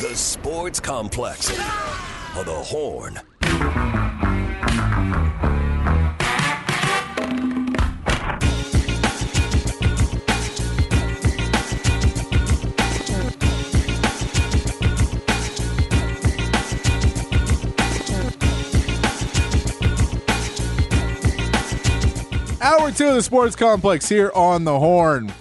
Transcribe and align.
The 0.00 0.16
Sports 0.16 0.80
Complex 0.80 1.50
of 1.50 2.46
the 2.46 2.52
Horn. 2.52 3.20
Hour 22.60 22.90
two 22.90 23.06
of 23.06 23.14
the 23.14 23.22
Sports 23.22 23.54
Complex 23.54 24.08
here 24.08 24.32
on 24.34 24.64
the 24.64 24.76
Horn. 24.76 25.32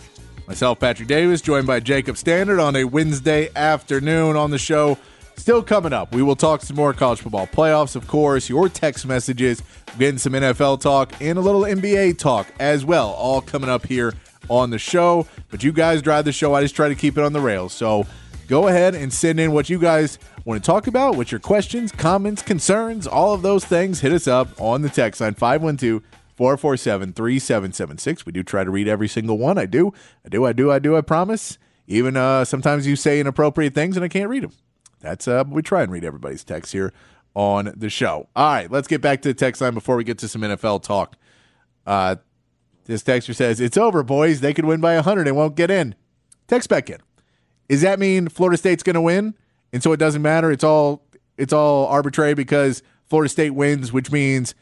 Myself, 0.54 0.80
Patrick 0.80 1.08
Davis, 1.08 1.42
joined 1.42 1.66
by 1.66 1.80
Jacob 1.80 2.16
Standard 2.16 2.60
on 2.60 2.76
a 2.76 2.84
Wednesday 2.84 3.50
afternoon 3.56 4.36
on 4.36 4.52
the 4.52 4.60
show. 4.60 5.00
Still 5.36 5.64
coming 5.64 5.94
up, 5.94 6.14
we 6.14 6.22
will 6.22 6.36
talk 6.36 6.62
some 6.62 6.76
more 6.76 6.94
college 6.94 7.22
football 7.22 7.48
playoffs, 7.48 7.96
of 7.96 8.06
course, 8.06 8.50
your 8.50 8.70
text 8.70 9.08
messages, 9.08 9.64
getting 9.98 10.20
some 10.20 10.34
NFL 10.34 10.80
talk, 10.80 11.12
and 11.20 11.40
a 11.40 11.42
little 11.42 11.62
NBA 11.62 12.20
talk 12.20 12.46
as 12.60 12.86
well, 12.86 13.10
all 13.14 13.42
coming 13.42 13.68
up 13.68 13.88
here 13.88 14.14
on 14.48 14.70
the 14.70 14.78
show. 14.78 15.26
But 15.50 15.64
you 15.64 15.72
guys 15.72 16.04
drive 16.04 16.26
the 16.26 16.32
show. 16.32 16.54
I 16.54 16.62
just 16.62 16.76
try 16.76 16.88
to 16.88 16.96
keep 16.96 17.18
it 17.18 17.24
on 17.24 17.34
the 17.34 17.42
rails. 17.42 17.74
So 17.74 18.06
go 18.48 18.68
ahead 18.68 18.94
and 18.94 19.12
send 19.12 19.40
in 19.40 19.54
what 19.54 19.72
you 19.72 19.80
guys 19.80 20.20
want 20.46 20.64
to 20.64 20.66
talk 20.68 20.86
about, 20.86 21.16
what 21.16 21.32
your 21.32 21.40
questions, 21.40 21.92
comments, 21.92 22.44
concerns, 22.44 23.08
all 23.08 23.34
of 23.34 23.42
those 23.42 23.66
things. 23.66 24.02
Hit 24.02 24.12
us 24.12 24.28
up 24.28 24.50
on 24.62 24.84
the 24.84 24.90
text 24.90 25.20
line 25.20 25.34
512 25.34 26.04
447 26.36 27.14
3776. 27.14 28.26
We 28.26 28.32
do 28.32 28.44
try 28.44 28.64
to 28.64 28.72
read 28.72 28.88
every 28.88 29.08
single 29.08 29.38
one. 29.38 29.58
I 29.58 29.66
do. 29.66 29.94
I 30.26 30.30
do. 30.30 30.46
I 30.46 30.54
do. 30.54 30.72
I 30.72 30.80
do. 30.80 30.98
I 30.98 31.02
promise. 31.02 31.58
Even 31.88 32.16
uh, 32.16 32.46
sometimes 32.46 32.88
you 32.88 32.96
say 32.96 33.20
inappropriate 33.20 33.74
things 33.74 33.96
and 33.96 34.04
I 34.04 34.08
can't 34.08 34.30
read 34.30 34.44
them. 34.44 34.54
That's 35.00 35.28
uh, 35.28 35.44
we 35.48 35.62
try 35.62 35.84
and 35.84 35.92
read 35.92 36.06
everybody's 36.06 36.44
text 36.44 36.72
here 36.72 36.94
on 37.36 37.74
the 37.76 37.90
show. 37.90 38.30
All 38.36 38.54
right, 38.54 38.72
let's 38.72 38.88
get 38.88 39.02
back 39.02 39.22
to 39.24 39.30
the 39.30 39.34
text 39.34 39.62
line 39.62 39.74
before 39.74 39.98
we 39.98 40.04
get 40.04 40.18
to 40.20 40.28
some 40.28 40.42
NFL 40.42 40.84
talk. 40.84 41.18
Uh, 41.86 42.16
this 42.86 43.04
texter 43.04 43.36
says 43.36 43.60
it's 43.60 43.78
over, 43.78 44.04
boys. 44.04 44.40
They 44.40 44.54
could 44.54 44.66
win 44.66 44.82
by 44.82 44.96
100 44.96 45.28
and 45.28 45.36
won't 45.36 45.56
get 45.56 45.70
in. 45.70 45.96
Text 46.48 46.70
back 46.70 46.90
in. 46.90 47.00
Does 47.70 47.82
that 47.82 48.00
mean 48.00 48.28
Florida 48.28 48.58
State's 48.58 48.84
going 48.84 48.96
to 48.96 49.02
win, 49.02 49.36
and 49.72 49.82
so 49.82 49.92
it 49.94 49.98
doesn't 49.98 50.22
matter? 50.22 50.52
It's 50.52 50.64
all 50.64 51.04
it's 51.38 51.54
all 51.54 51.88
arbitrary 51.88 52.34
because 52.34 52.84
Florida 53.06 53.30
State 53.30 53.52
wins, 53.52 53.92
which 53.92 54.12
means 54.12 54.54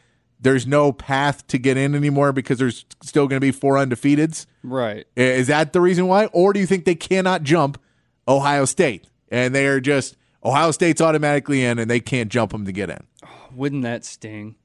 there's 0.42 0.66
no 0.66 0.92
path 0.92 1.46
to 1.46 1.58
get 1.58 1.76
in 1.76 1.94
anymore 1.94 2.32
because 2.32 2.58
there's 2.58 2.84
still 3.02 3.26
going 3.26 3.36
to 3.38 3.40
be 3.40 3.52
four 3.52 3.76
undefeateds. 3.76 4.46
Right. 4.62 5.06
Is 5.16 5.46
that 5.46 5.72
the 5.72 5.80
reason 5.80 6.08
why, 6.08 6.26
or 6.26 6.52
do 6.52 6.60
you 6.60 6.66
think 6.66 6.84
they 6.84 6.94
cannot 6.94 7.42
jump 7.42 7.80
Ohio 8.26 8.64
State 8.64 9.08
and 9.30 9.54
they 9.54 9.66
are 9.66 9.80
just 9.80 10.16
Ohio 10.44 10.72
State's 10.72 11.00
automatically 11.00 11.64
in 11.64 11.78
and 11.78 11.90
they 11.90 12.00
can't 12.00 12.30
jump 12.30 12.52
them 12.52 12.64
to 12.66 12.72
get 12.72 12.90
in? 12.90 13.02
Wouldn't 13.54 13.82
that 13.82 14.04
sting? 14.04 14.56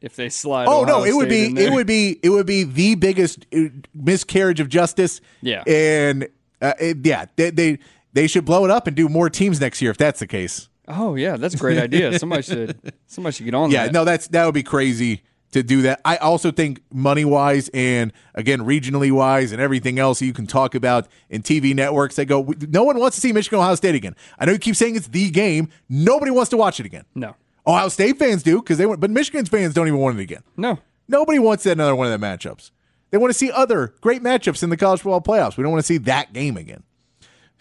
If 0.00 0.16
they 0.16 0.28
slide. 0.28 0.66
Oh 0.68 0.82
Ohio 0.82 0.98
no, 0.98 1.04
it 1.04 1.14
would 1.14 1.28
State 1.28 1.48
in 1.48 1.54
be 1.54 1.64
it 1.64 1.72
would 1.72 1.86
be 1.86 2.18
it 2.22 2.28
would 2.28 2.44
be 2.44 2.64
the 2.64 2.94
biggest 2.94 3.46
uh, 3.56 3.68
miscarriage 3.94 4.60
of 4.60 4.68
justice. 4.68 5.22
Yeah. 5.40 5.62
and 5.66 6.28
uh, 6.60 6.74
it, 6.78 6.98
yeah, 7.04 7.24
they, 7.36 7.48
they 7.50 7.78
they 8.12 8.26
should 8.26 8.44
blow 8.44 8.66
it 8.66 8.70
up 8.70 8.86
and 8.86 8.94
do 8.94 9.08
more 9.08 9.30
teams 9.30 9.60
next 9.60 9.80
year 9.80 9.90
if 9.90 9.96
that's 9.96 10.20
the 10.20 10.26
case. 10.26 10.68
Oh 10.88 11.14
yeah, 11.14 11.36
that's 11.36 11.54
a 11.54 11.58
great 11.58 11.78
idea. 11.78 12.18
Somebody 12.18 12.42
should 12.42 12.92
somebody 13.06 13.34
should 13.34 13.44
get 13.44 13.54
on 13.54 13.70
Yeah, 13.70 13.84
that. 13.86 13.92
no, 13.92 14.04
that's 14.04 14.28
that 14.28 14.44
would 14.44 14.54
be 14.54 14.62
crazy 14.62 15.22
to 15.52 15.62
do 15.62 15.82
that. 15.82 16.00
I 16.04 16.16
also 16.16 16.50
think 16.50 16.80
money 16.92 17.24
wise 17.24 17.70
and 17.72 18.12
again 18.34 18.60
regionally 18.60 19.10
wise 19.12 19.52
and 19.52 19.60
everything 19.62 19.98
else 19.98 20.20
you 20.20 20.32
can 20.32 20.46
talk 20.46 20.74
about 20.74 21.06
in 21.30 21.42
TV 21.42 21.74
networks. 21.74 22.16
They 22.16 22.24
go, 22.24 22.52
no 22.68 22.82
one 22.84 22.98
wants 22.98 23.16
to 23.16 23.20
see 23.20 23.32
Michigan 23.32 23.60
Ohio 23.60 23.76
State 23.76 23.94
again. 23.94 24.16
I 24.38 24.46
know 24.46 24.52
you 24.52 24.58
keep 24.58 24.74
saying 24.76 24.96
it's 24.96 25.06
the 25.08 25.30
game. 25.30 25.68
Nobody 25.88 26.30
wants 26.32 26.50
to 26.50 26.56
watch 26.56 26.80
it 26.80 26.86
again. 26.86 27.04
No. 27.14 27.36
Ohio 27.66 27.88
State 27.88 28.18
fans 28.18 28.42
do 28.42 28.60
because 28.60 28.78
they 28.78 28.84
want, 28.86 29.00
but 29.00 29.10
Michigan's 29.10 29.48
fans 29.48 29.72
don't 29.74 29.86
even 29.86 30.00
want 30.00 30.18
it 30.18 30.22
again. 30.22 30.42
No. 30.56 30.80
Nobody 31.08 31.38
wants 31.38 31.64
that 31.64 31.72
another 31.72 31.94
one 31.94 32.10
of 32.12 32.20
the 32.20 32.26
matchups. 32.26 32.70
They 33.10 33.18
want 33.18 33.30
to 33.30 33.38
see 33.38 33.50
other 33.52 33.94
great 34.00 34.22
matchups 34.22 34.62
in 34.64 34.70
the 34.70 34.76
college 34.76 35.00
football 35.02 35.20
playoffs. 35.22 35.56
We 35.56 35.62
don't 35.62 35.70
want 35.72 35.82
to 35.82 35.86
see 35.86 35.98
that 35.98 36.32
game 36.32 36.56
again. 36.56 36.82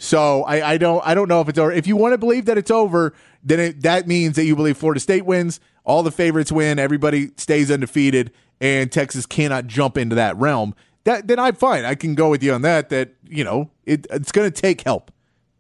So 0.04 0.44
I, 0.44 0.74
I 0.74 0.78
don't 0.78 1.02
I 1.08 1.14
don't 1.14 1.30
know 1.30 1.40
if 1.40 1.48
it's 1.48 1.58
over. 1.58 1.72
If 1.72 1.88
you 1.88 1.96
want 1.96 2.12
to 2.14 2.18
believe 2.18 2.44
that 2.46 2.58
it's 2.58 2.70
over, 2.70 3.14
then 3.42 3.60
it, 3.62 3.84
that 3.84 4.06
means 4.06 4.36
that 4.36 4.44
you 4.44 4.54
believe 4.54 4.76
Florida 4.78 5.00
State 5.00 5.26
wins, 5.26 5.62
all 5.86 6.04
the 6.04 6.12
favorites 6.12 6.52
win, 6.52 6.78
everybody 6.78 7.32
stays 7.38 7.72
undefeated, 7.72 8.32
and 8.60 8.92
Texas 8.92 9.26
cannot 9.26 9.68
jump 9.68 9.98
into 9.98 10.14
that 10.16 10.36
realm. 10.36 10.76
That 11.06 11.28
then 11.28 11.40
I'm 11.40 11.56
fine. 11.56 11.86
I 11.86 11.96
can 11.96 12.16
go 12.16 12.30
with 12.30 12.44
you 12.44 12.54
on 12.54 12.64
that. 12.64 12.90
That 12.90 13.14
you 13.26 13.46
know 13.46 13.72
it, 13.86 14.06
it's 14.10 14.34
going 14.34 14.52
to 14.52 14.62
take 14.62 14.82
help. 14.82 15.10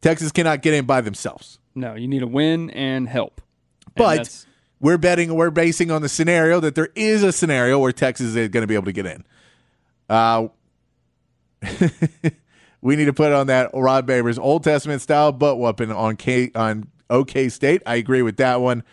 Texas 0.01 0.33
cannot 0.33 0.61
get 0.61 0.73
in 0.73 0.85
by 0.85 0.99
themselves. 0.99 1.59
No. 1.73 1.95
You 1.95 2.09
need 2.09 2.21
a 2.21 2.27
win 2.27 2.69
and 2.71 3.07
help. 3.07 3.41
And 3.85 3.95
But 3.95 4.45
we're 4.81 4.97
betting, 4.97 5.33
we're 5.33 5.51
basing 5.51 5.89
on 5.89 6.01
the 6.01 6.09
scenario 6.09 6.59
that 6.59 6.75
there 6.75 6.89
is 6.95 7.23
a 7.23 7.31
scenario 7.31 7.79
where 7.79 7.93
Texas 7.93 8.35
is 8.35 8.49
going 8.49 8.61
to 8.63 8.67
be 8.67 8.75
able 8.75 8.85
to 8.85 8.91
get 8.91 9.05
in. 9.05 9.23
Uh, 10.09 10.49
we 12.83 12.95
need 12.97 13.05
to 13.05 13.13
put 13.13 13.31
on 13.31 13.47
that 13.47 13.71
Rod 13.73 14.05
Babers 14.05 14.37
Old 14.37 14.63
Testament 14.63 15.01
style 15.01 15.31
butt 15.31 15.57
whooping 15.57 15.91
on 15.91 16.17
K 16.17 16.51
on 16.53 16.89
OK 17.09 17.49
State. 17.49 17.81
I 17.85 17.95
agree 17.95 18.21
with 18.21 18.37
that 18.37 18.59
one. 18.61 18.83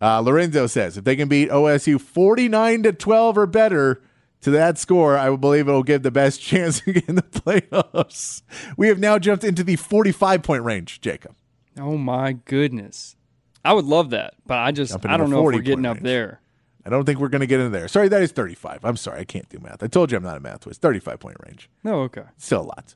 Uh, 0.00 0.20
Lorenzo 0.20 0.66
says 0.66 0.96
if 0.96 1.04
they 1.04 1.14
can 1.14 1.28
beat 1.28 1.50
OSU 1.50 2.00
forty 2.00 2.48
nine 2.48 2.82
to 2.82 2.92
twelve 2.92 3.36
or 3.38 3.46
better 3.46 4.02
to 4.40 4.50
that 4.50 4.78
score, 4.78 5.16
I 5.16 5.34
believe 5.36 5.68
it 5.68 5.72
will 5.72 5.82
give 5.82 6.02
the 6.02 6.10
best 6.10 6.40
chance 6.42 6.80
to 6.80 6.92
get 6.94 7.08
in 7.08 7.14
the 7.16 7.22
playoffs. 7.22 8.42
We 8.76 8.88
have 8.88 8.98
now 8.98 9.18
jumped 9.18 9.44
into 9.44 9.62
the 9.62 9.76
forty 9.76 10.10
five 10.12 10.42
point 10.42 10.64
range, 10.64 11.00
Jacob. 11.00 11.34
oh 11.78 11.96
my 11.98 12.32
goodness. 12.32 13.16
I 13.66 13.72
would 13.72 13.86
love 13.86 14.10
that, 14.10 14.34
but 14.46 14.58
I 14.58 14.72
just 14.72 14.94
I 15.06 15.16
don't 15.16 15.30
know 15.30 15.48
if 15.48 15.54
we're 15.54 15.60
getting 15.62 15.84
point 15.84 15.86
up 15.86 15.94
range. 15.96 16.04
there. 16.04 16.40
I 16.86 16.90
don't 16.90 17.04
think 17.04 17.18
we're 17.18 17.28
going 17.28 17.40
to 17.40 17.46
get 17.46 17.60
in 17.60 17.72
there. 17.72 17.88
Sorry, 17.88 18.08
that 18.08 18.22
is 18.22 18.32
35. 18.32 18.84
I'm 18.84 18.96
sorry. 18.96 19.20
I 19.20 19.24
can't 19.24 19.48
do 19.48 19.58
math. 19.58 19.82
I 19.82 19.86
told 19.86 20.10
you 20.10 20.18
I'm 20.18 20.22
not 20.22 20.36
a 20.36 20.40
math 20.40 20.66
whiz. 20.66 20.78
35 20.78 21.18
point 21.18 21.36
range. 21.46 21.70
No, 21.82 22.00
okay. 22.02 22.24
Still 22.36 22.62
a 22.62 22.62
lot. 22.62 22.94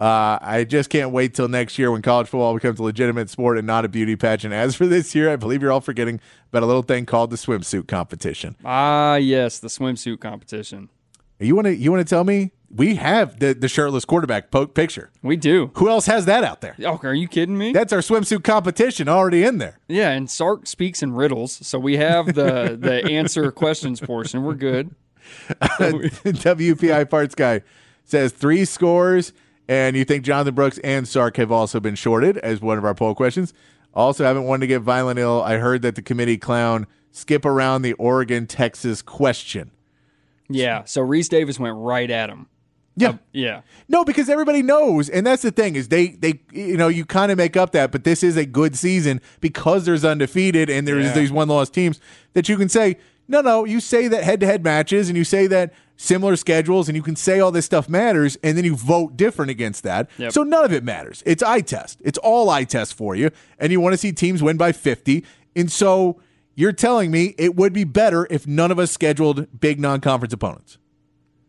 Uh, 0.00 0.38
I 0.42 0.64
just 0.64 0.90
can't 0.90 1.12
wait 1.12 1.34
till 1.34 1.46
next 1.46 1.78
year 1.78 1.90
when 1.92 2.02
college 2.02 2.26
football 2.26 2.52
becomes 2.54 2.80
a 2.80 2.82
legitimate 2.82 3.30
sport 3.30 3.58
and 3.58 3.66
not 3.66 3.84
a 3.84 3.88
beauty 3.88 4.16
pageant. 4.16 4.52
As 4.52 4.74
for 4.74 4.86
this 4.86 5.14
year, 5.14 5.30
I 5.30 5.36
believe 5.36 5.62
you're 5.62 5.70
all 5.70 5.80
forgetting 5.80 6.20
about 6.50 6.64
a 6.64 6.66
little 6.66 6.82
thing 6.82 7.06
called 7.06 7.30
the 7.30 7.36
swimsuit 7.36 7.86
competition. 7.86 8.56
Ah, 8.64 9.14
yes, 9.14 9.60
the 9.60 9.68
swimsuit 9.68 10.20
competition. 10.20 10.90
You 11.40 11.54
want 11.54 11.66
to 11.66 11.74
you 11.76 11.90
want 11.92 12.06
to 12.06 12.08
tell 12.08 12.24
me 12.24 12.52
we 12.70 12.94
have 12.96 13.38
the 13.40 13.54
the 13.54 13.68
shirtless 13.68 14.04
quarterback 14.04 14.50
po- 14.50 14.66
picture? 14.66 15.10
We 15.22 15.36
do. 15.36 15.70
Who 15.74 15.88
else 15.88 16.06
has 16.06 16.26
that 16.26 16.44
out 16.44 16.60
there? 16.60 16.76
Oh, 16.84 16.98
are 17.02 17.14
you 17.14 17.28
kidding 17.28 17.58
me? 17.58 17.72
That's 17.72 17.92
our 17.92 18.00
swimsuit 18.00 18.44
competition 18.44 19.08
already 19.08 19.44
in 19.44 19.58
there. 19.58 19.78
yeah, 19.88 20.10
and 20.10 20.30
Sark 20.30 20.66
speaks 20.66 21.02
in 21.02 21.12
riddles, 21.12 21.52
so 21.66 21.78
we 21.78 21.96
have 21.96 22.34
the 22.34 22.76
the 22.80 23.04
answer 23.10 23.50
questions 23.52 24.00
portion. 24.00 24.42
We're 24.42 24.54
good. 24.54 24.94
WPI 25.50 27.08
parts 27.10 27.34
guy 27.34 27.62
says 28.04 28.32
three 28.32 28.64
scores, 28.64 29.32
and 29.68 29.96
you 29.96 30.04
think 30.04 30.24
Jonathan 30.24 30.54
Brooks 30.54 30.78
and 30.84 31.06
Sark 31.08 31.36
have 31.38 31.50
also 31.50 31.80
been 31.80 31.94
shorted 31.94 32.38
as 32.38 32.60
one 32.60 32.78
of 32.78 32.84
our 32.84 32.94
poll 32.94 33.14
questions. 33.14 33.52
Also, 33.94 34.24
haven't 34.24 34.44
wanted 34.44 34.60
to 34.62 34.66
get 34.66 34.80
violent 34.82 35.18
ill. 35.18 35.42
I 35.42 35.56
heard 35.58 35.82
that 35.82 35.94
the 35.94 36.02
committee 36.02 36.36
clown 36.36 36.86
skip 37.12 37.44
around 37.44 37.82
the 37.82 37.92
Oregon 37.94 38.46
Texas 38.46 39.02
question. 39.02 39.70
Yeah. 40.48 40.84
So 40.84 41.00
Rece 41.02 41.28
Davis 41.28 41.58
went 41.58 41.76
right 41.76 42.10
at 42.10 42.28
him. 42.30 42.46
Yeah. 42.96 43.08
Uh, 43.10 43.16
yeah. 43.32 43.60
No, 43.88 44.04
because 44.04 44.28
everybody 44.28 44.62
knows, 44.62 45.08
and 45.08 45.26
that's 45.26 45.42
the 45.42 45.50
thing 45.50 45.74
is 45.74 45.88
they 45.88 46.08
they 46.08 46.40
you 46.52 46.76
know 46.76 46.86
you 46.88 47.04
kind 47.04 47.32
of 47.32 47.38
make 47.38 47.56
up 47.56 47.72
that, 47.72 47.90
but 47.90 48.04
this 48.04 48.22
is 48.22 48.36
a 48.36 48.46
good 48.46 48.76
season 48.76 49.20
because 49.40 49.84
there's 49.84 50.04
undefeated 50.04 50.70
and 50.70 50.86
there's 50.86 51.06
Yeah. 51.06 51.12
these 51.14 51.32
one 51.32 51.48
loss 51.48 51.70
teams 51.70 52.00
that 52.34 52.48
you 52.48 52.56
can 52.56 52.68
say 52.68 52.98
no 53.26 53.40
no 53.40 53.64
you 53.64 53.80
say 53.80 54.06
that 54.06 54.22
head 54.22 54.38
to 54.40 54.46
head 54.46 54.62
matches 54.62 55.08
and 55.08 55.18
you 55.18 55.24
say 55.24 55.46
that 55.48 55.72
similar 55.96 56.36
schedules 56.36 56.88
and 56.88 56.94
you 56.94 57.02
can 57.02 57.16
say 57.16 57.40
all 57.40 57.50
this 57.50 57.64
stuff 57.64 57.88
matters 57.88 58.36
and 58.44 58.56
then 58.56 58.64
you 58.64 58.76
vote 58.76 59.16
different 59.16 59.50
against 59.50 59.82
that. 59.82 60.08
Yep. 60.18 60.32
So 60.32 60.42
none 60.44 60.64
of 60.64 60.72
it 60.72 60.84
matters. 60.84 61.20
It's 61.26 61.42
eye 61.42 61.62
test. 61.62 62.00
It's 62.04 62.18
all 62.18 62.48
eye 62.48 62.64
test 62.64 62.94
for 62.94 63.16
you, 63.16 63.30
and 63.58 63.72
you 63.72 63.80
want 63.80 63.94
to 63.94 63.98
see 63.98 64.12
teams 64.12 64.40
win 64.40 64.56
by 64.56 64.70
fifty, 64.70 65.24
and 65.56 65.72
so. 65.72 66.20
You're 66.54 66.72
telling 66.72 67.10
me 67.10 67.34
it 67.38 67.56
would 67.56 67.72
be 67.72 67.84
better 67.84 68.26
if 68.30 68.46
none 68.46 68.70
of 68.70 68.78
us 68.78 68.90
scheduled 68.92 69.60
big 69.60 69.80
non 69.80 70.00
conference 70.00 70.32
opponents. 70.32 70.78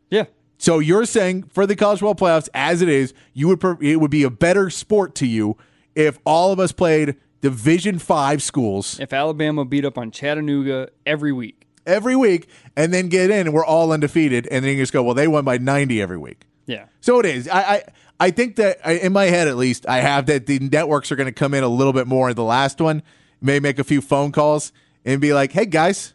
Yeah. 0.09 0.25
So 0.57 0.79
you're 0.79 1.05
saying 1.05 1.43
for 1.43 1.65
the 1.67 1.75
college 1.75 1.99
football 1.99 2.15
playoffs, 2.15 2.49
as 2.53 2.81
it 2.81 2.89
is, 2.89 3.13
you 3.33 3.47
would 3.49 3.59
per- 3.59 3.77
it 3.81 3.97
would 3.99 4.11
be 4.11 4.23
a 4.23 4.29
better 4.29 4.69
sport 4.69 5.13
to 5.15 5.27
you 5.27 5.57
if 5.95 6.17
all 6.25 6.51
of 6.51 6.59
us 6.59 6.71
played 6.71 7.15
Division 7.41 7.99
Five 7.99 8.41
schools 8.41 8.99
If 8.99 9.13
Alabama 9.13 9.65
beat 9.65 9.85
up 9.85 9.97
on 9.97 10.09
Chattanooga 10.11 10.89
every 11.05 11.31
week. 11.31 11.67
every 11.85 12.15
week, 12.15 12.47
and 12.75 12.91
then 12.93 13.09
get 13.09 13.29
in, 13.29 13.47
and 13.47 13.53
we're 13.53 13.65
all 13.65 13.91
undefeated, 13.91 14.47
and 14.49 14.65
then 14.65 14.75
you 14.75 14.81
just 14.81 14.93
go, 14.93 15.03
well, 15.03 15.13
they 15.13 15.27
won 15.27 15.45
by 15.45 15.57
90 15.59 16.01
every 16.01 16.17
week. 16.17 16.45
Yeah. 16.65 16.85
So 17.01 17.19
it 17.19 17.27
is. 17.27 17.47
I 17.47 17.59
I, 17.61 17.83
I 18.19 18.31
think 18.31 18.55
that 18.55 18.79
I, 18.83 18.93
in 18.93 19.13
my 19.13 19.25
head 19.25 19.47
at 19.47 19.57
least, 19.57 19.85
I 19.87 19.99
have 19.99 20.25
that 20.27 20.47
the 20.47 20.57
networks 20.57 21.11
are 21.11 21.15
going 21.15 21.27
to 21.27 21.33
come 21.33 21.53
in 21.53 21.63
a 21.63 21.67
little 21.67 21.93
bit 21.93 22.07
more. 22.07 22.29
In 22.29 22.35
the 22.35 22.43
last 22.43 22.81
one 22.81 23.03
may 23.41 23.59
make 23.59 23.77
a 23.77 23.83
few 23.83 24.01
phone 24.01 24.31
calls 24.31 24.71
and 25.05 25.21
be 25.21 25.33
like, 25.33 25.51
"Hey 25.53 25.65
guys, 25.65 26.13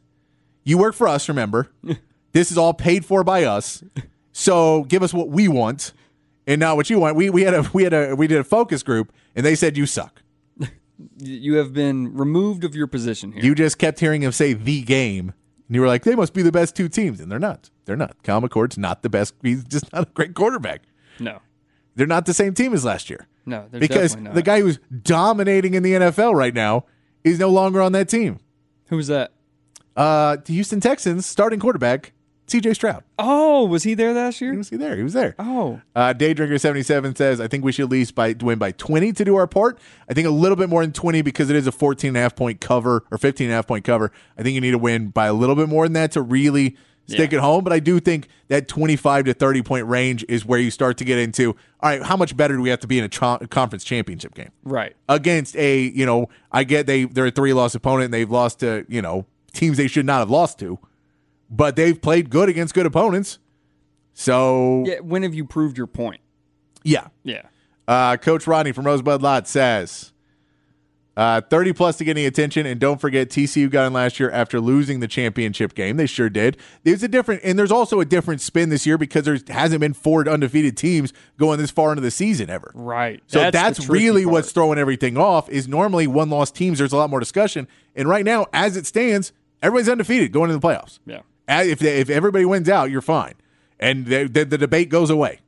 you 0.65 0.77
work 0.77 0.95
for 0.95 1.09
us. 1.09 1.29
Remember, 1.29 1.71
this 2.33 2.51
is 2.53 2.59
all 2.59 2.75
paid 2.75 3.05
for 3.05 3.25
by 3.25 3.45
us. 3.45 3.83
So 4.33 4.85
give 4.85 5.03
us 5.03 5.15
what 5.15 5.29
we 5.29 5.49
want." 5.49 5.93
and 6.47 6.59
not 6.59 6.75
what 6.75 6.91
you 6.91 6.99
want. 6.99 7.15
We 7.17 7.31
we 7.31 7.43
had 7.43 7.55
a 7.55 7.71
we 7.73 7.85
had 7.85 7.93
a 7.93 8.17
we 8.17 8.27
did 8.27 8.39
a 8.39 8.45
focus 8.45 8.83
group, 8.83 9.13
and 9.37 9.47
they 9.47 9.55
said 9.55 9.77
you 9.77 9.87
suck. 9.87 10.23
You 11.19 11.55
have 11.57 11.73
been 11.73 12.15
removed 12.15 12.63
of 12.65 12.75
your 12.75 12.87
position 12.87 13.33
here. 13.33 13.43
You 13.43 13.55
just 13.55 13.79
kept 13.79 14.01
hearing 14.01 14.23
him 14.23 14.33
say 14.33 14.53
the 14.53 14.83
game, 14.83 15.33
and 15.69 15.75
you 15.75 15.81
were 15.81 15.87
like, 15.87 16.05
they 16.05 16.15
must 16.15 16.35
be 16.35 16.43
the 16.43 16.53
best 16.53 16.77
two 16.77 16.89
teams, 16.91 17.21
and 17.21 17.31
they're 17.33 17.39
not. 17.39 17.71
They're 17.87 17.97
not. 17.97 18.23
Kyle 18.23 18.41
McCord's 18.43 18.77
not 18.77 19.03
the 19.03 19.09
best. 19.09 19.35
He's 19.43 19.65
just 19.65 19.91
not 19.95 20.09
a 20.09 20.11
great 20.13 20.35
quarterback. 20.35 20.83
no, 21.19 21.39
They're 21.95 22.07
not 22.07 22.27
the 22.27 22.35
same 22.35 22.53
team 22.53 22.75
as 22.75 22.85
last 22.85 23.09
year. 23.09 23.29
no, 23.47 23.67
they're 23.71 23.81
because 23.81 24.13
definitely 24.13 24.25
not. 24.25 24.35
the 24.35 24.43
guy 24.43 24.61
who's 24.61 24.79
dominating 25.03 25.73
in 25.75 25.83
the 25.83 25.93
NFL 25.93 26.35
right 26.35 26.55
now 26.55 26.85
is 27.25 27.39
no 27.39 27.49
longer 27.49 27.81
on 27.81 27.93
that 27.93 28.09
team. 28.09 28.39
Who's 28.91 29.07
that? 29.09 29.33
Uh, 29.97 30.37
the 30.45 30.53
Houston 30.55 30.81
Texans 30.81 31.27
starting 31.27 31.59
quarterback 31.59 32.13
C.J. 32.47 32.75
Stroud. 32.75 33.05
Oh, 33.17 33.65
was 33.65 33.85
he 33.85 33.95
there 33.95 34.13
last 34.13 34.41
year? 34.41 34.51
He 34.51 34.59
was 34.59 34.71
he 34.71 34.77
there? 34.77 34.97
He 34.97 35.05
was 35.05 35.13
there. 35.13 35.37
Oh, 35.39 35.81
Uh, 35.95 36.13
Daydrinker 36.13 36.61
seventy 36.61 36.83
seven 36.83 37.15
says, 37.15 37.41
"I 37.41 37.47
think 37.47 37.65
we 37.65 37.71
should 37.71 37.85
at 37.85 37.91
least 37.91 38.15
by 38.17 38.35
win 38.41 38.59
by 38.59 38.73
twenty 38.73 39.13
to 39.13 39.25
do 39.25 39.37
our 39.37 39.47
part. 39.47 39.79
I 40.09 40.15
think 40.15 40.27
a 40.27 40.33
little 40.33 40.57
bit 40.57 40.69
more 40.69 40.83
than 40.83 40.93
twenty 40.93 41.23
because 41.23 41.49
it 41.49 41.55
is 41.57 41.69
a 41.69 41.73
14 41.73 42.09
and 42.09 42.17
a 42.17 42.21
half 42.21 42.35
point 42.35 42.61
cover 42.61 43.05
or 43.13 43.19
15 43.19 43.47
and 43.47 43.53
a 43.53 43.57
half 43.57 43.69
point 43.69 43.85
cover. 43.85 44.11
I 44.37 44.43
think 44.43 44.55
you 44.57 44.61
need 44.61 44.73
to 44.73 44.79
win 44.79 45.09
by 45.09 45.27
a 45.27 45.33
little 45.33 45.55
bit 45.55 45.69
more 45.69 45.85
than 45.85 45.93
that 45.93 46.11
to 46.13 46.23
really 46.23 46.77
stick 47.07 47.33
Yeah. 47.33 47.39
it 47.39 47.41
home. 47.41 47.65
But 47.65 47.73
I 47.73 47.79
do 47.81 48.01
think 48.01 48.29
that 48.49 48.69
twenty 48.69 48.97
five 48.97 49.25
to 49.27 49.35
thirty 49.35 49.63
point 49.63 49.87
range 49.87 50.25
is 50.29 50.45
where 50.45 50.59
you 50.59 50.71
start 50.71 50.97
to 50.99 51.05
get 51.05 51.19
into. 51.19 51.51
All 51.81 51.91
right, 51.91 52.03
how 52.03 52.17
much 52.17 52.37
better 52.37 52.55
do 52.57 52.63
we 52.63 52.71
have 52.71 52.81
to 52.81 52.87
be 52.87 52.99
in 52.99 53.05
a 53.05 53.09
tra- 53.09 53.41
conference 53.51 53.85
championship 53.85 54.35
game 54.35 54.51
right. 54.65 54.95
against 55.09 55.57
a 55.57 55.81
you 55.81 56.05
know? 56.07 56.29
I 56.53 56.65
get 56.65 56.87
they 56.87 57.05
they're 57.05 57.27
a 57.27 57.31
three 57.31 57.53
loss 57.53 57.75
opponent. 57.75 58.07
and 58.07 58.15
They've 58.15 58.31
lost 58.31 58.61
to 58.61 58.85
you 58.89 59.03
know 59.03 59.27
teams 59.53 59.77
they 59.77 59.89
should 59.89 60.07
not 60.07 60.19
have 60.21 60.31
lost 60.31 60.59
to, 60.61 60.79
but 61.51 61.77
they've 61.77 62.01
played 62.01 62.31
good 62.31 62.49
against 62.49 62.75
good 62.75 62.87
opponents. 62.87 63.39
So 64.15 64.85
Yeah. 64.87 65.01
When 65.01 65.23
have 65.23 65.35
you 65.35 65.45
proved 65.45 65.77
your 65.79 65.87
point? 65.87 66.21
yeah. 66.83 67.09
Yeah. 67.25 67.43
Uh, 67.89 68.17
Coach 68.17 68.47
Rodney 68.47 68.71
from 68.73 68.85
Rosebud 68.87 69.21
Lot 69.21 69.49
says 69.49 70.10
uh, 71.17 71.41
30 71.41 71.73
plus 71.73 71.97
to 71.99 72.05
get 72.05 72.17
any 72.17 72.27
attention. 72.27 72.67
And 72.67 72.81
don't 72.81 73.01
forget, 73.01 73.29
TCU 73.29 73.71
got 73.71 73.87
in 73.87 73.93
last 73.93 74.21
year 74.21 74.31
after 74.31 74.61
losing 74.61 75.01
the 75.01 75.09
championship 75.09 75.75
game. 75.75 75.97
They 75.97 76.07
sure 76.07 76.31
did. 76.31 76.57
There's 76.85 77.03
a 77.03 77.09
different, 77.09 77.43
and 77.45 77.59
there's 77.59 77.73
also 77.73 78.01
a 78.01 78.05
different 78.05 78.41
spin 78.41 78.69
this 78.71 78.87
year 78.87 78.97
because 78.97 79.25
there 79.25 79.39
hasn't 79.49 79.81
been 79.81 79.93
four 79.93 80.27
undefeated 80.29 80.77
teams 80.77 81.13
going 81.39 81.59
this 81.59 81.71
far 81.71 81.91
into 81.91 82.03
the 82.03 82.11
season 82.11 82.49
ever. 82.49 82.71
Right. 82.75 83.23
So 83.27 83.45
the 83.45 83.51
that's, 83.51 83.89
really 83.89 84.25
part. 84.25 84.33
what's 84.33 84.53
throwing 84.53 84.79
everything 84.79 85.17
off. 85.17 85.49
Is 85.49 85.69
normally 85.69 86.07
one 86.07 86.31
loss 86.31 86.51
teams. 86.51 86.79
There's 86.79 86.93
a 86.93 86.97
lot 86.97 87.11
more 87.11 87.21
discussion, 87.21 87.67
and 87.95 88.09
right 88.09 88.25
now, 88.25 88.47
as 88.53 88.77
it 88.77 88.87
stands, 88.87 89.33
everybody's 89.63 89.89
undefeated 89.89 90.33
going 90.33 90.51
into 90.51 90.61
the 90.61 90.67
playoffs. 90.67 90.99
Yeah. 91.07 91.21
If 91.49 91.81
they, 91.81 91.99
if 92.01 92.09
everybody 92.09 92.45
wins 92.45 92.69
out, 92.69 92.91
you're 92.91 93.01
fine, 93.01 93.35
and 93.79 94.07
the, 94.07 94.25
the, 94.25 94.45
the 94.45 94.59
debate 94.59 94.89
goes 94.89 95.11
away. 95.11 95.41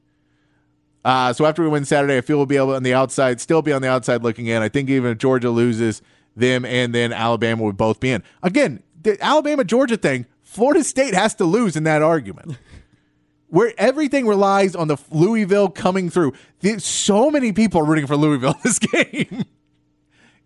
Uh, 1.04 1.32
so 1.32 1.44
after 1.46 1.62
we 1.62 1.68
win 1.68 1.84
Saturday, 1.84 2.16
I 2.16 2.20
feel 2.20 2.36
we'll 2.36 2.46
be 2.46 2.56
able 2.56 2.74
on 2.74 2.82
the 2.82 2.94
outside, 2.94 3.40
still 3.40 3.62
be 3.62 3.72
on 3.72 3.82
the 3.82 3.88
outside 3.88 4.22
looking 4.22 4.46
in. 4.46 4.62
I 4.62 4.68
think 4.68 4.88
even 4.88 5.12
if 5.12 5.18
Georgia 5.18 5.50
loses, 5.50 6.00
them 6.36 6.64
and 6.64 6.94
then 6.94 7.12
Alabama 7.12 7.64
would 7.64 7.76
both 7.76 8.00
be 8.00 8.10
in. 8.10 8.22
Again, 8.42 8.82
the 9.02 9.22
Alabama 9.22 9.64
Georgia 9.64 9.96
thing, 9.96 10.26
Florida 10.42 10.84
State 10.84 11.14
has 11.14 11.34
to 11.36 11.44
lose 11.44 11.76
in 11.76 11.84
that 11.84 12.02
argument. 12.02 12.56
Where 13.48 13.74
everything 13.76 14.26
relies 14.26 14.74
on 14.74 14.88
the 14.88 14.96
Louisville 15.10 15.68
coming 15.68 16.08
through. 16.08 16.32
There's 16.60 16.86
so 16.86 17.30
many 17.30 17.52
people 17.52 17.82
rooting 17.82 18.06
for 18.06 18.16
Louisville 18.16 18.54
this 18.64 18.78
game. 18.78 19.44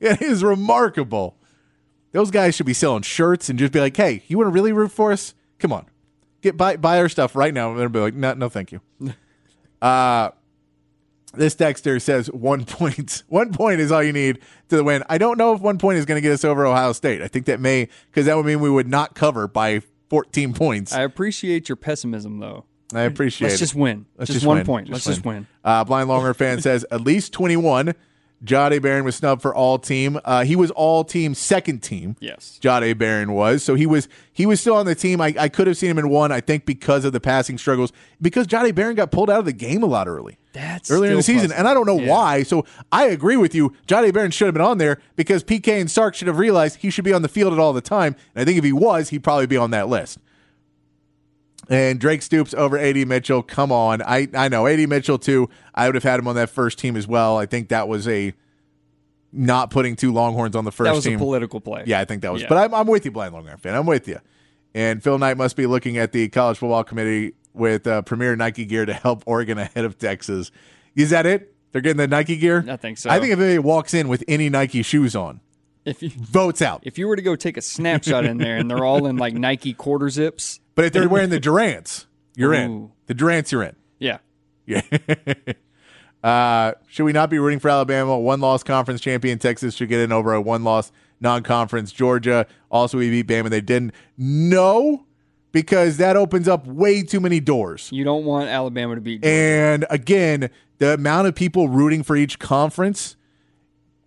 it 0.00 0.20
is 0.20 0.43
remarkable. 0.43 1.37
Those 2.11 2.32
guys 2.32 2.56
should 2.56 2.67
be 2.67 2.73
selling 2.73 3.02
shirts 3.02 3.49
and 3.49 3.59
just 3.61 3.73
be 3.73 3.79
like, 3.79 3.97
"Hey, 3.97 4.25
you 4.26 4.38
want 4.38 4.49
to 4.49 4.52
really 4.52 4.73
root 4.73 4.91
for 4.91 5.12
us? 5.12 5.35
Come 5.61 5.73
on, 5.73 5.87
get 6.41 6.56
buy 6.56 6.76
buy 6.76 6.99
our 6.99 7.09
stuff 7.09 7.37
right 7.37 7.55
now." 7.55 7.70
And 7.70 7.79
they'll 7.79 7.88
be 7.88 8.00
like, 8.00 8.14
"No, 8.14 8.35
no, 8.35 8.49
thank 8.49 8.73
you." 8.73 8.81
uh 9.82 10.31
this 11.37 11.55
Dexter 11.55 11.99
says 12.00 12.31
one 12.31 12.65
point. 12.65 13.23
One 13.29 13.53
point 13.53 13.81
is 13.81 13.93
all 13.93 14.03
you 14.03 14.12
need 14.12 14.38
to 14.69 14.83
win. 14.83 15.03
I 15.09 15.19
don't 15.19 15.38
know 15.38 15.55
if 15.55 15.61
one 15.61 15.79
point 15.79 15.99
is 15.99 16.05
going 16.06 16.17
to 16.17 16.21
get 16.21 16.33
us 16.33 16.44
over 16.44 16.67
Ohio 16.67 16.93
State. 16.93 17.23
I 17.23 17.29
think 17.29 17.47
that 17.47 17.61
may 17.61 17.88
because 18.11 18.27
that 18.27 18.37
would 18.37 18.47
mean 18.47 18.61
we 18.61 18.71
would 18.71 18.88
not 18.88 19.15
cover 19.15 19.47
by 19.49 19.83
14 20.11 20.55
points. 20.55 20.93
I 20.93 21.03
appreciate 21.03 21.69
your 21.69 21.77
pessimism, 21.77 22.38
though. 22.38 22.65
I 22.94 23.03
appreciate 23.03 23.49
Let's 23.49 23.61
it. 23.61 23.65
just 23.65 23.75
win. 23.75 24.06
Let's 24.17 24.29
just, 24.29 24.37
just 24.37 24.47
one 24.47 24.59
win. 24.59 24.67
point. 24.67 24.87
Just 24.88 25.06
Let's 25.06 25.17
just 25.19 25.27
win. 25.27 25.47
Uh, 25.65 25.85
Blind 25.85 26.09
Longer 26.09 26.35
fan 26.35 26.61
says 26.62 26.87
at 26.91 27.00
least 27.00 27.33
21. 27.33 27.94
Jahdae 28.44 28.83
Barron 28.83 29.05
was 29.05 29.17
snubbed 29.17 29.41
for 29.43 29.55
all 29.55 29.79
team. 29.79 30.21
Uh, 30.25 30.44
he 30.44 30.55
was 30.56 30.71
all 30.73 31.05
team 31.05 31.35
second 31.35 31.83
team. 31.83 32.17
Yes. 32.21 32.59
Jahdae 32.62 32.97
Barron 32.99 33.33
was. 33.33 33.62
So 33.62 33.75
he 33.75 33.87
was 33.87 34.09
he 34.33 34.44
was 34.44 34.61
still 34.61 34.77
on 34.77 34.85
the 34.87 34.94
team. 34.94 35.21
I, 35.21 35.35
I 35.38 35.49
could 35.49 35.67
have 35.67 35.77
seen 35.79 35.91
him 35.91 35.99
in 35.99 36.09
one, 36.11 36.31
I 36.33 36.41
think, 36.41 36.67
because 36.67 37.05
of 37.06 37.12
the 37.12 37.21
passing 37.21 37.56
struggles. 37.56 37.93
Because 38.21 38.47
Jahdae 38.47 38.75
Barron 38.75 38.94
got 38.94 39.11
pulled 39.11 39.31
out 39.31 39.38
of 39.38 39.47
the 39.47 39.53
game 39.55 39.83
a 39.83 39.87
lot 39.87 40.06
early. 40.06 40.37
That's 40.53 40.91
earlier 40.91 41.11
in 41.12 41.17
the 41.17 41.23
season. 41.23 41.50
And 41.53 41.67
I 41.67 41.73
don't 41.75 41.87
know 41.87 41.99
Yeah. 41.99 42.11
why. 42.11 42.43
So 42.43 42.65
I 42.93 43.06
agree 43.06 43.37
with 43.37 43.55
you. 43.55 43.73
Jahdae 43.87 44.12
Barron 44.12 44.31
should 44.31 44.47
have 44.47 44.55
been 44.55 44.62
on 44.62 44.79
there 44.79 45.00
because 45.17 45.43
PK 45.43 45.81
and 45.81 45.91
Sark 45.91 46.15
should 46.15 46.29
have 46.29 46.38
realized 46.38 46.77
he 46.77 46.91
should 46.91 47.05
be 47.05 47.12
on 47.15 47.23
the 47.23 47.29
field 47.29 47.53
at 47.55 47.59
all 47.59 47.73
the 47.73 47.81
time. 47.81 48.17
And 48.35 48.43
I 48.43 48.44
think 48.44 48.59
if 48.59 48.65
he 48.65 48.73
was, 48.73 49.09
he'd 49.11 49.25
probably 49.25 49.47
be 49.47 49.56
on 49.56 49.71
that 49.71 49.88
list. 49.88 50.19
And 51.68 51.98
Drake 51.98 52.22
Stoops 52.22 52.54
over 52.54 52.78
AD 52.78 52.96
Mitchell. 53.08 53.42
Come 53.42 53.72
on. 53.72 54.00
I, 54.02 54.28
I 54.34 54.48
know. 54.48 54.66
AD 54.66 54.88
Mitchell, 54.88 55.18
too. 55.18 55.48
I 55.74 55.86
would 55.86 55.94
have 55.96 56.04
had 56.04 56.20
him 56.20 56.28
on 56.28 56.36
that 56.36 56.48
first 56.50 56.78
team 56.78 56.96
as 56.96 57.06
well. 57.08 57.36
I 57.38 57.46
think 57.46 57.68
that 57.70 57.88
was 57.88 58.06
a 58.06 58.32
not 59.32 59.70
putting 59.70 59.96
two 59.96 60.12
Longhorns 60.12 60.54
on 60.56 60.64
the 60.64 60.72
first 60.72 60.86
That 60.86 60.94
was 60.94 61.04
team. 61.04 61.16
a 61.16 61.18
political 61.18 61.60
play. 61.60 61.82
Yeah, 61.86 62.00
I 62.00 62.04
think 62.04 62.22
that 62.22 62.32
was. 62.32 62.42
Yeah. 62.42 62.48
But 62.48 62.58
I'm, 62.58 62.74
I'm 62.74 62.86
with 62.86 63.04
you, 63.04 63.10
Blind 63.10 63.34
Longhorn 63.34 63.58
fan. 63.58 63.74
I'm 63.74 63.86
with 63.86 64.06
you. 64.08 64.18
And 64.74 65.02
Phil 65.02 65.18
Knight 65.18 65.36
must 65.36 65.56
be 65.56 65.66
looking 65.66 65.98
at 65.98 66.12
the 66.12 66.28
college 66.28 66.58
football 66.58 66.84
committee 66.84 67.34
with 67.52 67.86
uh, 67.86 68.02
premier 68.02 68.36
Nike 68.36 68.64
gear 68.64 68.86
to 68.86 68.92
help 68.94 69.22
Oregon 69.26 69.58
ahead 69.58 69.84
of 69.84 69.98
Texas. 69.98 70.50
Is 70.94 71.10
that 71.10 71.26
it? 71.26 71.52
They're 71.72 71.80
getting 71.82 71.96
the 71.98 72.06
Nike 72.08 72.36
gear. 72.36 72.64
I 72.68 72.76
think 72.76 72.96
so. 72.98 73.10
I 73.10 73.18
think 73.18 73.32
if 73.32 73.38
anybody 73.38 73.58
walks 73.58 73.92
in 73.92 74.08
with 74.08 74.22
any 74.28 74.48
Nike 74.48 74.82
shoes 74.82 75.14
on, 75.16 75.40
If 75.87 76.03
you 76.03 76.11
votes 76.11 76.61
out. 76.61 76.83
if 76.85 76.99
you 76.99 77.06
were 77.09 77.17
to 77.17 77.23
go 77.23 77.37
take 77.37 77.56
a 77.56 77.62
snapshot 77.62 78.25
in 78.27 78.37
there 78.38 78.56
and 78.56 78.71
they're 78.71 78.85
all 78.85 79.06
in 79.06 79.17
like 79.17 79.33
Nike 79.35 79.73
quarter 79.73 80.11
zips, 80.11 80.61
But 80.75 80.85
if 80.87 80.93
they're 80.93 81.09
wearing 81.09 81.31
the 81.31 81.41
Durants, 81.41 82.05
you're 82.35 82.53
in. 82.53 82.91
The 83.06 83.15
Durants, 83.15 83.50
you're 83.53 83.62
in. 83.62 83.77
yeah, 83.99 84.19
Yeah. 84.67 84.83
uh, 86.23 86.73
should 86.88 87.05
we 87.05 87.12
not 87.12 87.31
be 87.31 87.38
rooting 87.38 87.59
for 87.61 87.71
Alabama? 87.71 88.19
One 88.19 88.41
loss 88.41 88.62
conference 88.62 89.00
champion 89.00 89.38
Texas 89.38 89.75
should 89.75 89.88
get 89.88 90.00
in 90.00 90.12
over 90.12 90.35
a 90.35 90.41
one 90.41 90.65
loss 90.65 90.93
non 91.21 91.43
conference 91.43 91.93
Georgia. 91.93 92.47
Also, 92.71 92.99
we 92.99 93.11
beat 93.11 93.27
Bama. 93.27 93.49
They 93.49 93.61
didn't. 93.61 93.93
No, 94.19 95.06
because 95.53 95.97
that 95.99 96.17
opens 96.17 96.49
up 96.49 96.67
way 96.67 97.03
too 97.03 97.21
many 97.21 97.41
doors. 97.41 97.88
you 97.93 98.05
don't 98.05 98.25
want 98.25 98.49
Alabama 98.49 98.97
to 98.97 99.00
beat. 99.00 99.25
And 99.25 99.87
again, 99.88 100.50
the 100.79 100.94
amount 100.94 101.29
of 101.29 101.35
people 101.35 101.69
rooting 101.69 102.03
for 102.03 102.17
each 102.17 102.38
conference, 102.38 103.17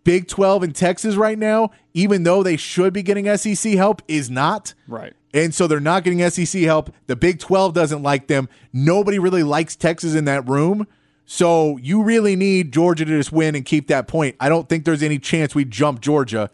Big 0.03 0.27
12 0.27 0.63
in 0.63 0.71
Texas 0.73 1.15
right 1.15 1.37
now, 1.37 1.71
even 1.93 2.23
though 2.23 2.43
they 2.43 2.57
should 2.57 2.93
be 2.93 3.03
getting 3.03 3.35
SEC 3.37 3.73
help, 3.73 4.01
is 4.07 4.29
not. 4.29 4.73
right. 4.87 5.13
And 5.31 5.53
so 5.53 5.67
they're 5.67 5.79
not 5.79 6.03
getting 6.03 6.27
SEC 6.27 6.63
help. 6.63 6.91
The 7.05 7.15
Big 7.15 7.37
12 7.39 7.73
doesn't 7.75 8.01
like 8.01 8.25
them. 8.25 8.49
Nobody 8.73 9.19
really 9.19 9.43
likes 9.43 9.75
Texas 9.75 10.15
in 10.15 10.25
that 10.25 10.49
room. 10.49 10.87
So 11.27 11.77
you 11.77 12.01
really 12.01 12.35
need 12.35 12.73
Georgia 12.73 13.05
to 13.05 13.11
just 13.17 13.31
win 13.31 13.53
and 13.53 13.63
keep 13.63 13.89
that 13.89 14.07
point. 14.07 14.35
I 14.39 14.49
don't 14.49 14.67
think 14.67 14.85
there's 14.85 15.03
any 15.03 15.19
chance 15.19 15.53
we 15.53 15.65
jump 15.65 16.01
Georgia. 16.01 16.49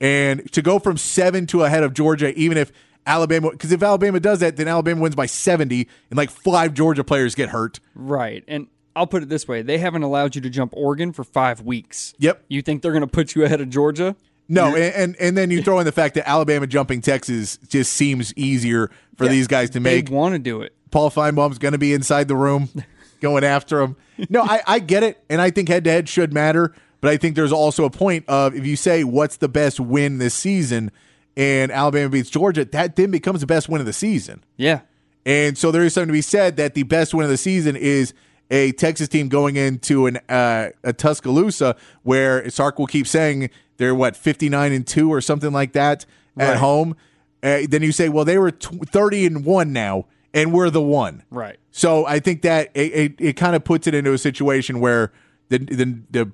And 0.00 0.50
to 0.52 0.62
go 0.62 0.78
from 0.78 0.96
seven 0.96 1.46
to 1.48 1.64
ahead 1.64 1.82
of 1.82 1.94
Georgia, 1.94 2.32
even 2.38 2.56
if 2.56 2.70
Alabama, 3.04 3.50
because 3.50 3.72
if 3.72 3.82
Alabama 3.82 4.20
does 4.20 4.38
that, 4.38 4.56
then 4.56 4.68
Alabama 4.68 5.00
wins 5.00 5.16
by 5.16 5.26
70 5.26 5.88
and 6.10 6.16
like 6.16 6.30
five 6.30 6.74
Georgia 6.74 7.02
players 7.02 7.34
get 7.34 7.48
hurt. 7.48 7.80
Right. 7.96 8.44
And 8.46 8.68
I'll 8.94 9.06
put 9.06 9.22
it 9.22 9.28
this 9.28 9.46
way: 9.48 9.62
they 9.62 9.78
haven't 9.78 10.02
allowed 10.02 10.34
you 10.34 10.40
to 10.42 10.50
jump 10.50 10.72
Oregon 10.76 11.12
for 11.12 11.24
five 11.24 11.60
weeks. 11.60 12.14
Yep. 12.18 12.44
You 12.48 12.62
think 12.62 12.82
they're 12.82 12.92
going 12.92 13.02
to 13.02 13.06
put 13.06 13.34
you 13.34 13.44
ahead 13.44 13.60
of 13.60 13.70
Georgia? 13.70 14.16
No, 14.48 14.74
and, 14.76 14.94
and 14.94 15.16
and 15.18 15.36
then 15.36 15.50
you 15.50 15.62
throw 15.62 15.78
in 15.78 15.86
the 15.86 15.92
fact 15.92 16.14
that 16.16 16.28
Alabama 16.28 16.66
jumping 16.66 17.00
Texas 17.00 17.56
just 17.68 17.92
seems 17.92 18.34
easier 18.34 18.90
for 19.16 19.28
these 19.28 19.46
guys 19.46 19.70
to 19.70 19.80
make. 19.80 20.06
They 20.06 20.14
want 20.14 20.34
to 20.34 20.38
do 20.38 20.62
it. 20.62 20.74
Paul 20.90 21.10
Finebaum's 21.10 21.58
going 21.58 21.72
to 21.72 21.78
be 21.78 21.94
inside 21.94 22.28
the 22.28 22.36
room 22.36 22.68
going 23.20 23.44
after 23.44 23.80
him. 23.80 23.96
No, 24.28 24.42
I, 24.42 24.60
I 24.66 24.78
get 24.78 25.02
it. 25.02 25.24
And 25.30 25.40
I 25.40 25.50
think 25.50 25.68
head 25.68 25.84
to 25.84 25.90
head 25.90 26.08
should 26.08 26.32
matter. 26.32 26.74
But 27.00 27.10
I 27.10 27.16
think 27.16 27.34
there's 27.34 27.52
also 27.52 27.84
a 27.84 27.90
point 27.90 28.24
of 28.28 28.54
if 28.54 28.64
you 28.64 28.76
say 28.76 29.02
what's 29.02 29.38
the 29.38 29.48
best 29.48 29.80
win 29.80 30.18
this 30.18 30.34
season 30.34 30.92
and 31.36 31.72
Alabama 31.72 32.10
beats 32.10 32.30
Georgia, 32.30 32.64
that 32.64 32.96
then 32.96 33.10
becomes 33.10 33.40
the 33.40 33.46
best 33.46 33.68
win 33.68 33.80
of 33.80 33.86
the 33.86 33.92
season. 33.92 34.44
Yeah. 34.56 34.82
And 35.24 35.56
so 35.56 35.70
there 35.70 35.82
is 35.82 35.94
something 35.94 36.08
to 36.08 36.12
be 36.12 36.20
said 36.20 36.56
that 36.58 36.74
the 36.74 36.82
best 36.84 37.14
win 37.14 37.24
of 37.24 37.30
the 37.30 37.36
season 37.36 37.74
is 37.74 38.12
a 38.52 38.70
Texas 38.72 39.08
team 39.08 39.28
going 39.28 39.56
into 39.56 40.06
an 40.06 40.18
uh, 40.28 40.68
a 40.84 40.92
Tuscaloosa 40.92 41.74
where 42.04 42.48
Sark 42.50 42.78
will 42.78 42.86
keep 42.86 43.08
saying 43.08 43.50
they're 43.78 43.94
what 43.94 44.14
59 44.14 44.72
and 44.72 44.86
2 44.86 45.12
or 45.12 45.20
something 45.20 45.52
like 45.52 45.72
that 45.72 46.06
at 46.36 46.58
home. 46.58 46.94
Uh, 47.42 47.62
then 47.68 47.82
you 47.82 47.90
say, 47.90 48.08
well, 48.08 48.24
they 48.24 48.38
were 48.38 48.52
tw 48.52 48.88
30 48.88 49.26
and 49.26 49.44
1 49.44 49.72
now 49.72 50.06
and 50.34 50.52
we're 50.52 50.70
the 50.70 50.82
one. 50.82 51.22
Right. 51.30 51.58
So 51.70 52.06
I 52.06 52.20
think 52.20 52.42
that 52.42 52.70
it, 52.74 52.92
it, 52.92 53.14
it 53.18 53.32
kind 53.36 53.56
of 53.56 53.64
puts 53.64 53.86
it 53.86 53.94
into 53.94 54.12
a 54.12 54.18
situation 54.18 54.80
where 54.80 55.12
the 55.48 55.58
the, 55.58 55.98
the 56.10 56.32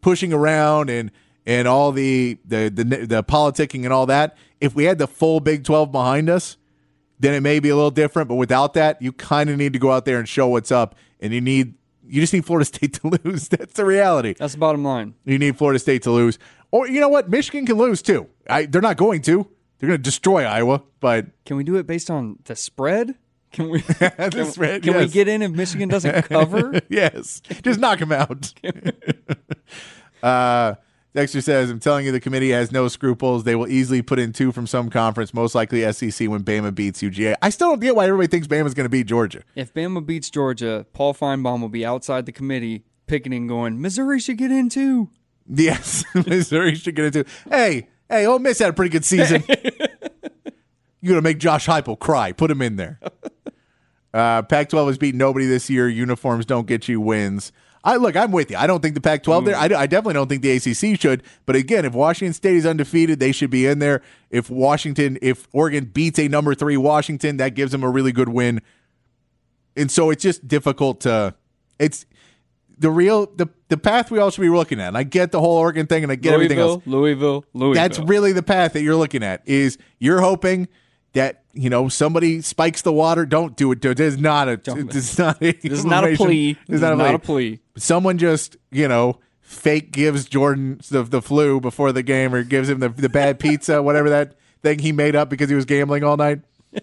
pushing 0.00 0.32
around 0.32 0.90
and 0.90 1.10
and 1.46 1.66
all 1.66 1.92
the, 1.92 2.38
the 2.44 2.68
the 2.68 2.84
the 3.06 3.24
politicking 3.24 3.84
and 3.84 3.92
all 3.92 4.06
that. 4.06 4.36
If 4.60 4.74
we 4.74 4.84
had 4.84 4.98
the 4.98 5.06
full 5.06 5.40
Big 5.40 5.64
Twelve 5.64 5.90
behind 5.90 6.28
us, 6.28 6.56
then 7.18 7.34
it 7.34 7.40
may 7.40 7.60
be 7.60 7.70
a 7.70 7.76
little 7.76 7.90
different. 7.90 8.28
But 8.28 8.36
without 8.36 8.74
that, 8.74 9.00
you 9.00 9.12
kind 9.12 9.50
of 9.50 9.56
need 9.56 9.72
to 9.72 9.78
go 9.78 9.90
out 9.90 10.04
there 10.04 10.18
and 10.18 10.28
show 10.28 10.48
what's 10.48 10.70
up, 10.70 10.94
and 11.20 11.32
you 11.32 11.40
need 11.40 11.74
You 12.06 12.20
just 12.20 12.32
need 12.32 12.44
Florida 12.44 12.64
State 12.74 12.94
to 12.94 13.08
lose. 13.24 13.48
That's 13.48 13.74
the 13.74 13.84
reality. 13.84 14.34
That's 14.38 14.54
the 14.54 14.58
bottom 14.58 14.82
line. 14.84 15.14
You 15.24 15.38
need 15.38 15.56
Florida 15.56 15.78
State 15.78 16.02
to 16.02 16.10
lose. 16.10 16.38
Or 16.70 16.88
you 16.88 17.00
know 17.00 17.08
what? 17.08 17.28
Michigan 17.30 17.66
can 17.66 17.76
lose 17.76 18.02
too. 18.02 18.28
I, 18.48 18.66
they're 18.66 18.80
not 18.82 18.96
going 18.96 19.22
to. 19.22 19.46
They're 19.78 19.88
going 19.88 19.98
to 19.98 20.02
destroy 20.02 20.44
Iowa, 20.44 20.82
but 21.00 21.26
Can 21.46 21.56
we 21.56 21.64
do 21.64 21.76
it 21.76 21.86
based 21.86 22.10
on 22.10 22.38
the 22.44 22.54
spread? 22.54 23.14
Can 23.52 23.70
we? 23.70 23.80
the 23.80 24.30
Can, 24.32 24.44
spread, 24.46 24.82
can 24.82 24.96
we 24.96 25.08
get 25.08 25.26
in 25.26 25.42
if 25.42 25.50
Michigan 25.52 25.88
doesn't 25.88 26.22
cover? 26.26 26.80
yes, 26.88 27.40
just 27.40 27.80
knock 27.80 27.98
him 28.00 28.12
out. 28.12 28.52
uh, 30.22 30.74
Dexter 31.14 31.40
says, 31.40 31.70
"I'm 31.70 31.80
telling 31.80 32.06
you, 32.06 32.12
the 32.12 32.20
committee 32.20 32.50
has 32.50 32.70
no 32.70 32.86
scruples. 32.86 33.42
They 33.44 33.56
will 33.56 33.66
easily 33.68 34.00
put 34.00 34.18
in 34.20 34.32
two 34.32 34.52
from 34.52 34.66
some 34.66 34.90
conference, 34.90 35.34
most 35.34 35.54
likely 35.56 35.82
SEC 35.92 36.28
when 36.28 36.44
Bama 36.44 36.72
beats 36.74 37.02
UGA. 37.02 37.34
I 37.42 37.50
still 37.50 37.70
don't 37.70 37.80
get 37.80 37.96
why 37.96 38.04
everybody 38.06 38.28
thinks 38.28 38.46
Bama's 38.46 38.74
going 38.74 38.84
to 38.84 38.90
beat 38.90 39.06
Georgia. 39.06 39.42
if 39.56 39.74
Bama 39.74 40.04
beats 40.06 40.30
Georgia, 40.30 40.86
Paul 40.92 41.12
Finebaum 41.14 41.60
will 41.60 41.68
be 41.68 41.84
outside 41.84 42.26
the 42.26 42.32
committee 42.32 42.84
picketing, 43.08 43.48
going, 43.48 43.80
"Missouri 43.80 44.20
should 44.20 44.38
get 44.38 44.52
in 44.52 44.68
too." 44.68 45.08
Yes, 45.52 46.04
Missouri 46.14 46.76
should 46.76 46.94
get 46.94 47.06
into. 47.06 47.24
Hey, 47.48 47.88
hey, 48.08 48.24
Ole 48.26 48.38
Miss 48.38 48.60
had 48.60 48.70
a 48.70 48.72
pretty 48.72 48.90
good 48.90 49.04
season. 49.04 49.42
You're 51.02 51.14
gonna 51.14 51.22
make 51.22 51.38
Josh 51.38 51.66
Heupel 51.66 51.98
cry. 51.98 52.30
Put 52.32 52.50
him 52.50 52.62
in 52.62 52.76
there. 52.76 53.00
Uh, 54.12 54.42
Pac-12 54.42 54.86
has 54.88 54.98
beat 54.98 55.14
nobody 55.14 55.46
this 55.46 55.70
year. 55.70 55.88
Uniforms 55.88 56.44
don't 56.44 56.66
get 56.66 56.88
you 56.88 57.00
wins. 57.00 57.52
I 57.82 57.96
look. 57.96 58.14
I'm 58.16 58.30
with 58.30 58.50
you. 58.50 58.56
I 58.56 58.66
don't 58.66 58.80
think 58.80 58.94
the 58.94 59.00
Pac-12 59.00 59.46
there. 59.46 59.54
Mm. 59.54 59.76
I, 59.76 59.80
I 59.82 59.86
definitely 59.86 60.14
don't 60.14 60.28
think 60.28 60.42
the 60.42 60.50
ACC 60.52 61.00
should. 61.00 61.22
But 61.46 61.56
again, 61.56 61.84
if 61.84 61.94
Washington 61.94 62.34
State 62.34 62.56
is 62.56 62.66
undefeated, 62.66 63.20
they 63.20 63.32
should 63.32 63.50
be 63.50 63.66
in 63.66 63.78
there. 63.78 64.02
If 64.30 64.50
Washington, 64.50 65.18
if 65.22 65.48
Oregon 65.52 65.86
beats 65.86 66.18
a 66.18 66.28
number 66.28 66.54
three 66.54 66.76
Washington, 66.76 67.38
that 67.38 67.54
gives 67.54 67.72
them 67.72 67.82
a 67.82 67.88
really 67.88 68.12
good 68.12 68.28
win. 68.28 68.60
And 69.76 69.90
so 69.90 70.10
it's 70.10 70.22
just 70.22 70.46
difficult 70.46 71.00
to. 71.02 71.34
It's 71.78 72.04
the 72.76 72.90
real 72.90 73.26
the 73.26 73.48
the 73.68 73.76
path 73.76 74.10
we 74.10 74.18
all 74.18 74.30
should 74.30 74.42
be 74.42 74.48
looking 74.48 74.80
at. 74.80 74.88
And 74.88 74.98
I 74.98 75.04
get 75.04 75.32
the 75.32 75.40
whole 75.40 75.56
Oregon 75.56 75.86
thing, 75.86 76.02
and 76.02 76.12
I 76.12 76.16
get 76.16 76.34
everything 76.34 76.58
else. 76.58 76.82
Louisville, 76.84 76.92
Louisville, 76.92 77.44
Louisville. 77.54 77.82
That's 77.82 77.98
really 77.98 78.32
the 78.32 78.42
path 78.42 78.74
that 78.74 78.82
you're 78.82 78.96
looking 78.96 79.22
at. 79.22 79.42
Is 79.46 79.78
you're 79.98 80.20
hoping 80.20 80.68
that 81.12 81.42
you 81.52 81.70
know 81.70 81.88
somebody 81.88 82.40
spikes 82.40 82.82
the 82.82 82.92
water. 82.92 83.26
Don't 83.26 83.56
do 83.56 83.72
it. 83.72 83.84
It 83.84 84.00
is 84.00 84.18
not 84.18 84.48
a. 84.48 84.52
It's 84.52 85.18
not. 85.18 85.42
A 85.42 85.52
This 85.52 85.64
is 85.64 85.84
not 85.84 86.04
a 86.04 86.16
plea. 86.16 86.56
Is 86.68 86.80
not, 86.80 86.96
not 86.96 87.12
a 87.12 87.14
a 87.14 87.18
plea. 87.18 87.60
Someone 87.76 88.18
just 88.18 88.56
you 88.70 88.88
know 88.88 89.18
fake 89.40 89.92
gives 89.92 90.26
Jordan 90.26 90.80
the 90.90 91.02
the 91.02 91.22
flu 91.22 91.60
before 91.60 91.92
the 91.92 92.02
game, 92.02 92.34
or 92.34 92.42
gives 92.42 92.68
him 92.68 92.80
the 92.80 92.88
the 92.88 93.08
bad 93.08 93.38
pizza, 93.38 93.82
whatever 93.82 94.10
that 94.10 94.34
thing 94.62 94.78
he 94.78 94.92
made 94.92 95.16
up 95.16 95.30
because 95.30 95.48
he 95.48 95.54
was 95.54 95.64
gambling 95.64 96.04
all 96.04 96.16
night. 96.16 96.40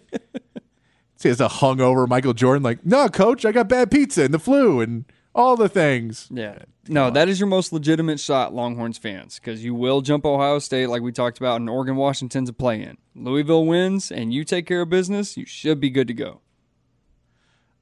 See, 1.15 1.29
it's 1.29 1.39
a 1.39 1.47
hungover 1.47 2.07
Michael 2.07 2.33
Jordan. 2.33 2.61
Like, 2.61 2.85
no, 2.85 3.07
coach, 3.09 3.43
I 3.43 3.51
got 3.51 3.67
bad 3.67 3.89
pizza 3.89 4.23
and 4.23 4.33
the 4.33 4.39
flu 4.39 4.81
and 4.81 5.05
all 5.37 5.55
the 5.55 5.69
things. 5.69 6.27
Yeah. 6.31 6.57
No, 6.89 7.09
that 7.11 7.29
is 7.29 7.39
your 7.39 7.47
most 7.47 7.71
legitimate 7.71 8.19
shot, 8.19 8.53
Longhorns 8.53 8.97
fans, 8.97 9.35
because 9.39 9.63
you 9.63 9.73
will 9.75 10.01
jump 10.01 10.25
Ohio 10.25 10.59
State 10.59 10.87
like 10.87 11.01
we 11.01 11.11
talked 11.11 11.37
about, 11.37 11.57
and 11.61 11.69
Oregon 11.69 11.95
Washington's 11.95 12.49
a 12.49 12.53
play 12.53 12.81
in. 12.81 12.97
Louisville 13.15 13.65
wins, 13.65 14.11
and 14.11 14.33
you 14.33 14.43
take 14.43 14.65
care 14.65 14.81
of 14.81 14.89
business, 14.89 15.37
you 15.37 15.45
should 15.45 15.79
be 15.79 15.89
good 15.89 16.07
to 16.07 16.13
go. 16.13 16.41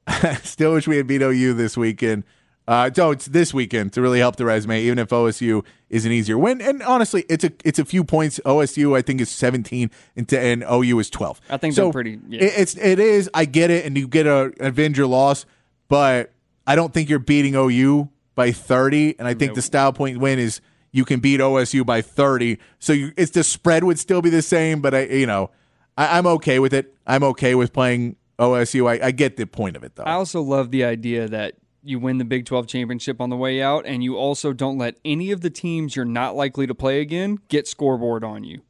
Still 0.42 0.74
wish 0.74 0.86
we 0.86 0.96
had 0.96 1.06
beat 1.06 1.22
OU 1.22 1.54
this 1.54 1.76
weekend. 1.76 2.24
Uh, 2.68 2.90
no, 2.96 3.12
it's 3.12 3.26
this 3.26 3.54
weekend 3.54 3.92
to 3.92 4.02
really 4.02 4.18
help 4.18 4.34
the 4.36 4.44
resume, 4.44 4.82
even 4.82 4.98
if 4.98 5.08
OSU 5.10 5.64
is 5.88 6.04
an 6.04 6.10
easier 6.10 6.36
win. 6.36 6.60
And 6.60 6.82
honestly, 6.82 7.24
it's 7.28 7.44
a 7.44 7.52
it's 7.64 7.78
a 7.78 7.84
few 7.84 8.02
points. 8.02 8.40
OSU, 8.44 8.96
I 8.96 9.02
think, 9.02 9.20
is 9.20 9.30
17, 9.30 9.88
and, 10.16 10.28
to, 10.28 10.38
and 10.40 10.64
OU 10.64 10.98
is 10.98 11.10
12. 11.10 11.40
I 11.48 11.56
think 11.58 11.74
so 11.74 11.84
they're 11.84 11.92
pretty- 11.92 12.18
yeah. 12.28 12.42
it- 12.42 12.54
it's 12.58 12.76
it 12.76 12.98
is. 12.98 13.30
I 13.34 13.44
get 13.44 13.70
it, 13.70 13.84
and 13.86 13.96
you 13.96 14.08
get 14.08 14.26
a 14.26 14.52
Avenger 14.58 15.06
loss, 15.06 15.46
but 15.88 16.32
I 16.66 16.74
don't 16.76 16.92
think 16.92 17.08
you're 17.08 17.18
beating 17.18 17.54
OU 17.54 18.10
by 18.34 18.52
30. 18.52 19.18
And 19.18 19.26
I 19.26 19.34
think 19.34 19.54
the 19.54 19.62
style 19.62 19.92
point 19.92 20.18
win 20.18 20.38
is 20.38 20.60
you 20.92 21.04
can 21.04 21.20
beat 21.20 21.40
OSU 21.40 21.84
by 21.84 22.02
30. 22.02 22.58
So 22.78 22.92
you, 22.92 23.12
it's 23.16 23.32
the 23.32 23.44
spread 23.44 23.84
would 23.84 23.98
still 23.98 24.22
be 24.22 24.30
the 24.30 24.42
same, 24.42 24.80
but 24.80 24.94
I 24.94 25.02
you 25.04 25.26
know 25.26 25.50
I, 25.96 26.18
I'm 26.18 26.26
okay 26.26 26.58
with 26.58 26.72
it. 26.72 26.94
I'm 27.06 27.22
okay 27.24 27.54
with 27.54 27.72
playing 27.72 28.16
OSU. 28.38 28.88
I, 28.88 29.06
I 29.06 29.10
get 29.10 29.36
the 29.36 29.46
point 29.46 29.76
of 29.76 29.84
it 29.84 29.96
though. 29.96 30.04
I 30.04 30.12
also 30.12 30.40
love 30.40 30.70
the 30.70 30.84
idea 30.84 31.28
that 31.28 31.54
you 31.82 31.98
win 31.98 32.18
the 32.18 32.24
Big 32.24 32.46
12 32.46 32.66
championship 32.66 33.20
on 33.20 33.30
the 33.30 33.36
way 33.36 33.62
out, 33.62 33.86
and 33.86 34.02
you 34.02 34.16
also 34.16 34.52
don't 34.52 34.76
let 34.76 34.96
any 35.04 35.30
of 35.30 35.40
the 35.40 35.50
teams 35.50 35.94
you're 35.94 36.04
not 36.04 36.34
likely 36.34 36.66
to 36.66 36.74
play 36.74 37.00
again 37.00 37.38
get 37.48 37.68
scoreboard 37.68 38.24
on 38.24 38.42
you. 38.42 38.62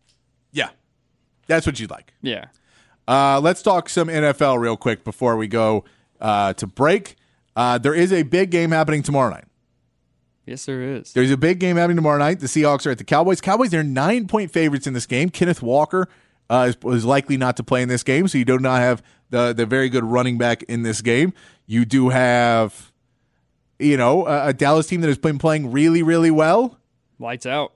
Yeah, 0.52 0.70
that's 1.46 1.66
what 1.66 1.80
you'd 1.80 1.90
like. 1.90 2.12
Yeah. 2.22 2.46
Uh, 3.08 3.40
let's 3.40 3.62
talk 3.62 3.88
some 3.88 4.08
NFL 4.08 4.58
real 4.58 4.76
quick 4.76 5.04
before 5.04 5.36
we 5.36 5.46
go 5.46 5.84
uh, 6.20 6.52
to 6.54 6.66
break. 6.66 7.16
Uh, 7.56 7.78
there 7.78 7.94
is 7.94 8.12
a 8.12 8.22
big 8.22 8.50
game 8.50 8.70
happening 8.70 9.02
tomorrow 9.02 9.30
night. 9.30 9.46
Yes, 10.44 10.66
there 10.66 10.82
is. 10.82 11.12
There's 11.12 11.32
a 11.32 11.36
big 11.36 11.58
game 11.58 11.76
happening 11.76 11.96
tomorrow 11.96 12.18
night. 12.18 12.38
The 12.38 12.46
Seahawks 12.46 12.86
are 12.86 12.90
at 12.90 12.98
the 12.98 13.04
Cowboys. 13.04 13.40
Cowboys 13.40 13.74
are 13.74 13.82
nine 13.82 14.28
point 14.28 14.52
favorites 14.52 14.86
in 14.86 14.92
this 14.92 15.06
game. 15.06 15.30
Kenneth 15.30 15.62
Walker 15.62 16.08
uh, 16.48 16.70
is, 16.70 16.92
is 16.92 17.04
likely 17.04 17.36
not 17.36 17.56
to 17.56 17.64
play 17.64 17.82
in 17.82 17.88
this 17.88 18.04
game, 18.04 18.28
so 18.28 18.38
you 18.38 18.44
do 18.44 18.58
not 18.58 18.80
have 18.80 19.02
the 19.30 19.52
the 19.52 19.66
very 19.66 19.88
good 19.88 20.04
running 20.04 20.38
back 20.38 20.62
in 20.64 20.82
this 20.82 21.00
game. 21.00 21.32
You 21.66 21.84
do 21.84 22.10
have, 22.10 22.92
you 23.80 23.96
know, 23.96 24.26
a, 24.26 24.48
a 24.48 24.52
Dallas 24.52 24.86
team 24.86 25.00
that 25.00 25.08
has 25.08 25.18
been 25.18 25.38
playing 25.38 25.72
really, 25.72 26.02
really 26.02 26.30
well. 26.30 26.78
Lights 27.18 27.46
out. 27.46 27.72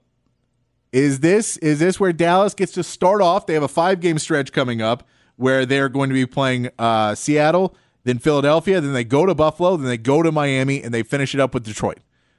Is 0.92 1.20
this 1.20 1.56
is 1.56 1.78
this 1.80 1.98
where 1.98 2.12
Dallas 2.12 2.54
gets 2.54 2.72
to 2.72 2.84
start 2.84 3.20
off? 3.20 3.46
They 3.46 3.54
have 3.54 3.62
a 3.62 3.68
five 3.68 4.00
game 4.00 4.18
stretch 4.18 4.52
coming 4.52 4.82
up 4.82 5.08
where 5.36 5.64
they're 5.64 5.88
going 5.88 6.10
to 6.10 6.14
be 6.14 6.26
playing 6.26 6.68
uh, 6.78 7.14
Seattle, 7.14 7.74
then 8.04 8.18
Philadelphia, 8.18 8.80
then 8.80 8.92
they 8.92 9.04
go 9.04 9.26
to 9.26 9.34
Buffalo, 9.34 9.76
then 9.76 9.86
they 9.86 9.98
go 9.98 10.22
to 10.22 10.32
Miami, 10.32 10.82
and 10.82 10.92
they 10.92 11.02
finish 11.02 11.34
it 11.34 11.40
up 11.40 11.54
with 11.54 11.64
Detroit. 11.64 11.98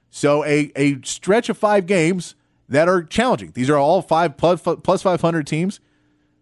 So 0.10 0.44
a 0.46 0.72
a 0.76 1.02
stretch 1.04 1.50
of 1.50 1.58
five 1.58 1.86
games 1.86 2.36
that 2.70 2.88
are 2.88 3.04
challenging. 3.04 3.52
These 3.54 3.70
are 3.70 3.78
all 3.78 4.02
five 4.02 4.38
plus 4.38 4.62
plus 4.62 5.02
five 5.02 5.22
hundred 5.22 5.48
teams. 5.48 5.80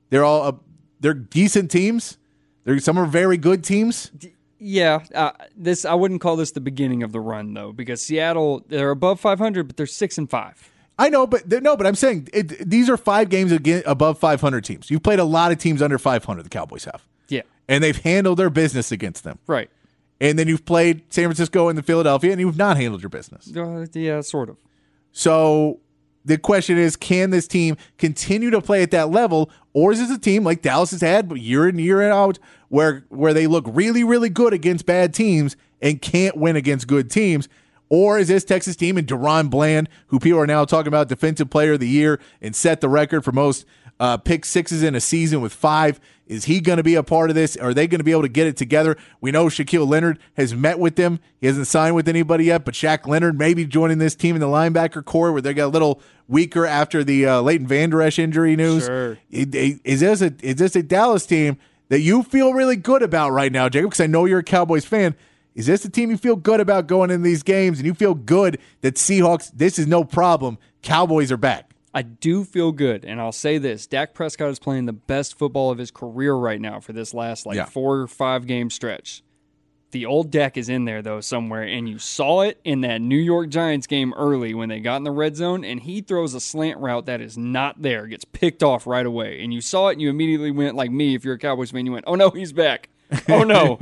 They're 0.10 0.24
all 0.24 0.42
uh, 0.42 0.52
they're 1.00 1.14
decent 1.14 1.70
teams. 1.72 2.18
They're 2.64 2.80
some 2.80 2.98
are 2.98 3.06
very 3.06 3.38
good 3.38 3.64
teams. 3.64 4.12
Yeah, 4.60 5.00
uh, 5.16 5.32
this 5.56 5.86
I 5.86 5.94
wouldn't 5.94 6.22
call 6.22 6.36
this 6.36 6.52
the 6.52 6.62
beginning 6.62 7.04
of 7.04 7.12
the 7.12 7.20
run 7.20 7.54
though, 7.54 7.72
because 7.72 8.02
Seattle 8.02 8.66
they're 8.68 8.92
above 8.92 9.20
500, 9.20 9.68
but 9.68 9.78
they're 9.78 9.86
six 9.86 10.18
and 10.18 10.30
five. 10.30 10.70
I 10.98 11.08
know, 11.10 11.26
but 11.26 11.48
no, 11.64 11.78
but 11.78 11.88
I'm 11.88 11.96
saying 11.96 12.28
it, 12.34 12.70
these 12.70 12.90
are 12.90 12.98
five 12.98 13.30
games 13.30 13.54
again 13.54 13.84
above 13.86 14.20
500 14.20 14.66
teams. 14.66 14.92
You've 14.92 15.02
played 15.02 15.20
a 15.20 15.24
lot 15.24 15.54
of 15.54 15.58
teams 15.58 15.82
under 15.82 15.98
500. 15.98 16.44
The 16.44 16.50
Cowboys 16.50 16.84
have. 16.86 17.08
Yeah, 17.30 17.44
and 17.70 17.82
they've 17.82 17.98
handled 17.98 18.40
their 18.40 18.50
business 18.50 18.92
against 18.92 19.24
them. 19.24 19.40
right. 19.48 19.70
And 20.22 20.38
then 20.38 20.50
you've 20.50 20.66
played 20.66 21.02
San 21.14 21.24
Francisco 21.26 21.70
and 21.70 21.78
the 21.78 21.84
Philadelphia, 21.84 22.32
and 22.34 22.42
you've 22.42 22.58
not 22.58 22.76
handled 22.76 23.02
your 23.02 23.10
business. 23.10 23.56
Uh, 23.56 23.86
yeah, 23.94 24.20
sort 24.20 24.50
of. 24.50 24.58
So 25.14 25.80
the 26.26 26.38
question 26.38 26.78
is, 26.78 26.98
can 26.98 27.30
this 27.30 27.48
team 27.48 27.78
continue 27.98 28.50
to 28.50 28.60
play 28.60 28.84
at 28.84 28.92
that 28.92 29.12
level, 29.12 29.50
or 29.72 29.94
is 29.94 30.00
this 30.00 30.12
a 30.12 30.20
team 30.20 30.44
like 30.44 30.62
Dallas 30.62 30.92
has 30.92 31.00
had 31.00 31.32
year 31.38 31.70
in 31.70 31.80
year 31.80 32.02
out, 32.02 32.38
where 32.68 33.06
where 33.08 33.34
they 33.34 33.48
look 33.48 33.64
really 33.68 34.04
really 34.04 34.28
good 34.28 34.54
against 34.54 34.86
bad 34.86 35.14
teams 35.14 35.56
and 35.82 36.02
can't 36.02 36.36
win 36.36 36.58
against 36.58 36.88
good 36.88 37.10
teams? 37.10 37.48
Or 37.88 38.20
is 38.20 38.28
this 38.28 38.44
Texas 38.44 38.76
team 38.76 38.98
and 38.98 39.08
DaRon 39.08 39.50
Bland, 39.50 39.90
who 40.08 40.20
people 40.20 40.40
are 40.40 40.46
now 40.46 40.66
talking 40.66 40.90
about 40.90 41.08
defensive 41.08 41.50
player 41.50 41.74
of 41.74 41.80
the 41.80 41.88
year 41.88 42.20
and 42.42 42.56
set 42.56 42.82
the 42.82 42.90
record 42.90 43.24
for 43.24 43.32
most 43.32 43.66
uh, 44.00 44.18
pick 44.18 44.46
sixes 44.46 44.84
in 44.84 44.96
a 44.96 45.02
season 45.02 45.42
with 45.42 45.54
five? 45.54 46.00
Is 46.26 46.46
he 46.46 46.62
going 46.62 46.78
to 46.78 46.84
be 46.84 46.94
a 46.94 47.02
part 47.02 47.32
of 47.32 47.36
this? 47.36 47.58
Are 47.58 47.74
they 47.74 47.88
going 47.88 48.00
to 48.00 48.04
be 48.04 48.12
able 48.12 48.22
to 48.22 48.30
get 48.30 48.46
it 48.46 48.56
together? 48.56 48.96
We 49.20 49.32
know 49.32 49.46
Shaquille 49.48 49.88
Leonard 49.88 50.20
has 50.36 50.54
met 50.54 50.78
with 50.78 50.96
them. 50.96 51.20
He 51.42 51.48
hasn't 51.48 51.66
signed 51.66 51.96
with 51.96 52.08
anybody 52.08 52.46
yet, 52.46 52.66
but 52.66 52.76
Shaq 52.76 53.08
Leonard 53.08 53.38
may 53.38 53.56
be 53.56 53.66
joining 53.66 53.98
this 53.98 54.14
team 54.14 54.36
in 54.36 54.40
the 54.40 54.48
linebacker 54.48 55.04
core 55.04 55.32
where 55.32 55.42
they 55.42 55.56
got 55.56 55.66
a 55.66 55.68
little 55.68 56.02
weaker 56.28 56.68
after 56.68 57.04
the 57.04 57.26
uh, 57.26 57.42
Leighton 57.42 57.66
Vander 57.66 58.02
Esch 58.02 58.20
injury 58.20 58.56
news. 58.56 58.86
Sure. 58.86 59.18
Is 59.32 60.02
this 60.02 60.22
a 60.22 60.34
is 60.42 60.58
this 60.58 60.76
a 60.76 60.84
Dallas 60.84 61.26
team 61.26 61.58
that 61.90 62.02
you 62.02 62.22
feel 62.22 62.54
really 62.54 62.76
good 62.76 63.02
about 63.02 63.32
right 63.32 63.52
now, 63.52 63.68
Jacob? 63.68 63.90
Because 63.90 64.02
I 64.02 64.08
know 64.08 64.26
you're 64.26 64.40
a 64.40 64.44
Cowboys 64.44 64.86
fan. 64.86 65.16
Is 65.56 65.66
this 65.66 65.84
a 65.84 65.90
team 65.90 66.12
you 66.12 66.18
feel 66.18 66.36
good 66.36 66.60
about 66.60 66.86
going 66.86 67.10
in 67.10 67.24
these 67.24 67.42
games, 67.42 67.80
and 67.80 67.88
you 67.88 67.96
feel 67.96 68.14
good 68.14 68.60
that 68.82 68.96
Seahawks? 68.96 69.52
This 69.52 69.80
is 69.80 69.88
no 69.88 70.04
problem. 70.04 70.60
Cowboys 70.84 71.32
are 71.32 71.38
back. 71.38 71.69
I 71.94 72.02
do 72.04 72.44
feel 72.44 72.72
good, 72.72 73.04
and 73.04 73.20
I'll 73.20 73.32
say 73.32 73.58
this: 73.58 73.88
Dak 73.88 74.14
Prescott 74.14 74.50
is 74.52 74.60
playing 74.60 74.86
the 74.86 74.94
best 74.94 75.38
football 75.38 75.72
of 75.72 75.78
his 75.80 75.90
career 75.92 76.34
right 76.36 76.62
now 76.62 76.80
for 76.80 76.94
this 76.94 77.14
last 77.14 77.46
like 77.46 77.56
Yeah. 77.56 77.66
four 77.66 77.98
or 78.02 78.08
five 78.08 78.46
game 78.46 78.70
stretch. 78.70 79.24
The 79.92 80.06
old 80.06 80.30
Dak 80.30 80.56
is 80.56 80.70
in 80.70 80.86
there 80.86 81.02
though 81.02 81.20
somewhere, 81.20 81.64
and 81.64 81.90
you 81.90 81.98
saw 81.98 82.42
it 82.42 82.60
in 82.64 82.82
that 82.82 83.02
New 83.02 83.18
York 83.18 83.50
Giants 83.50 83.88
game 83.88 84.14
early 84.16 84.54
when 84.54 84.70
they 84.70 84.80
got 84.80 84.98
in 84.98 85.04
the 85.04 85.10
red 85.12 85.36
zone, 85.36 85.66
and 85.66 85.80
he 85.80 86.02
throws 86.02 86.36
a 86.36 86.40
slant 86.40 86.78
route 86.80 87.08
that 87.08 87.22
is 87.22 87.40
not 87.40 87.82
there, 87.82 88.06
gets 88.06 88.24
picked 88.24 88.62
off 88.62 88.86
right 88.86 89.06
away, 89.08 89.42
and 89.42 89.52
you 89.52 89.62
saw 89.62 89.88
it, 89.88 89.94
and 89.94 90.02
you 90.04 90.12
immediately 90.12 90.52
went 90.52 90.76
like 90.76 90.92
me, 90.92 91.16
if 91.16 91.26
you're 91.26 91.34
a 91.34 91.40
Cowboys 91.40 91.72
fan, 91.72 91.88
you 91.88 91.92
went, 91.92 92.06
"Oh 92.08 92.14
no, 92.16 92.30
he's 92.30 92.54
back." 92.54 92.90
Oh 93.28 93.42
no. 93.44 93.80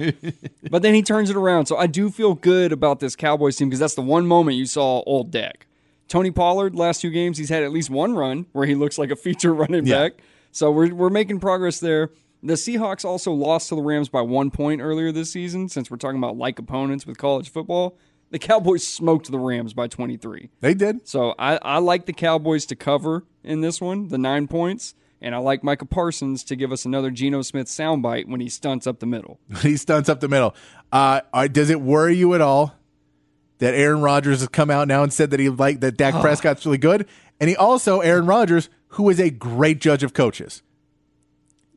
but 0.72 0.82
then 0.82 0.94
he 0.94 1.02
turns 1.04 1.30
it 1.30 1.36
around. 1.36 1.66
So 1.66 1.76
I 1.76 1.88
do 1.88 2.10
feel 2.10 2.34
good 2.36 2.72
about 2.72 3.02
this 3.02 3.14
Cowboys 3.18 3.58
team 3.58 3.68
because 3.68 3.82
that's 3.82 3.96
the 3.96 4.02
one 4.02 4.26
moment 4.26 4.56
you 4.56 4.66
saw 4.66 5.02
old 5.06 5.32
Dak. 5.32 5.67
Tony 6.08 6.32
Pollard, 6.32 6.76
last 6.76 7.02
two 7.02 7.10
games, 7.10 7.38
he's 7.38 7.50
had 7.50 7.64
at 7.64 7.72
least 7.72 7.90
one 7.90 8.16
run 8.16 8.46
where 8.54 8.66
he 8.66 8.76
looks 8.76 8.98
like 8.98 9.12
a 9.12 9.16
feature 9.16 9.54
running 9.54 9.86
Yeah. 9.86 10.10
back. 10.10 10.14
So 10.52 10.72
we're, 10.72 10.94
we're 10.94 11.10
making 11.10 11.40
progress 11.40 11.80
there. 11.80 12.10
The 12.44 12.54
Seahawks 12.54 13.04
also 13.04 13.32
lost 13.32 13.70
to 13.70 13.76
the 13.76 13.82
Rams 13.82 14.10
by 14.10 14.22
one 14.22 14.52
point 14.52 14.82
earlier 14.82 15.12
this 15.12 15.32
season, 15.32 15.70
since 15.70 15.90
we're 15.92 15.98
talking 15.98 16.18
about 16.20 16.38
like 16.38 16.60
opponents 16.60 17.06
with 17.06 17.18
college 17.18 17.50
football. 17.52 17.98
The 18.30 18.40
Cowboys 18.40 18.86
smoked 18.86 19.32
the 19.32 19.40
Rams 19.40 19.74
by 19.74 19.88
23. 19.88 20.50
They 20.62 20.74
did. 20.74 21.08
So 21.08 21.34
I, 21.40 21.58
I 21.62 21.78
like 21.80 22.06
the 22.06 22.14
Cowboys 22.14 22.66
to 22.68 22.76
cover 22.76 23.24
in 23.44 23.62
this 23.62 23.80
one, 23.82 24.10
the 24.10 24.18
nine 24.18 24.48
points. 24.48 24.96
And 25.20 25.34
I 25.34 25.40
like 25.40 25.64
Micah 25.64 25.86
Parsons 25.86 26.44
to 26.44 26.56
give 26.56 26.72
us 26.72 26.86
another 26.86 27.10
Geno 27.10 27.42
Smith 27.42 27.68
soundbite 27.68 28.28
when 28.28 28.40
he 28.40 28.50
stunts 28.50 28.86
up 28.86 29.00
the 29.00 29.08
middle. 29.08 29.40
he 29.62 29.76
stunts 29.76 30.10
up 30.10 30.20
the 30.20 30.28
middle. 30.28 30.54
Uh, 30.92 31.22
does 31.48 31.70
it 31.72 31.82
worry 31.82 32.16
you 32.16 32.36
at 32.36 32.42
all 32.42 32.76
that 33.60 33.74
Aaron 33.74 34.02
Rodgers 34.02 34.40
has 34.40 34.50
come 34.50 34.70
out 34.70 34.88
now 34.88 35.04
and 35.04 35.12
said 35.12 35.32
that 35.32 35.40
he 35.40 35.50
liked 35.50 35.82
that 35.82 35.98
Dak 35.98 36.14
Prescott's 36.22 36.66
really 36.66 36.78
good? 36.78 37.08
And 37.40 37.50
he 37.50 37.56
also, 37.56 38.00
Aaron 38.02 38.26
Rodgers, 38.26 38.70
who 38.90 39.10
is 39.10 39.20
a 39.20 39.30
great 39.30 39.80
judge 39.80 40.04
of 40.04 40.14
coaches. 40.14 40.64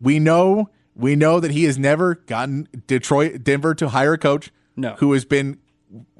We 0.01 0.19
know 0.19 0.71
we 0.97 1.17
know 1.17 1.41
that 1.41 1.51
he 1.53 1.65
has 1.65 1.79
never 1.79 2.17
gotten 2.17 2.69
Detroit 2.87 3.43
Denver 3.45 3.75
to 3.77 3.89
hire 3.91 4.15
a 4.15 4.19
coach 4.19 4.51
No. 4.77 4.95
who 4.99 5.13
has 5.13 5.25
been 5.25 5.59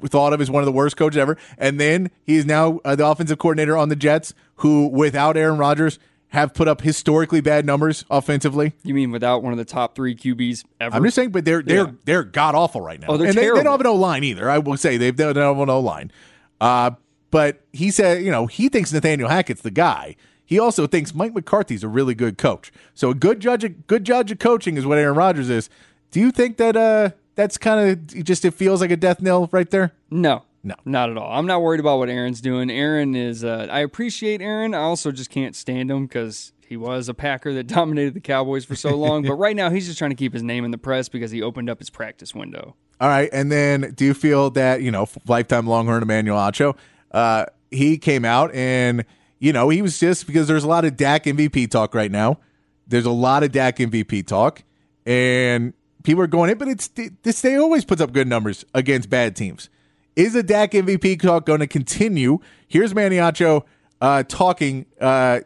thought 0.05 0.33
of 0.33 0.41
as 0.41 0.49
one 0.49 0.61
of 0.61 0.65
the 0.65 0.71
worst 0.71 0.97
coaches 0.97 1.17
ever. 1.17 1.37
And 1.57 1.79
then 1.79 2.09
he 2.23 2.35
is 2.37 2.45
now 2.45 2.79
uh, 2.83 2.95
the 2.95 3.05
offensive 3.05 3.37
coordinator 3.37 3.77
on 3.77 3.89
the 3.89 3.95
Jets, 3.95 4.33
who 4.55 4.87
without 4.87 5.37
Aaron 5.37 5.57
Rodgers 5.57 5.99
have 6.31 6.53
put 6.53 6.67
up 6.67 6.81
historically 6.81 7.41
bad 7.41 7.65
numbers 7.65 8.05
offensively. 8.09 8.73
You 8.83 8.93
mean 8.93 9.11
without 9.11 9.43
one 9.43 9.51
of 9.53 9.57
the 9.57 9.65
top 9.65 9.95
three 9.95 10.15
QBs 10.15 10.63
ever? 10.79 10.95
I'm 10.95 11.03
just 11.03 11.15
saying, 11.15 11.31
but 11.31 11.45
they're 11.45 11.61
they're 11.61 11.85
Yeah. 11.85 11.91
they're 12.05 12.23
god 12.23 12.55
awful 12.55 12.81
right 12.81 12.99
now. 12.99 13.07
Oh, 13.09 13.17
they're 13.17 13.27
and 13.27 13.37
they, 13.37 13.41
they 13.41 13.63
don't 13.63 13.65
have 13.65 13.81
an 13.81 13.87
O 13.87 13.95
line 13.95 14.23
either. 14.23 14.49
I 14.49 14.57
will 14.57 14.77
say 14.77 14.97
they've 14.97 15.15
they 15.15 15.23
don't 15.33 15.35
have 15.35 15.57
an 15.59 15.69
O 15.69 15.79
line. 15.79 16.11
Uh, 16.59 16.91
but 17.31 17.61
he 17.73 17.91
said, 17.91 18.23
you 18.23 18.31
know, 18.31 18.45
he 18.47 18.69
thinks 18.69 18.91
Nathaniel 18.93 19.29
Hackett's 19.29 19.61
the 19.61 19.71
guy. 19.71 20.15
He 20.45 20.59
also 20.59 20.85
thinks 20.85 21.15
Mike 21.15 21.33
McCarthy's 21.33 21.83
a 21.83 21.87
really 21.87 22.13
good 22.13 22.37
coach. 22.37 22.73
So 22.93 23.09
a 23.09 23.15
good 23.15 23.39
judge, 23.39 23.63
of, 23.63 23.87
good 23.87 24.03
judge 24.03 24.31
of 24.31 24.39
coaching 24.39 24.75
is 24.75 24.85
what 24.85 24.97
Aaron 24.97 25.15
Rodgers 25.15 25.49
is. 25.49 25.69
Do 26.11 26.19
you 26.19 26.29
think 26.29 26.57
that 26.57 26.75
uh, 26.75 27.11
that's 27.35 27.57
kind 27.57 27.89
of 27.89 28.23
just 28.25 28.43
it 28.43 28.51
feels 28.51 28.81
like 28.81 28.91
a 28.91 28.97
death 28.97 29.21
knell 29.21 29.47
right 29.53 29.69
there? 29.69 29.93
No. 30.09 30.43
No. 30.63 30.75
Not 30.85 31.09
at 31.09 31.17
all. 31.17 31.31
I'm 31.31 31.47
not 31.47 31.61
worried 31.61 31.79
about 31.79 31.97
what 31.97 32.09
Aaron's 32.09 32.39
doing. 32.41 32.69
Aaron 32.69 33.15
is, 33.15 33.43
uh, 33.43 33.67
I 33.71 33.79
appreciate 33.79 34.41
Aaron. 34.41 34.75
I 34.75 34.81
also 34.81 35.11
just 35.11 35.29
can't 35.31 35.55
stand 35.55 35.89
him 35.89 36.05
because 36.05 36.53
he 36.67 36.77
was 36.77 37.09
a 37.09 37.13
Packer 37.13 37.53
that 37.55 37.67
dominated 37.67 38.13
the 38.13 38.21
Cowboys 38.21 38.63
for 38.63 38.75
so 38.75 38.95
long. 38.95 39.23
but 39.23 39.33
right 39.33 39.55
now, 39.55 39.69
he's 39.69 39.87
just 39.87 39.97
trying 39.97 40.11
to 40.11 40.15
keep 40.15 40.33
his 40.33 40.43
name 40.43 40.63
in 40.63 40.71
the 40.71 40.77
press 40.77 41.09
because 41.09 41.31
he 41.31 41.41
opened 41.41 41.69
up 41.69 41.79
his 41.79 41.89
practice 41.89 42.35
window. 42.35 42.75
All 42.99 43.07
right, 43.09 43.29
and 43.33 43.51
then 43.51 43.93
do 43.95 44.05
you 44.05 44.13
feel 44.13 44.51
that 44.51 44.83
you 44.83 44.91
know 44.91 45.07
lifetime 45.27 45.65
Longhorn 45.65 46.03
Emmanuel 46.03 46.37
Acho? 46.37 46.77
Uh, 47.09 47.45
he 47.71 47.97
came 47.97 48.23
out 48.23 48.53
and 48.53 49.05
you 49.39 49.51
know 49.51 49.69
he 49.69 49.81
was 49.81 49.99
just 49.99 50.27
because 50.27 50.47
there's 50.47 50.63
a 50.63 50.67
lot 50.67 50.85
of 50.85 50.95
Dak 50.97 51.23
MVP 51.23 51.71
talk 51.71 51.95
right 51.95 52.11
now. 52.11 52.37
There's 52.85 53.07
a 53.07 53.11
lot 53.11 53.41
of 53.41 53.51
Dak 53.51 53.77
MVP 53.77 54.27
talk, 54.27 54.61
and 55.03 55.73
people 56.03 56.21
are 56.21 56.27
going 56.27 56.51
in, 56.51 56.59
but 56.59 56.67
it's 56.67 56.89
this. 57.23 57.41
They 57.41 57.55
always 57.55 57.85
puts 57.85 58.01
up 58.01 58.11
good 58.13 58.27
numbers 58.27 58.65
against 58.75 59.09
bad 59.09 59.35
teams. 59.35 59.71
Is 60.15 60.35
a 60.35 60.43
Dak 60.43 60.71
MVP 60.71 61.21
talk 61.21 61.45
going 61.45 61.61
to 61.61 61.67
continue? 61.67 62.39
Here's 62.67 62.93
Manny 62.93 63.15
Acho 63.15 63.63
uh, 64.01 64.23
talking 64.23 64.85
uh, 64.99 65.41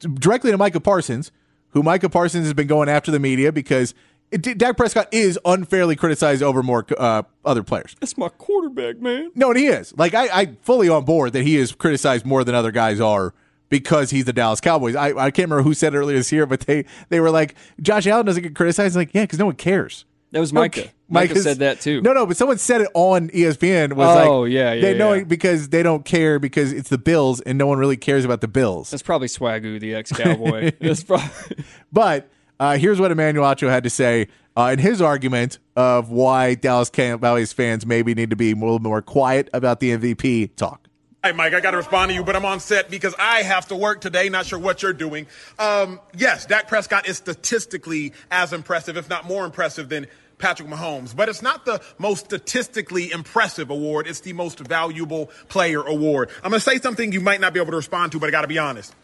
directly 0.00 0.52
to 0.52 0.58
Micah 0.58 0.80
Parsons, 0.80 1.32
who 1.70 1.82
Micah 1.82 2.08
Parsons 2.08 2.44
has 2.44 2.54
been 2.54 2.68
going 2.68 2.88
after 2.88 3.10
the 3.10 3.18
media 3.18 3.50
because 3.50 3.94
it, 4.30 4.58
Dak 4.58 4.76
Prescott 4.76 5.08
is 5.12 5.38
unfairly 5.44 5.96
criticized 5.96 6.42
over 6.42 6.62
more 6.62 6.86
uh, 6.96 7.22
other 7.44 7.62
players. 7.62 7.96
That's 8.00 8.16
my 8.16 8.28
quarterback, 8.28 8.98
man. 9.00 9.30
No, 9.34 9.50
and 9.50 9.58
he 9.58 9.66
is. 9.66 9.96
Like 9.96 10.14
I, 10.14 10.28
I 10.40 10.46
fully 10.62 10.88
on 10.88 11.04
board 11.04 11.32
that 11.32 11.42
he 11.42 11.56
is 11.56 11.72
criticized 11.72 12.26
more 12.26 12.44
than 12.44 12.54
other 12.54 12.72
guys 12.72 13.00
are 13.00 13.34
because 13.68 14.10
he's 14.10 14.24
the 14.24 14.32
Dallas 14.32 14.60
Cowboys. 14.60 14.94
I, 14.94 15.08
I 15.08 15.30
can't 15.30 15.50
remember 15.50 15.62
who 15.62 15.74
said 15.74 15.94
it 15.94 15.98
earlier 15.98 16.16
this 16.16 16.32
year, 16.32 16.46
but 16.46 16.60
they 16.60 16.84
they 17.08 17.20
were 17.20 17.30
like 17.30 17.54
Josh 17.80 18.06
Allen 18.06 18.26
doesn't 18.26 18.42
get 18.42 18.54
criticized. 18.54 18.96
Like 18.96 19.10
yeah, 19.14 19.22
because 19.22 19.38
no 19.38 19.46
one 19.46 19.56
cares. 19.56 20.04
That 20.36 20.40
was 20.40 20.52
Micah. 20.52 20.80
Okay. 20.80 20.90
Micah 21.08 21.28
Micah's- 21.32 21.44
said 21.44 21.58
that 21.60 21.80
too. 21.80 22.02
No, 22.02 22.12
no, 22.12 22.26
but 22.26 22.36
someone 22.36 22.58
said 22.58 22.82
it 22.82 22.88
on 22.92 23.30
ESPN. 23.30 23.94
Was 23.94 24.14
like, 24.16 24.28
Oh, 24.28 24.44
yeah, 24.44 24.74
yeah, 24.74 24.82
they 24.82 24.98
know 24.98 25.14
yeah. 25.14 25.24
because 25.24 25.70
they 25.70 25.82
don't 25.82 26.04
care 26.04 26.38
because 26.38 26.74
it's 26.74 26.90
the 26.90 26.98
Bills 26.98 27.40
and 27.40 27.56
no 27.56 27.66
one 27.66 27.78
really 27.78 27.96
cares 27.96 28.22
about 28.26 28.42
the 28.42 28.48
Bills. 28.48 28.90
That's 28.90 29.02
probably 29.02 29.28
Swagoo, 29.28 29.80
the 29.80 29.94
ex 29.94 30.12
Cowboy. 30.12 30.72
That's 30.80 31.02
probably. 31.04 31.64
But 31.90 32.28
uh, 32.60 32.76
here's 32.76 33.00
what 33.00 33.10
Emmanuel 33.12 33.46
Acho 33.46 33.70
had 33.70 33.82
to 33.84 33.88
say 33.90 34.28
uh, 34.58 34.68
in 34.74 34.78
his 34.78 35.00
argument 35.00 35.58
of 35.74 36.10
why 36.10 36.54
Dallas 36.54 36.90
Cowboys 36.90 37.54
fans 37.54 37.86
maybe 37.86 38.14
need 38.14 38.28
to 38.28 38.36
be 38.36 38.52
a 38.52 38.54
little 38.54 38.78
more 38.78 39.00
quiet 39.00 39.48
about 39.54 39.80
the 39.80 39.96
MVP 39.96 40.54
talk. 40.56 40.82
Hey, 41.24 41.32
Mike, 41.32 41.54
I 41.54 41.60
got 41.60 41.72
to 41.72 41.76
respond 41.78 42.10
to 42.10 42.14
you, 42.14 42.22
but 42.22 42.36
I'm 42.36 42.44
on 42.44 42.60
set 42.60 42.88
because 42.88 43.12
I 43.18 43.42
have 43.42 43.66
to 43.68 43.74
work 43.74 44.00
today. 44.00 44.28
Not 44.28 44.46
sure 44.46 44.60
what 44.60 44.80
you're 44.80 44.92
doing. 44.92 45.26
Um, 45.58 45.98
yes, 46.16 46.46
Dak 46.46 46.68
Prescott 46.68 47.08
is 47.08 47.16
statistically 47.16 48.12
as 48.30 48.52
impressive, 48.52 48.96
if 48.96 49.08
not 49.08 49.24
more 49.24 49.44
impressive, 49.44 49.88
than 49.88 50.06
Patrick 50.38 50.68
Mahomes. 50.68 51.14
But 51.14 51.28
it's 51.28 51.42
not 51.42 51.64
the 51.64 51.80
most 51.98 52.26
statistically 52.26 53.10
impressive 53.10 53.70
award. 53.70 54.06
It's 54.06 54.20
the 54.20 54.32
most 54.32 54.60
valuable 54.60 55.30
player 55.48 55.82
award. 55.82 56.30
I'm 56.42 56.50
going 56.50 56.60
to 56.60 56.60
say 56.60 56.78
something 56.78 57.12
you 57.12 57.20
might 57.20 57.40
not 57.40 57.52
be 57.52 57.60
able 57.60 57.72
to 57.72 57.76
respond 57.76 58.12
to, 58.12 58.20
but 58.20 58.28
I 58.28 58.30
got 58.30 58.42
to 58.42 58.48
be 58.48 58.58
honest. 58.58 58.94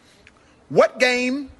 What 0.69 0.99
game 0.99 1.51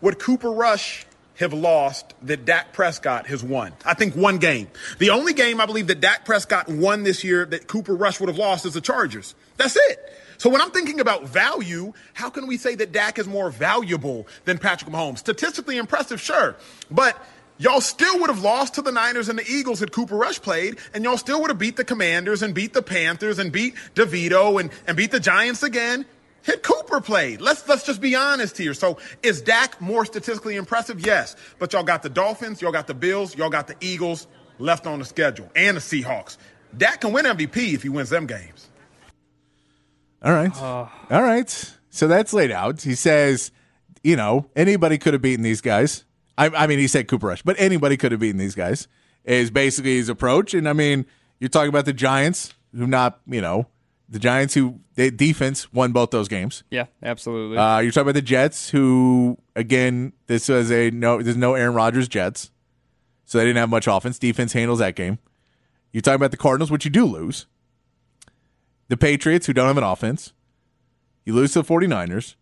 would 0.00 0.18
Cooper 0.18 0.50
Rush 0.50 1.06
have 1.36 1.52
lost 1.52 2.14
that 2.22 2.44
Dak 2.44 2.72
Prescott 2.72 3.26
has 3.26 3.42
won? 3.42 3.72
I 3.84 3.94
think 3.94 4.14
one 4.14 4.38
game. 4.38 4.68
The 4.98 5.10
only 5.10 5.32
game 5.32 5.60
I 5.60 5.66
believe 5.66 5.86
that 5.86 6.00
Dak 6.00 6.24
Prescott 6.24 6.68
won 6.68 7.02
this 7.02 7.24
year 7.24 7.44
that 7.46 7.66
Cooper 7.66 7.94
Rush 7.94 8.20
would 8.20 8.28
have 8.28 8.38
lost 8.38 8.66
is 8.66 8.74
the 8.74 8.80
Chargers. 8.80 9.34
That's 9.56 9.76
it. 9.76 9.98
So 10.38 10.48
when 10.48 10.62
I'm 10.62 10.70
thinking 10.70 11.00
about 11.00 11.24
value, 11.24 11.92
how 12.14 12.30
can 12.30 12.46
we 12.46 12.56
say 12.56 12.74
that 12.76 12.92
Dak 12.92 13.18
is 13.18 13.26
more 13.26 13.50
valuable 13.50 14.26
than 14.46 14.56
Patrick 14.56 14.90
Mahomes? 14.90 15.18
Statistically 15.18 15.76
impressive, 15.76 16.18
sure. 16.18 16.56
But 16.90 17.22
y'all 17.60 17.80
still 17.80 18.18
would 18.18 18.30
have 18.30 18.42
lost 18.42 18.74
to 18.74 18.82
the 18.82 18.90
Niners 18.90 19.28
and 19.28 19.38
the 19.38 19.48
Eagles 19.48 19.78
had 19.78 19.92
Cooper 19.92 20.16
Rush 20.16 20.40
played, 20.40 20.78
and 20.92 21.04
y'all 21.04 21.18
still 21.18 21.40
would 21.42 21.50
have 21.50 21.58
beat 21.58 21.76
the 21.76 21.84
Commanders 21.84 22.42
and 22.42 22.54
beat 22.54 22.72
the 22.72 22.82
Panthers 22.82 23.38
and 23.38 23.52
beat 23.52 23.76
DeVito 23.94 24.60
and, 24.60 24.70
and 24.86 24.96
beat 24.96 25.12
the 25.12 25.20
Giants 25.20 25.62
again. 25.62 26.06
Hit 26.42 26.62
Cooper 26.62 27.02
played. 27.02 27.42
Let's 27.42 27.68
let's 27.68 27.84
just 27.84 28.00
be 28.00 28.16
honest 28.16 28.56
here. 28.56 28.72
So 28.72 28.96
is 29.22 29.42
Dak 29.42 29.78
more 29.78 30.06
statistically 30.06 30.56
impressive? 30.56 31.04
Yes. 31.04 31.36
But 31.58 31.74
y'all 31.74 31.82
got 31.82 32.02
the 32.02 32.08
Dolphins, 32.08 32.62
y'all 32.62 32.72
got 32.72 32.86
the 32.86 32.94
Bills, 32.94 33.36
y'all 33.36 33.50
got 33.50 33.66
the 33.66 33.76
Eagles 33.80 34.26
left 34.58 34.86
on 34.86 34.98
the 34.98 35.04
schedule, 35.04 35.50
and 35.54 35.76
the 35.76 35.80
Seahawks. 35.80 36.38
Dak 36.76 37.02
can 37.02 37.12
win 37.12 37.26
MVP 37.26 37.74
if 37.74 37.82
he 37.82 37.90
wins 37.90 38.08
them 38.08 38.26
games. 38.26 38.68
All 40.22 40.32
right. 40.32 40.54
Uh. 40.56 40.86
All 41.10 41.22
right. 41.22 41.74
So 41.90 42.08
that's 42.08 42.32
laid 42.32 42.52
out. 42.52 42.80
He 42.80 42.94
says, 42.94 43.50
you 44.02 44.16
know, 44.16 44.48
anybody 44.56 44.96
could 44.96 45.12
have 45.12 45.22
beaten 45.22 45.42
these 45.42 45.60
guys. 45.60 46.04
I, 46.40 46.64
I 46.64 46.66
mean, 46.66 46.78
he 46.78 46.86
said 46.86 47.06
Cooper 47.06 47.26
Rush, 47.26 47.42
but 47.42 47.56
anybody 47.58 47.96
could 47.96 48.12
have 48.12 48.20
beaten 48.20 48.38
these 48.38 48.54
guys, 48.54 48.88
is 49.24 49.50
basically 49.50 49.96
his 49.96 50.08
approach. 50.08 50.54
And 50.54 50.68
I 50.68 50.72
mean, 50.72 51.04
you're 51.38 51.48
talking 51.50 51.68
about 51.68 51.84
the 51.84 51.92
Giants, 51.92 52.54
who 52.74 52.86
not, 52.86 53.20
you 53.26 53.40
know, 53.40 53.66
the 54.08 54.18
Giants 54.18 54.54
who 54.54 54.80
they 54.94 55.10
defense 55.10 55.72
won 55.72 55.92
both 55.92 56.10
those 56.10 56.28
games. 56.28 56.64
yeah, 56.70 56.86
absolutely. 57.02 57.56
Uh, 57.56 57.78
you're 57.78 57.92
talking 57.92 58.08
about 58.08 58.14
the 58.14 58.22
Jets, 58.22 58.70
who 58.70 59.38
again, 59.54 60.12
this 60.26 60.48
was 60.48 60.72
a 60.72 60.90
no. 60.90 61.22
There's 61.22 61.36
no 61.36 61.54
Aaron 61.54 61.74
Rodgers 61.74 62.08
Jets, 62.08 62.50
so 63.24 63.38
they 63.38 63.44
didn't 63.44 63.58
have 63.58 63.70
much 63.70 63.86
offense. 63.86 64.18
Defense 64.18 64.52
handles 64.52 64.80
that 64.80 64.96
game. 64.96 65.18
You're 65.92 66.00
talking 66.00 66.16
about 66.16 66.30
the 66.30 66.36
Cardinals, 66.36 66.70
which 66.70 66.84
you 66.84 66.90
do 66.90 67.04
lose. 67.04 67.46
The 68.88 68.96
Patriots, 68.96 69.46
who 69.46 69.52
don't 69.52 69.66
have 69.68 69.78
an 69.78 69.84
offense. 69.84 70.32
You 71.24 71.34
lose 71.34 71.52
to 71.52 71.62
the 71.62 71.68
49ers. 71.68 72.34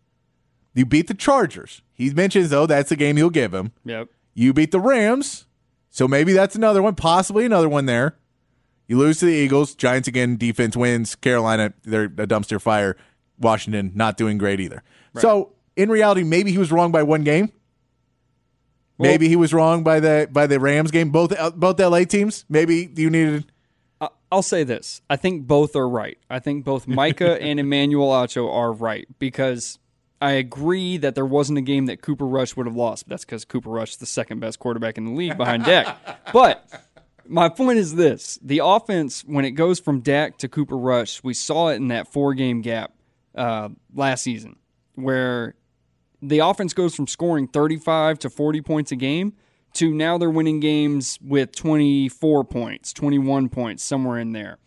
You 0.73 0.85
beat 0.85 1.07
the 1.07 1.13
Chargers. 1.13 1.81
He 1.99 2.09
mentions 2.11 2.49
though 2.49 2.65
that's 2.65 2.89
the 2.89 2.95
game 2.95 3.17
he'll 3.17 3.29
give 3.29 3.53
him. 3.53 3.73
yep. 3.83 4.07
You 4.33 4.53
beat 4.53 4.71
the 4.71 4.79
Rams, 4.79 5.45
so 5.89 6.07
maybe 6.07 6.31
that's 6.31 6.55
another 6.55 6.81
one, 6.81 6.95
possibly 6.95 7.45
another 7.45 7.67
one 7.67 7.87
there. 7.87 8.15
You 8.87 8.97
lose 8.97 9.19
to 9.19 9.25
the 9.25 9.33
Eagles. 9.33 9.75
Giants 9.75 10.07
again. 10.07 10.37
Defense 10.37 10.77
wins. 10.77 11.15
Carolina, 11.15 11.73
they're 11.83 12.05
a 12.05 12.25
dumpster 12.25 12.59
fire. 12.61 12.95
Washington 13.37 13.91
not 13.95 14.15
doing 14.15 14.37
great 14.37 14.61
either. 14.61 14.81
So 15.17 15.53
in 15.75 15.89
reality, 15.89 16.23
maybe 16.23 16.51
he 16.51 16.57
was 16.57 16.71
wrong 16.71 16.91
by 16.91 17.03
one 17.03 17.23
game. 17.23 17.51
maybe 18.97 19.27
he 19.27 19.35
was 19.35 19.53
wrong 19.53 19.83
by 19.83 19.99
the 19.99 20.29
by 20.31 20.47
the 20.47 20.59
Rams 20.59 20.91
game. 20.91 21.09
Both 21.09 21.37
uh, 21.37 21.51
both 21.51 21.79
LA 21.79 22.05
teams. 22.05 22.45
Maybe 22.47 22.89
you 22.95 23.09
needed. 23.09 23.51
I'll 24.31 24.41
say 24.41 24.63
this. 24.63 25.01
I 25.09 25.17
think 25.17 25.47
both 25.47 25.75
are 25.75 25.89
right. 25.89 26.17
I 26.29 26.39
think 26.39 26.63
both 26.63 26.87
Micah 26.87 27.41
and 27.41 27.59
Emmanuel 27.59 28.09
Acho 28.09 28.49
are 28.49 28.71
right 28.71 29.07
because 29.19 29.79
I 30.21 30.31
agree 30.31 30.97
that 30.97 31.15
there 31.15 31.25
wasn't 31.25 31.59
a 31.59 31.61
game 31.61 31.85
that 31.85 32.01
Cooper 32.01 32.27
Rush 32.27 32.55
would 32.55 32.65
have 32.65 32.75
lost. 32.75 33.07
That's 33.07 33.23
because 33.23 33.45
Cooper 33.45 33.69
Rush 33.69 33.91
is 33.91 33.97
the 33.97 34.05
second 34.05 34.39
best 34.39 34.59
quarterback 34.59 34.97
in 34.97 35.05
the 35.05 35.11
league 35.11 35.37
behind 35.37 35.65
Dak. 35.65 35.97
But 36.33 36.69
my 37.27 37.49
point 37.49 37.79
is 37.79 37.95
this 37.95 38.37
the 38.43 38.61
offense, 38.63 39.21
when 39.21 39.45
it 39.45 39.51
goes 39.51 39.79
from 39.79 40.01
Dak 40.01 40.37
to 40.39 40.47
Cooper 40.47 40.77
Rush, 40.77 41.23
we 41.23 41.33
saw 41.33 41.69
it 41.69 41.75
in 41.75 41.87
that 41.87 42.07
four 42.07 42.33
game 42.33 42.61
gap 42.61 42.93
uh, 43.33 43.69
last 43.95 44.23
season 44.23 44.57
where 44.95 45.55
the 46.21 46.39
offense 46.39 46.73
goes 46.73 46.95
from 46.95 47.07
scoring 47.07 47.47
35 47.47 48.19
to 48.19 48.29
40 48.29 48.61
points 48.61 48.91
a 48.91 48.95
game 48.95 49.33
to 49.73 49.93
now 49.93 50.17
they're 50.17 50.29
winning 50.29 50.59
games 50.59 51.17
with 51.21 51.55
24 51.55 52.43
points, 52.43 52.91
21 52.93 53.49
points, 53.49 53.83
somewhere 53.83 54.19
in 54.19 54.33
there. 54.33 54.57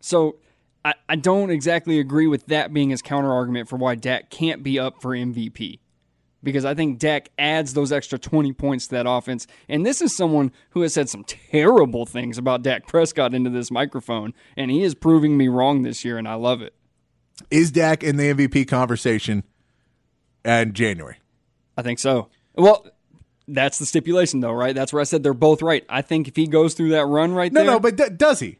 So 0.00 0.36
I, 0.84 0.94
I 1.08 1.16
don't 1.16 1.50
exactly 1.50 1.98
agree 2.00 2.26
with 2.26 2.46
that 2.46 2.72
being 2.72 2.90
his 2.90 3.02
counter 3.02 3.32
argument 3.32 3.68
for 3.68 3.76
why 3.76 3.94
Dak 3.94 4.30
can't 4.30 4.62
be 4.62 4.78
up 4.78 5.00
for 5.00 5.10
MVP. 5.10 5.78
because 6.42 6.64
I 6.64 6.74
think 6.74 6.98
Dak 6.98 7.30
adds 7.38 7.74
those 7.74 7.92
extra 7.92 8.18
20 8.18 8.52
points 8.54 8.88
to 8.88 8.96
that 8.96 9.06
offense. 9.08 9.46
And 9.68 9.86
this 9.86 10.02
is 10.02 10.16
someone 10.16 10.50
who 10.70 10.82
has 10.82 10.92
said 10.92 11.08
some 11.08 11.22
terrible 11.24 12.04
things 12.04 12.36
about 12.36 12.62
Dak 12.62 12.86
Prescott 12.88 13.32
into 13.32 13.48
this 13.50 13.70
microphone, 13.70 14.34
and 14.56 14.70
he 14.70 14.82
is 14.82 14.94
proving 14.96 15.36
me 15.36 15.46
wrong 15.46 15.82
this 15.82 16.04
year, 16.04 16.18
and 16.18 16.26
I 16.26 16.34
love 16.34 16.60
it. 16.62 16.74
Is 17.50 17.70
Dak 17.70 18.02
in 18.02 18.16
the 18.16 18.34
MVP 18.34 18.66
conversation 18.66 19.44
in 20.44 20.72
January? 20.72 21.18
I 21.76 21.82
think 21.82 21.98
so. 22.00 22.28
Well, 22.56 22.86
that's 23.48 23.78
the 23.78 23.86
stipulation, 23.86 24.40
though, 24.40 24.52
right? 24.52 24.74
That's 24.74 24.92
where 24.92 25.00
I 25.00 25.04
said 25.04 25.22
they're 25.22 25.32
both 25.34 25.62
right. 25.62 25.84
I 25.88 26.02
think 26.02 26.26
if 26.28 26.34
he 26.36 26.46
goes 26.48 26.74
through 26.74 26.90
that 26.90 27.06
run 27.06 27.32
right 27.34 27.52
No, 27.52 27.60
there, 27.60 27.66
no, 27.66 27.72
no, 27.74 27.80
but 27.80 27.96
d- 27.96 28.08
does 28.16 28.40
he? 28.40 28.58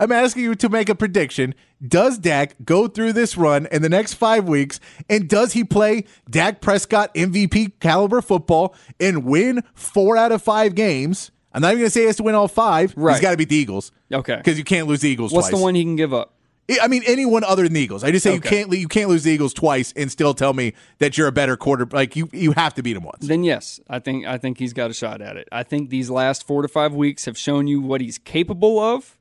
I'm 0.00 0.10
asking 0.10 0.44
you 0.44 0.54
to 0.54 0.68
make 0.70 0.88
a 0.88 0.94
prediction. 0.94 1.54
Does 1.86 2.18
Dak 2.18 2.56
go 2.64 2.88
through 2.88 3.12
this 3.12 3.36
run 3.36 3.68
in 3.70 3.82
the 3.82 3.88
next 3.90 4.14
five 4.14 4.48
weeks, 4.48 4.80
and 5.10 5.28
does 5.28 5.52
he 5.52 5.62
play 5.62 6.04
Dak 6.28 6.62
Prescott 6.62 7.14
MVP 7.14 7.78
caliber 7.80 8.22
football 8.22 8.74
and 8.98 9.24
win 9.24 9.62
four 9.74 10.16
out 10.16 10.32
of 10.32 10.42
five 10.42 10.74
games? 10.74 11.30
I'm 11.52 11.60
not 11.60 11.68
even 11.68 11.80
going 11.80 11.86
to 11.88 11.90
say 11.90 12.00
he 12.00 12.06
has 12.06 12.16
to 12.16 12.22
win 12.22 12.34
all 12.34 12.48
five. 12.48 12.94
Right. 12.96 13.12
He's 13.12 13.20
got 13.20 13.32
to 13.32 13.36
beat 13.36 13.50
the 13.50 13.56
Eagles. 13.56 13.92
Okay. 14.10 14.36
Because 14.36 14.56
you 14.56 14.64
can't 14.64 14.86
lose 14.86 15.02
the 15.02 15.10
Eagles 15.10 15.32
what's 15.32 15.48
twice. 15.48 15.58
the 15.58 15.62
one 15.62 15.74
he 15.74 15.82
can 15.82 15.96
give 15.96 16.14
up? 16.14 16.34
I 16.80 16.88
mean, 16.88 17.02
anyone 17.06 17.42
other 17.42 17.64
than 17.64 17.72
the 17.72 17.80
Eagles. 17.80 18.04
I 18.04 18.12
just 18.12 18.22
say 18.22 18.32
you 18.32 18.40
can't 18.40 18.72
you 18.72 18.86
can't 18.86 19.08
lose 19.08 19.24
the 19.24 19.32
Eagles 19.32 19.52
twice 19.52 19.92
and 19.96 20.10
still 20.10 20.34
tell 20.34 20.52
me 20.52 20.74
that 20.98 21.18
you're 21.18 21.26
a 21.26 21.32
better 21.32 21.56
quarter. 21.56 21.86
Like 21.90 22.14
you, 22.14 22.28
you 22.32 22.52
have 22.52 22.74
to 22.74 22.82
beat 22.82 22.92
them 22.92 23.02
once. 23.02 23.26
Then 23.26 23.42
yes, 23.42 23.80
I 23.88 23.98
think 23.98 24.24
I 24.24 24.38
think 24.38 24.58
he's 24.58 24.72
got 24.72 24.88
a 24.90 24.94
shot 24.94 25.20
at 25.20 25.36
it. 25.36 25.48
I 25.50 25.64
think 25.64 25.90
these 25.90 26.10
last 26.10 26.46
four 26.46 26.62
to 26.62 26.68
five 26.68 26.94
weeks 26.94 27.24
have 27.24 27.36
shown 27.36 27.66
you 27.66 27.80
what 27.80 28.00
he's 28.00 28.18
capable 28.18 28.78
of. 28.78 29.18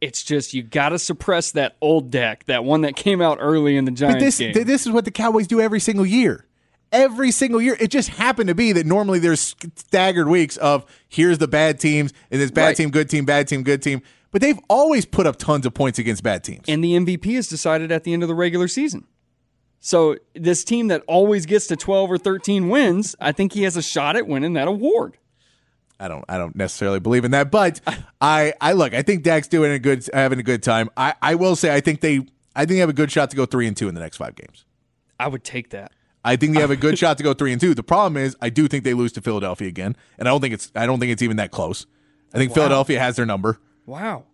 It's 0.00 0.22
just 0.22 0.54
you 0.54 0.62
got 0.62 0.90
to 0.90 0.98
suppress 0.98 1.50
that 1.52 1.76
old 1.80 2.10
deck, 2.10 2.44
that 2.44 2.64
one 2.64 2.82
that 2.82 2.94
came 2.96 3.20
out 3.20 3.38
early 3.40 3.76
in 3.76 3.84
the 3.84 3.90
Giants 3.90 4.16
But 4.16 4.20
this 4.24 4.38
game. 4.38 4.54
th- 4.54 4.66
this 4.66 4.86
is 4.86 4.92
what 4.92 5.04
the 5.04 5.10
Cowboys 5.10 5.46
do 5.46 5.60
every 5.60 5.80
single 5.80 6.06
year. 6.06 6.44
Every 6.92 7.30
single 7.32 7.60
year, 7.60 7.76
it 7.80 7.88
just 7.88 8.08
happened 8.10 8.48
to 8.48 8.54
be 8.54 8.72
that 8.72 8.86
normally 8.86 9.18
there's 9.18 9.54
staggered 9.76 10.28
weeks 10.28 10.56
of 10.56 10.86
here's 11.08 11.38
the 11.38 11.48
bad 11.48 11.78
teams 11.80 12.12
and 12.30 12.40
this 12.40 12.50
bad 12.50 12.66
Right. 12.66 12.76
team, 12.76 12.90
good 12.90 13.10
team, 13.10 13.24
bad 13.24 13.46
team, 13.48 13.62
good 13.62 13.82
team. 13.82 14.00
But 14.30 14.40
they've 14.40 14.58
always 14.68 15.04
put 15.04 15.26
up 15.26 15.36
tons 15.36 15.66
of 15.66 15.74
points 15.74 15.98
against 15.98 16.22
bad 16.22 16.44
teams. 16.44 16.64
and 16.68 16.82
the 16.84 16.94
MVP 16.94 17.36
is 17.36 17.48
decided 17.48 17.90
at 17.92 18.04
the 18.04 18.12
end 18.12 18.22
of 18.22 18.28
the 18.28 18.34
regular 18.34 18.68
season. 18.68 19.04
So 19.80 20.16
this 20.34 20.64
team 20.64 20.88
that 20.88 21.02
always 21.06 21.46
gets 21.46 21.66
to 21.68 21.76
12 21.76 22.10
or 22.10 22.18
13 22.18 22.68
wins, 22.68 23.14
I 23.20 23.32
think 23.32 23.52
he 23.52 23.62
has 23.64 23.76
a 23.76 23.82
shot 23.82 24.16
at 24.16 24.26
winning 24.26 24.54
that 24.54 24.68
award. 24.68 25.18
I 26.00 26.08
don't 26.08 26.24
I 26.28 26.38
don't 26.38 26.54
necessarily 26.56 27.00
believe 27.00 27.24
in 27.24 27.32
that, 27.32 27.50
but 27.50 27.80
I 28.20 28.54
I 28.60 28.72
look, 28.72 28.94
I 28.94 29.02
think 29.02 29.22
Dak's 29.22 29.48
doing 29.48 29.72
a 29.72 29.78
good 29.78 30.08
having 30.12 30.38
a 30.38 30.42
good 30.42 30.62
time. 30.62 30.90
I 30.96 31.14
I 31.20 31.34
will 31.34 31.56
say 31.56 31.74
I 31.74 31.80
think 31.80 32.00
they 32.00 32.26
I 32.54 32.60
think 32.60 32.76
they 32.76 32.78
have 32.78 32.88
a 32.88 32.94
good 32.94 33.10
shot 33.10 33.30
to 33.30 33.36
go 33.36 33.46
3 33.46 33.68
and 33.68 33.76
2 33.76 33.88
in 33.88 33.94
the 33.94 34.00
next 34.00 34.16
5 34.16 34.34
games. 34.34 34.64
I 35.20 35.28
would 35.28 35.44
take 35.44 35.70
that. 35.70 35.92
I 36.24 36.36
think 36.36 36.54
they 36.54 36.60
have 36.60 36.70
a 36.70 36.76
good 36.76 36.98
shot 36.98 37.16
to 37.18 37.24
go 37.24 37.32
3 37.32 37.52
and 37.52 37.60
2. 37.60 37.74
The 37.74 37.82
problem 37.82 38.16
is 38.16 38.36
I 38.40 38.50
do 38.50 38.68
think 38.68 38.84
they 38.84 38.94
lose 38.94 39.12
to 39.12 39.20
Philadelphia 39.20 39.68
again, 39.68 39.96
and 40.18 40.28
I 40.28 40.30
don't 40.30 40.40
think 40.40 40.54
it's 40.54 40.70
I 40.74 40.86
don't 40.86 41.00
think 41.00 41.12
it's 41.12 41.22
even 41.22 41.36
that 41.36 41.50
close. 41.50 41.86
I 42.32 42.38
think 42.38 42.52
Philadelphia 42.52 43.00
has 43.00 43.16
their 43.16 43.26
number. 43.26 43.58
Wow. 43.86 44.24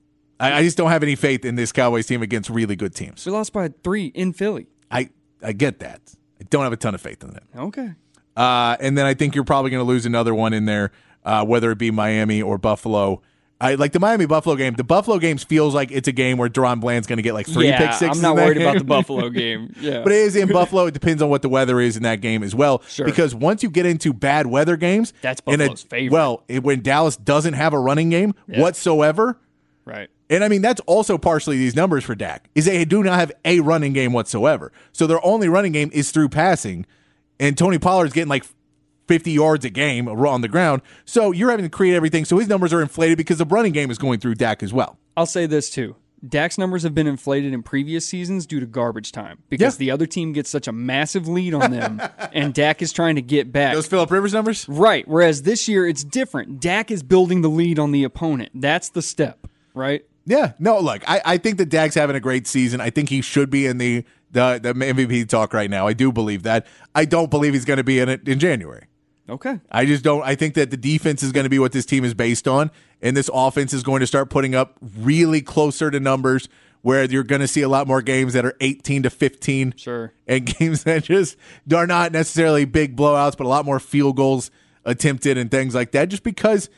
I, 0.41 0.55
I 0.55 0.63
just 0.63 0.77
don't 0.77 0.91
have 0.91 1.03
any 1.03 1.15
faith 1.15 1.45
in 1.45 1.55
this 1.55 1.71
Cowboys 1.71 2.07
team 2.07 2.23
against 2.23 2.51
really 2.51 2.77
good 2.77 2.95
teams. 2.95 3.25
We 3.25 3.33
lost 3.33 3.53
by 3.53 3.69
three 3.69 4.07
in 4.07 4.33
Philly. 4.33 4.67
I 4.91 5.11
I 5.43 5.53
get 5.53 5.79
that. 5.81 6.01
I 6.41 6.45
don't 6.51 6.65
have 6.65 6.73
a 6.73 6.77
ton 6.77 6.95
of 6.95 7.01
faith 7.01 7.23
in 7.23 7.31
them. 7.31 7.47
Okay. 7.57 7.93
Uh, 8.37 8.77
and 8.81 8.99
then 8.99 9.07
I 9.07 9.15
think 9.15 9.35
you're 9.35 9.45
probably 9.45 9.71
going 9.71 9.81
to 9.85 9.87
lose 9.89 10.07
another 10.07 10.35
one 10.35 10.53
in 10.53 10.65
there, 10.65 10.91
uh, 11.25 11.45
whether 11.45 11.71
it 11.71 11.79
be 11.79 11.91
Miami 11.91 12.43
or 12.43 12.59
Buffalo. 12.59 13.23
I 13.61 13.77
like 13.77 13.93
the 13.93 14.01
Miami 14.01 14.27
Buffalo 14.27 14.57
game. 14.57 14.75
The 14.75 14.85
Buffalo 14.85 15.19
games 15.19 15.45
feels 15.45 15.75
like 15.75 15.91
it's 15.91 16.09
a 16.09 16.13
game 16.13 16.37
where 16.39 16.51
DaRon 16.51 16.81
Bland's 16.81 17.07
going 17.07 17.17
to 17.19 17.23
get 17.23 17.35
like 17.35 17.47
three 17.47 17.69
yeah, 17.69 17.79
pick 17.79 17.93
sixes. 17.93 18.23
I'm 18.23 18.23
not 18.23 18.37
worried 18.37 18.61
about 18.61 18.79
the 18.79 18.85
Buffalo 18.85 19.31
game. 19.31 19.73
Yeah. 19.81 20.03
But 20.03 20.13
it 20.13 20.19
is 20.19 20.37
in 20.37 20.49
Buffalo. 20.49 20.87
It 20.87 20.93
depends 20.93 21.23
on 21.23 21.31
what 21.31 21.41
the 21.41 21.49
weather 21.49 21.81
is 21.81 21.97
in 21.97 22.03
that 22.03 22.21
game 22.21 22.43
as 22.43 22.55
well. 22.55 22.83
Sure. 22.89 23.07
Because 23.07 23.35
once 23.35 23.63
you 23.63 23.71
get 23.71 23.87
into 23.87 24.13
bad 24.13 24.49
weather 24.49 24.77
games, 24.77 25.15
That's 25.23 25.41
in 25.47 25.55
a- 25.55 25.59
Buffalo's 25.59 25.83
favorite. 25.83 26.13
Well, 26.13 26.43
it, 26.49 26.63
when 26.63 26.83
Dallas 26.83 27.17
doesn't 27.17 27.55
have 27.55 27.73
a 27.73 27.79
running 27.79 28.11
game 28.11 28.35
whatsoever, 28.49 29.39
right. 29.85 30.11
and 30.29 30.45
I 30.45 30.49
mean 30.49 30.61
that's 30.61 30.81
also 30.81 31.17
partially 31.17 31.57
these 31.57 31.77
numbers 31.77 32.05
for 32.05 32.15
Dak 32.15 32.51
is 32.55 32.67
they 32.67 32.85
do 32.85 33.03
not 33.03 33.19
have 33.19 33.33
a 33.45 33.61
running 33.61 33.93
game 33.93 34.13
whatsoever. 34.13 34.73
So 34.93 35.07
their 35.07 35.25
only 35.25 35.49
running 35.49 35.73
game 35.73 35.91
is 35.95 36.11
through 36.11 36.29
passing, 36.31 36.87
and 37.39 37.57
Tony 37.57 37.79
Pollard's 37.79 38.13
getting 38.13 38.29
like 38.29 38.45
50 39.09 39.31
yards 39.33 39.65
a 39.65 39.71
game 39.71 40.09
on 40.09 40.41
the 40.41 40.49
ground. 40.49 40.83
So 41.05 41.33
you're 41.33 41.51
having 41.51 41.65
to 41.65 41.71
create 41.71 41.95
everything. 41.95 42.25
So 42.25 42.39
his 42.39 42.49
numbers 42.49 42.73
are 42.73 42.81
inflated 42.81 43.19
because 43.19 43.39
the 43.39 43.45
running 43.45 43.73
game 43.73 43.91
is 43.91 43.99
going 43.99 44.21
through 44.21 44.37
Dak 44.37 44.63
as 44.63 44.73
well. 44.73 44.99
I'll 45.17 45.27
say 45.27 45.47
this 45.47 45.71
too. 45.71 45.97
Dak's 46.27 46.57
numbers 46.57 46.85
have 46.85 46.95
been 46.95 47.07
inflated 47.07 47.53
in 47.53 47.63
previous 47.63 48.07
seasons 48.09 48.47
due 48.47 48.59
to 48.59 48.65
garbage 48.65 49.13
time 49.13 49.43
because 49.51 49.75
Yeah. 49.75 49.79
the 49.79 49.91
other 49.91 50.07
team 50.07 50.33
gets 50.33 50.49
such 50.49 50.67
a 50.67 50.73
massive 50.73 51.29
lead 51.29 51.53
on 51.53 51.71
them, 51.71 52.01
and 52.33 52.55
Dak 52.55 52.81
is 52.81 52.95
trying 52.95 53.17
to 53.17 53.21
get 53.23 53.53
back. 53.53 53.75
Those 53.75 53.87
Philip 53.87 54.11
Rivers 54.11 54.33
numbers. 54.33 54.67
Right. 54.67 55.07
Whereas 55.07 55.43
this 55.43 55.69
year 55.69 55.87
it's 55.87 56.03
different. 56.03 56.61
Dak 56.61 56.91
is 56.91 57.03
building 57.03 57.43
the 57.43 57.51
lead 57.51 57.79
on 57.79 57.93
the 57.93 58.05
opponent. 58.05 58.53
That's 58.55 58.89
the 58.89 59.03
step, 59.03 59.47
right? 59.75 60.03
Yeah, 60.25 60.53
no, 60.59 60.79
look, 60.81 61.03
I, 61.07 61.21
I 61.27 61.37
think 61.37 61.59
that 61.59 61.69
Dak's 61.69 61.95
having 61.95 62.17
a 62.17 62.21
great 62.21 62.47
season. 62.47 62.81
I 62.81 62.89
think 62.89 63.11
he 63.11 63.21
should 63.21 63.51
be 63.51 63.67
in 63.67 63.77
the, 63.77 64.07
the 64.31 64.59
the 64.63 64.73
MVP 64.73 65.29
talk 65.29 65.53
right 65.53 65.69
now. 65.69 65.87
I 65.87 65.93
do 65.93 66.11
believe 66.11 66.43
that. 66.45 66.67
I 66.95 67.05
don't 67.05 67.31
believe 67.31 67.53
he's 67.53 67.67
going 67.67 67.77
to 67.77 67.85
be 67.85 68.01
in 68.01 68.09
it 68.09 68.27
in 68.27 68.39
January. 68.39 68.85
Okay. 69.29 69.59
I 69.71 69.87
just 69.87 70.05
don't. 70.05 70.23
I 70.23 70.35
think 70.35 70.55
that 70.55 70.71
the 70.71 70.77
defense 70.77 71.23
is 71.23 71.33
going 71.33 71.45
to 71.45 71.51
be 71.51 71.59
what 71.59 71.73
this 71.73 71.87
team 71.87 72.05
is 72.05 72.15
based 72.15 72.47
on, 72.47 72.71
and 73.01 73.17
this 73.17 73.31
offense 73.33 73.73
is 73.73 73.83
going 73.83 74.01
to 74.01 74.07
start 74.07 74.29
putting 74.29 74.55
up 74.55 74.77
really 74.99 75.41
closer 75.41 75.91
to 75.91 75.99
numbers 75.99 76.49
where 76.85 77.05
you're 77.05 77.25
going 77.25 77.41
to 77.41 77.49
see 77.49 77.63
a 77.63 77.69
lot 77.69 77.87
more 77.87 78.03
games 78.03 78.35
that 78.35 78.45
are 78.45 78.55
18 78.61 79.05
to 79.05 79.11
15. 79.11 79.73
Sure. 79.77 80.13
And 80.27 80.45
games 80.59 80.85
that 80.85 81.05
just 81.05 81.37
are 81.75 81.87
not 81.87 82.13
necessarily 82.13 82.67
big 82.67 82.95
blowouts, 82.95 83.39
but 83.39 83.47
a 83.47 83.49
lot 83.49 83.65
more 83.65 83.81
field 83.81 84.17
goals 84.17 84.51
attempted 84.85 85.39
and 85.39 85.51
things 85.51 85.75
like 85.75 85.93
that. 85.93 86.11
Just 86.11 86.23
because, 86.23 86.69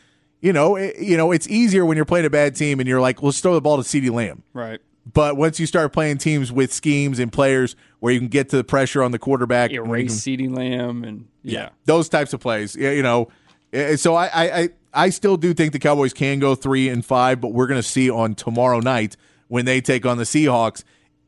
you 0.41 0.53
know, 0.53 0.77
it, 0.77 1.01
you 1.01 1.17
know, 1.17 1.33
it's 1.33 1.49
easier 1.49 1.85
when 1.85 1.97
you're 1.97 2.05
playing 2.05 2.25
a 2.25 2.31
bad 2.31 2.55
team 2.55 2.79
and 2.79 2.89
you're 2.89 3.01
like, 3.01 3.21
let's 3.21 3.41
throw 3.41 3.55
the 3.55 3.61
ball 3.61 3.79
to 3.79 3.83
CeeDee 3.83 4.13
Lamb. 4.13 4.45
Right. 4.53 4.81
But 5.13 5.37
once 5.37 5.61
you 5.61 5.67
start 5.67 5.93
playing 5.93 6.19
teams 6.19 6.51
with 6.51 6.73
schemes 6.73 7.21
and 7.21 7.33
players 7.33 7.77
where 8.01 8.13
you 8.13 8.19
can 8.19 8.29
get 8.29 8.49
to 8.49 8.57
the 8.57 8.65
pressure 8.65 9.03
on 9.05 9.13
the 9.13 9.19
quarterback, 9.19 9.71
Erase 9.71 10.15
CeeDee 10.21 10.55
Lamb 10.55 11.05
and 11.05 11.29
yeah. 11.43 11.69
those 11.85 12.09
types 12.09 12.33
of 12.33 12.41
plays. 12.41 12.75
Yeah, 12.75 12.91
you 12.91 13.03
know, 13.03 13.29
eh, 13.73 13.95
so 13.97 14.17
I, 14.17 14.27
I, 14.27 14.59
I, 14.61 14.69
I 14.93 15.09
still 15.11 15.37
do 15.37 15.55
think 15.55 15.73
the 15.73 15.79
Cowboys 15.79 16.13
can 16.13 16.41
go 16.41 16.57
three 16.57 16.89
and 16.89 17.05
five, 17.05 17.41
but 17.41 17.53
we're 17.53 17.69
going 17.69 17.79
to 17.81 17.89
see 17.89 18.11
on 18.11 18.35
tomorrow 18.35 18.81
night 18.81 19.17
when 19.47 19.65
they 19.65 19.81
take 19.81 20.05
on 20.05 20.19
the 20.19 20.25
Seahawks, 20.25 20.83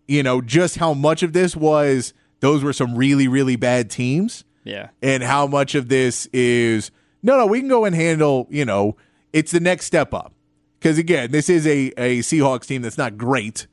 you 0.09 0.25
know, 0.25 0.41
just 0.41 0.77
how 0.79 0.93
much 0.93 1.23
of 1.23 1.33
this 1.33 1.55
was 1.55 2.15
those 2.41 2.65
were 2.65 2.73
some 2.73 2.97
really, 2.97 3.29
really 3.29 3.55
bad 3.57 3.91
teams, 3.91 4.45
Yeah. 4.65 4.89
and 5.03 5.23
how 5.23 5.47
much 5.47 5.77
of 5.77 5.89
this 5.89 6.27
is 6.33 6.91
no, 7.23 7.37
no, 7.37 7.47
we 7.47 7.61
can 7.61 7.69
go 7.69 7.85
and 7.85 7.95
handle. 7.95 8.49
You 8.51 8.65
know, 8.65 8.97
it's 9.33 9.53
the 9.53 9.61
next 9.61 9.87
step 9.87 10.13
up 10.13 10.33
because 10.79 10.99
again, 10.99 11.31
this 11.31 11.49
is 11.49 11.67
a 11.67 11.93
a 11.97 12.19
Seahawks 12.21 12.67
team 12.67 12.83
that's 12.83 12.99
not 12.99 13.17
great. 13.17 13.67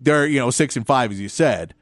They're 0.00 0.26
you 0.26 0.38
know 0.38 0.50
six 0.50 0.76
and 0.76 0.86
five 0.86 1.10
as 1.12 1.20
you 1.20 1.28
said. 1.28 1.74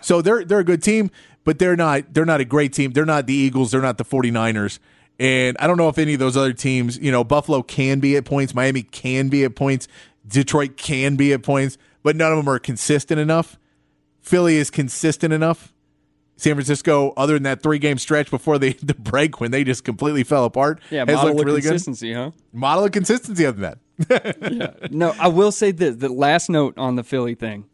So 0.00 0.22
they're 0.22 0.44
they're 0.44 0.60
a 0.60 0.64
good 0.64 0.82
team, 0.82 1.10
but 1.44 1.58
they're 1.58 1.76
not 1.76 2.14
they're 2.14 2.24
not 2.24 2.40
a 2.40 2.44
great 2.44 2.72
team. 2.72 2.92
They're 2.92 3.04
not 3.04 3.26
the 3.26 3.34
Eagles, 3.34 3.70
they're 3.70 3.82
not 3.82 3.98
the 3.98 4.04
49ers. 4.04 4.78
And 5.20 5.56
I 5.58 5.66
don't 5.66 5.76
know 5.76 5.88
if 5.88 5.98
any 5.98 6.14
of 6.14 6.20
those 6.20 6.36
other 6.36 6.52
teams, 6.52 6.96
you 6.98 7.10
know, 7.10 7.24
Buffalo 7.24 7.62
can 7.62 7.98
be 7.98 8.16
at 8.16 8.24
points, 8.24 8.54
Miami 8.54 8.82
can 8.82 9.28
be 9.28 9.44
at 9.44 9.56
points, 9.56 9.88
Detroit 10.26 10.76
can 10.76 11.16
be 11.16 11.32
at 11.32 11.42
points, 11.42 11.76
but 12.02 12.14
none 12.14 12.30
of 12.30 12.38
them 12.38 12.48
are 12.48 12.58
consistent 12.58 13.18
enough. 13.18 13.58
Philly 14.20 14.56
is 14.56 14.70
consistent 14.70 15.32
enough. 15.32 15.72
San 16.38 16.54
Francisco, 16.54 17.12
other 17.16 17.34
than 17.34 17.42
that 17.42 17.62
three 17.62 17.78
game 17.78 17.98
stretch 17.98 18.30
before 18.30 18.58
the, 18.58 18.72
the 18.82 18.94
break 18.94 19.40
when 19.40 19.50
they 19.50 19.64
just 19.64 19.84
completely 19.84 20.24
fell 20.24 20.44
apart, 20.44 20.80
Yeah. 20.90 21.00
has 21.00 21.08
Model 21.16 21.24
looked 21.30 21.40
of 21.40 21.46
really 21.46 21.60
good. 21.60 21.68
consistency, 21.68 22.14
huh? 22.14 22.30
Model 22.52 22.84
of 22.84 22.92
consistency 22.92 23.44
other 23.44 23.58
than 23.60 23.62
that. 23.72 23.78
No, 24.92 25.12
I 25.18 25.26
will 25.28 25.50
say 25.52 25.72
this: 25.72 25.96
the 25.96 26.08
last 26.08 26.48
note 26.48 26.78
on 26.78 26.94
the 26.94 27.02
Philly 27.02 27.34
thing. 27.34 27.64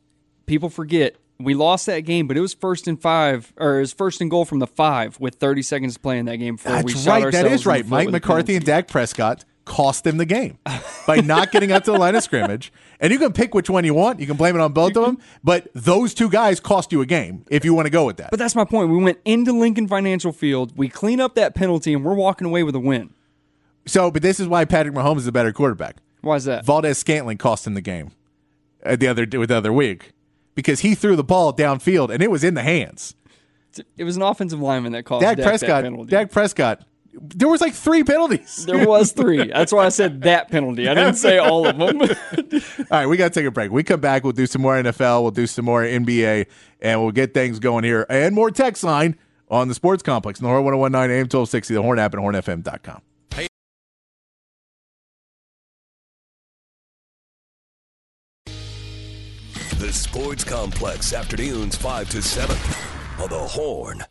People 0.47 0.71
forget 0.71 1.17
we 1.39 1.53
lost 1.53 1.85
that 1.87 2.01
game, 2.01 2.27
but 2.27 2.37
it 2.37 2.41
was 2.41 2.55
first 2.55 2.87
and 2.89 3.01
five, 3.01 3.53
or 3.59 3.77
it 3.77 3.81
was 3.81 3.93
first 3.93 4.21
and 4.23 4.31
goal 4.31 4.45
from 4.47 4.59
the 4.61 4.67
five 4.67 5.19
with 5.21 5.35
30 5.35 5.63
seconds 5.63 5.95
to 5.95 6.01
play 6.01 6.19
in 6.19 6.25
that 6.27 6.37
game 6.37 6.57
before 6.57 6.83
we 6.83 6.93
That's 6.93 7.05
shot 7.05 7.23
right. 7.23 7.33
That 7.33 7.47
is 7.47 7.67
right. 7.67 7.87
Mike 7.87 8.09
McCarthy 8.11 8.57
and. 8.57 8.65
Dak 8.65 8.89
Prescott 8.89 9.45
cost 9.65 10.05
them 10.05 10.17
the 10.17 10.27
game 10.27 10.59
by 11.07 11.17
not 11.17 11.51
getting 11.53 11.73
out 11.73 11.85
to 11.85 11.93
the 11.93 11.99
line 11.99 12.15
of 12.15 12.23
scrimmage. 12.23 12.73
And 13.01 13.13
you 13.13 13.19
can 13.19 13.33
pick 13.33 13.55
which 13.55 13.69
one 13.71 13.85
you 13.85 13.95
want. 13.95 14.21
You 14.21 14.27
can 14.27 14.37
blame 14.37 14.55
it 14.55 14.61
on 14.61 14.73
both 14.73 14.97
of 14.97 15.05
them. 15.05 15.19
But 15.43 15.69
those 15.75 16.15
two 16.15 16.29
guys 16.29 16.61
cost 16.61 16.93
you 16.93 17.01
a 17.01 17.07
game 17.07 17.45
if 17.51 17.65
you 17.65 17.75
want 17.75 17.87
to 17.87 17.91
go 17.91 18.05
with 18.05 18.17
that. 18.19 18.31
But 18.31 18.39
that's 18.39 18.55
my 18.55 18.65
point. 18.65 18.91
We 18.91 18.99
went 19.03 19.19
into 19.25 19.53
Lincoln 19.53 19.89
Financial 19.89 20.33
Field, 20.33 20.77
we 20.77 20.89
clean 20.89 21.21
up 21.21 21.35
that 21.35 21.55
penalty, 21.55 21.93
and 21.93 22.05
we're 22.05 22.15
walking 22.15 22.47
away 22.47 22.63
with 22.63 22.75
a 22.75 22.81
win. 22.81 23.11
so, 23.87 24.11
but 24.11 24.23
this 24.23 24.41
is 24.41 24.49
why 24.49 24.65
Patrick 24.65 24.95
Mahomes 24.95 25.19
is 25.19 25.27
a 25.27 25.33
better 25.33 25.53
quarterback. 25.53 25.97
Why 26.21 26.37
is 26.37 26.45
that? 26.45 26.65
Valdes 26.65 26.97
Scantling 26.99 27.37
cost 27.39 27.67
him 27.67 27.75
the 27.75 27.83
game 27.83 28.13
uh, 28.85 28.97
the 28.97 29.09
other 29.09 29.27
with 29.39 29.49
the 29.51 29.57
other 29.57 29.73
week 29.73 30.13
because 30.55 30.81
he 30.81 30.95
threw 30.95 31.17
the 31.17 31.25
ball 31.25 31.53
downfield 31.53 32.11
and 32.11 32.23
it 32.23 32.31
was 32.31 32.45
in 32.45 32.55
the 32.55 32.63
hands. 32.63 33.15
It 33.97 34.05
was 34.05 34.17
an 34.17 34.23
offensive 34.23 34.61
lineman 34.61 34.93
that 34.93 35.05
caused 35.05 35.23
Dak 35.23 35.37
Dak 35.37 35.47
Prescott. 35.47 35.83
penalty. 35.83 36.11
Dak 36.11 36.31
Prescott. 36.31 36.85
There 37.21 37.49
was 37.49 37.61
like 37.61 37.75
three 37.75 38.05
penalties. 38.05 38.67
there 38.67 38.87
was 38.87 39.13
three. 39.13 39.49
That's 39.49 39.73
why 39.73 39.87
I 39.87 39.89
said 39.89 40.23
that 40.23 40.51
penalty. 40.51 40.89
I 40.89 40.95
didn't 40.95 41.15
say 41.15 41.39
all 41.39 41.67
of 41.67 41.79
them. 41.79 42.01
All 42.03 42.87
right, 42.91 43.07
we 43.07 43.17
got 43.17 43.33
to 43.33 43.41
take 43.41 43.47
a 43.47 43.51
break. 43.51 43.71
We 43.71 43.83
come 43.83 44.01
back, 44.01 44.25
we'll 44.25 44.33
do 44.33 44.47
some 44.47 44.63
more 44.63 44.75
NFL, 44.75 45.23
we'll 45.23 45.31
do 45.31 45.47
some 45.47 45.65
more 45.65 45.83
NBA, 45.83 46.47
and 46.81 47.01
we'll 47.01 47.13
get 47.13 47.35
things 47.35 47.59
going 47.59 47.85
here. 47.85 48.07
And 48.09 48.35
more 48.35 48.51
text 48.51 48.85
line 48.85 49.17
on 49.49 49.69
the 49.69 49.75
Sports 49.75 50.03
Complex. 50.03 50.41
In 50.41 50.45
the 50.45 50.51
Horn 50.51 50.65
1019 50.65 51.11
AM 51.11 51.21
1260, 51.25 51.75
the 51.75 51.83
Horn 51.83 51.99
app, 51.99 52.15
and 52.15 52.23
hornfm.com. 52.23 53.03
The 59.79 59.93
Sports 59.93 60.45
Complex, 60.45 61.13
afternoons 61.13 61.77
5 61.77 62.09
to 62.11 62.23
7 62.23 62.57
on 63.23 63.29
the 63.29 63.39
Horn. 63.39 64.03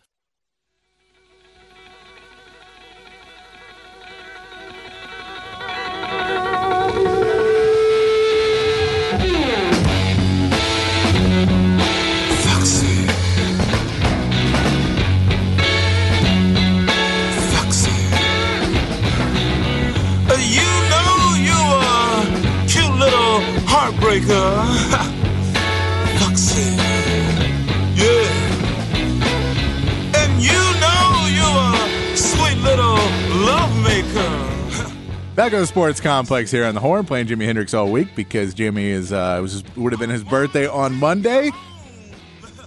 The 35.59 35.67
Sports 35.67 36.01
Complex 36.01 36.49
here 36.49 36.65
on 36.65 36.73
the 36.73 36.79
Horn, 36.79 37.05
playing 37.05 37.27
Jimi 37.27 37.45
Hendrix 37.45 37.75
all 37.75 37.91
week 37.91 38.15
because 38.15 38.55
Jimi 38.55 38.85
is 38.85 39.13
uh, 39.13 39.35
it 39.37 39.41
was 39.41 39.51
his, 39.51 39.75
would 39.75 39.93
have 39.93 39.99
been 39.99 40.09
his 40.09 40.23
birthday 40.23 40.67
on 40.67 40.95
Monday. 40.95 41.51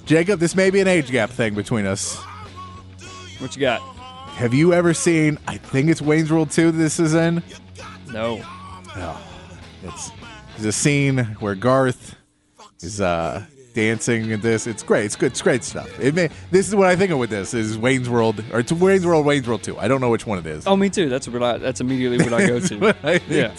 Jacob, 0.05 0.39
this 0.39 0.55
may 0.55 0.71
be 0.71 0.81
an 0.81 0.87
age 0.87 1.11
gap 1.11 1.31
thing 1.31 1.55
between 1.55 1.85
us. 1.85 2.15
What 3.39 3.57
you 3.57 3.61
got? 3.61 3.81
Have 4.37 4.55
you 4.55 4.73
ever 4.73 4.95
seen? 4.95 5.37
I 5.49 5.57
think 5.57 5.91
it's 5.91 6.01
Wayne's 6.01 6.31
World 6.31 6.53
2. 6.53 6.71
This 6.71 7.01
is 7.01 7.15
in. 7.15 7.43
No. 8.95 9.21
It's 9.83 10.13
there's 10.53 10.67
a 10.67 10.73
scene 10.73 11.19
where 11.41 11.57
Garth 11.57 12.15
is 12.83 13.01
uh, 13.01 13.45
dancing 13.77 14.31
in 14.31 14.41
this. 14.41 14.67
It's 14.67 14.83
great. 14.83 15.05
It's 15.05 15.15
good. 15.17 15.27
It's 15.33 15.43
great 15.43 15.63
stuff. 15.63 16.01
It 16.01 16.15
may, 16.15 16.31
this 16.51 16.67
is 16.67 16.75
what 16.75 16.89
I 16.89 16.97
think 16.97 17.13
of 17.13 17.19
with 17.19 17.29
this 17.31 17.53
is 17.55 17.77
Wayne's 17.79 18.09
World 18.09 18.43
or 18.53 18.61
it's 18.61 18.73
Wayne's 18.73 19.07
World, 19.07 19.27
Wayne's 19.27 19.47
World 19.47 19.63
2. 19.63 19.79
I 19.79 19.87
don't 19.87 20.01
know 20.01 20.09
which 20.11 20.27
one 20.27 20.39
it 20.39 20.47
is. 20.47 20.67
Oh, 20.67 20.75
me 20.77 20.89
too. 20.89 21.09
That's 21.11 21.29
what 21.29 21.43
I. 21.43 21.59
That's 21.59 21.81
immediately 21.83 22.19
what 22.25 22.33
I 22.33 22.47
go 22.47 22.59
to. 22.59 22.97
I 23.05 23.21
Yeah. 23.29 23.55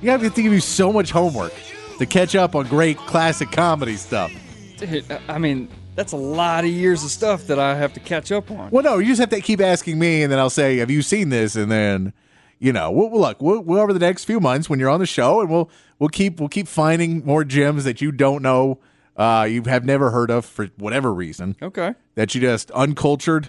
you 0.00 0.10
have 0.10 0.22
to 0.22 0.42
give 0.42 0.52
you 0.52 0.60
so 0.60 0.92
much 0.92 1.10
homework 1.10 1.52
to 1.98 2.06
catch 2.06 2.34
up 2.34 2.54
on 2.54 2.66
great 2.68 2.96
classic 2.98 3.50
comedy 3.50 3.96
stuff. 3.96 4.32
Dude, 4.78 5.04
I 5.28 5.38
mean, 5.38 5.68
that's 5.96 6.12
a 6.12 6.16
lot 6.16 6.64
of 6.64 6.70
years 6.70 7.04
of 7.04 7.10
stuff 7.10 7.46
that 7.48 7.58
I 7.58 7.74
have 7.74 7.92
to 7.94 8.00
catch 8.00 8.32
up 8.32 8.50
on. 8.50 8.70
Well, 8.70 8.82
no, 8.84 8.98
you 8.98 9.08
just 9.08 9.20
have 9.20 9.30
to 9.30 9.40
keep 9.40 9.60
asking 9.60 9.98
me, 9.98 10.22
and 10.22 10.32
then 10.32 10.38
I'll 10.38 10.48
say, 10.50 10.78
"Have 10.78 10.90
you 10.90 11.02
seen 11.02 11.28
this?" 11.28 11.56
And 11.56 11.70
then, 11.70 12.12
you 12.60 12.72
know, 12.72 12.90
we'll, 12.92 13.10
we'll 13.10 13.22
look. 13.22 13.40
We'll, 13.42 13.60
we'll 13.62 13.80
over 13.80 13.92
the 13.92 13.98
next 13.98 14.24
few 14.26 14.38
months 14.38 14.70
when 14.70 14.78
you're 14.78 14.90
on 14.90 15.00
the 15.00 15.06
show, 15.06 15.40
and 15.40 15.50
we'll 15.50 15.68
we'll 15.98 16.08
keep 16.10 16.38
we'll 16.38 16.48
keep 16.48 16.68
finding 16.68 17.24
more 17.26 17.42
gems 17.42 17.82
that 17.84 18.00
you 18.00 18.12
don't 18.12 18.42
know, 18.42 18.78
uh, 19.16 19.46
you 19.50 19.62
have 19.64 19.84
never 19.84 20.10
heard 20.10 20.30
of 20.30 20.44
for 20.44 20.66
whatever 20.76 21.12
reason 21.12 21.56
Okay. 21.60 21.94
that 22.14 22.34
you 22.34 22.40
just 22.40 22.70
uncultured. 22.70 23.48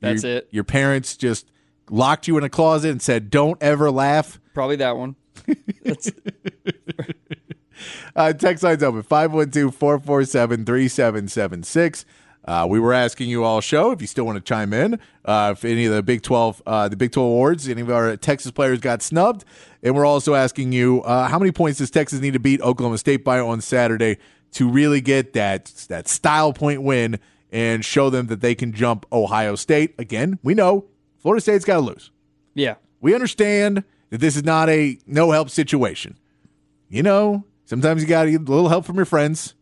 That's 0.00 0.22
Your- 0.22 0.36
it. 0.36 0.48
Your 0.50 0.64
parents 0.64 1.16
just 1.16 1.50
locked 1.90 2.28
you 2.28 2.36
in 2.38 2.44
a 2.44 2.48
closet 2.50 2.90
and 2.90 3.00
said, 3.02 3.30
"Don't 3.30 3.60
ever 3.62 3.90
laugh." 3.90 4.38
Probably 4.54 4.76
that 4.76 4.96
one. 4.96 5.16
That's, 5.82 6.12
Uh, 8.14 8.32
text 8.32 8.62
line's 8.62 8.82
open 8.82 9.02
512 9.02 9.74
447 9.74 10.64
3776. 10.64 12.04
Uh, 12.44 12.66
we 12.68 12.80
were 12.80 12.92
asking 12.92 13.28
you 13.28 13.44
all 13.44 13.60
show 13.60 13.92
if 13.92 14.00
you 14.00 14.06
still 14.06 14.24
want 14.24 14.36
to 14.36 14.42
chime 14.42 14.72
in. 14.72 14.98
Uh, 15.24 15.54
if 15.56 15.64
any 15.64 15.84
of 15.86 15.94
the 15.94 16.02
Big 16.02 16.22
12, 16.22 16.62
uh, 16.66 16.88
the 16.88 16.96
Big 16.96 17.12
12 17.12 17.26
awards, 17.26 17.68
any 17.68 17.82
of 17.82 17.90
our 17.90 18.16
Texas 18.16 18.50
players 18.50 18.80
got 18.80 19.00
snubbed. 19.02 19.44
And 19.82 19.94
we're 19.94 20.04
also 20.04 20.34
asking 20.34 20.72
you 20.72 21.02
uh, 21.02 21.28
how 21.28 21.38
many 21.38 21.52
points 21.52 21.78
does 21.78 21.90
Texas 21.90 22.20
need 22.20 22.32
to 22.32 22.40
beat 22.40 22.60
Oklahoma 22.60 22.98
State 22.98 23.24
by 23.24 23.38
on 23.38 23.60
Saturday 23.60 24.18
to 24.52 24.68
really 24.68 25.00
get 25.00 25.32
that, 25.34 25.66
that 25.88 26.08
style 26.08 26.52
point 26.52 26.82
win 26.82 27.20
and 27.52 27.84
show 27.84 28.10
them 28.10 28.26
that 28.26 28.40
they 28.40 28.54
can 28.54 28.72
jump 28.72 29.06
Ohio 29.12 29.54
State? 29.54 29.94
Again, 29.98 30.38
we 30.42 30.54
know 30.54 30.86
Florida 31.18 31.40
State's 31.40 31.64
got 31.64 31.74
to 31.74 31.80
lose. 31.80 32.10
yeah. 32.54 32.74
We 33.00 33.14
understand 33.14 33.82
that 34.10 34.18
this 34.18 34.36
is 34.36 34.44
not 34.44 34.68
a 34.68 34.96
no 35.08 35.32
help 35.32 35.50
situation. 35.50 36.18
You 36.88 37.02
know, 37.02 37.44
sometimes 37.64 38.00
you 38.00 38.06
got 38.08 38.24
to 38.24 38.30
get 38.30 38.40
a 38.42 38.44
little 38.44 38.68
help 38.68 38.84
from 38.84 38.94
your 38.94 39.04
friends. 39.06 39.54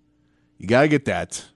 You 0.58 0.66
got 0.66 0.82
to 0.82 0.88
get 0.88 1.06
that. 1.06 1.46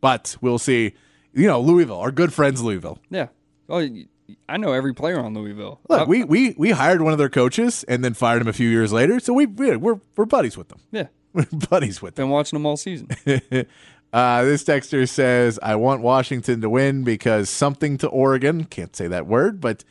But 0.00 0.36
we'll 0.40 0.58
see. 0.58 0.94
You 1.32 1.46
know, 1.46 1.60
Louisville, 1.60 1.98
our 1.98 2.10
good 2.12 2.32
friends, 2.32 2.62
Louisville. 2.62 2.98
Yeah. 3.10 3.28
Y- 3.68 4.06
I 4.48 4.56
know 4.58 4.72
every 4.72 4.92
player 4.94 5.18
on 5.20 5.32
Louisville. 5.34 5.80
Look, 5.88 6.02
Uh, 6.02 6.04
we, 6.06 6.22
we 6.24 6.54
we 6.58 6.70
hired 6.70 7.00
one 7.02 7.12
of 7.12 7.18
their 7.18 7.30
coaches 7.30 7.84
and 7.88 8.04
then 8.04 8.12
fired 8.14 8.42
him 8.42 8.48
a 8.48 8.52
few 8.52 8.68
years 8.68 8.92
later. 8.92 9.20
So 9.20 9.32
we 9.32 9.46
we're 9.46 9.78
we're, 9.78 10.24
buddies 10.26 10.56
with 10.56 10.68
them. 10.68 10.80
yeah. 10.90 11.06
We're 11.34 11.44
buddies 11.70 12.00
with 12.00 12.14
them. 12.14 12.24
Been 12.26 12.30
watching 12.30 12.56
them 12.58 12.64
all 12.66 12.76
season. 12.76 13.08
Uh, 14.10 14.42
this 14.44 14.64
texter 14.64 15.06
says, 15.06 15.58
"I 15.62 15.76
want 15.76 16.00
Washington 16.00 16.62
to 16.62 16.70
win 16.70 17.04
because 17.04 17.50
something 17.50 17.98
to 17.98 18.08
Oregon. 18.08 18.64
Can't 18.64 18.96
say 18.96 19.06
that 19.08 19.26
word, 19.26 19.60
but 19.60 19.84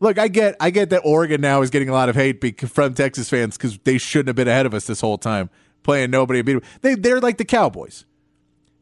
look, 0.00 0.18
I 0.18 0.26
get, 0.26 0.56
I 0.58 0.70
get 0.70 0.90
that 0.90 1.02
Oregon 1.04 1.40
now 1.40 1.62
is 1.62 1.70
getting 1.70 1.88
a 1.88 1.92
lot 1.92 2.08
of 2.08 2.16
hate 2.16 2.42
from 2.68 2.94
Texas 2.94 3.28
fans 3.28 3.56
because 3.56 3.78
they 3.84 3.96
shouldn't 3.96 4.26
have 4.26 4.34
been 4.34 4.48
ahead 4.48 4.66
of 4.66 4.74
us 4.74 4.88
this 4.88 5.00
whole 5.00 5.18
time, 5.18 5.50
playing 5.84 6.10
nobody. 6.10 6.40
and 6.40 6.46
beat 6.46 6.56
'em. 6.56 6.62
They, 6.80 6.94
they're 6.96 7.20
like 7.20 7.38
the 7.38 7.44
Cowboys. 7.44 8.06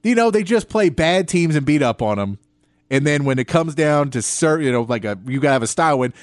You 0.03 0.15
know, 0.15 0.31
they 0.31 0.43
just 0.43 0.69
play 0.69 0.89
bad 0.89 1.29
teams 1.29 1.57
and 1.57 1.67
beat 1.67 1.83
up 1.83 2.03
on 2.03 2.19
them. 2.19 2.39
And 2.91 3.07
then 3.07 3.25
when 3.25 3.39
it 3.39 3.47
comes 3.47 3.75
down 3.75 4.11
to 4.11 4.23
serve, 4.23 4.63
you 4.63 4.73
know, 4.73 4.83
like 4.83 5.05
a 5.05 5.19
you 5.27 5.41
gotta 5.41 5.53
have 5.53 5.63
a 5.63 5.67
style 5.67 5.99
win. 5.99 6.15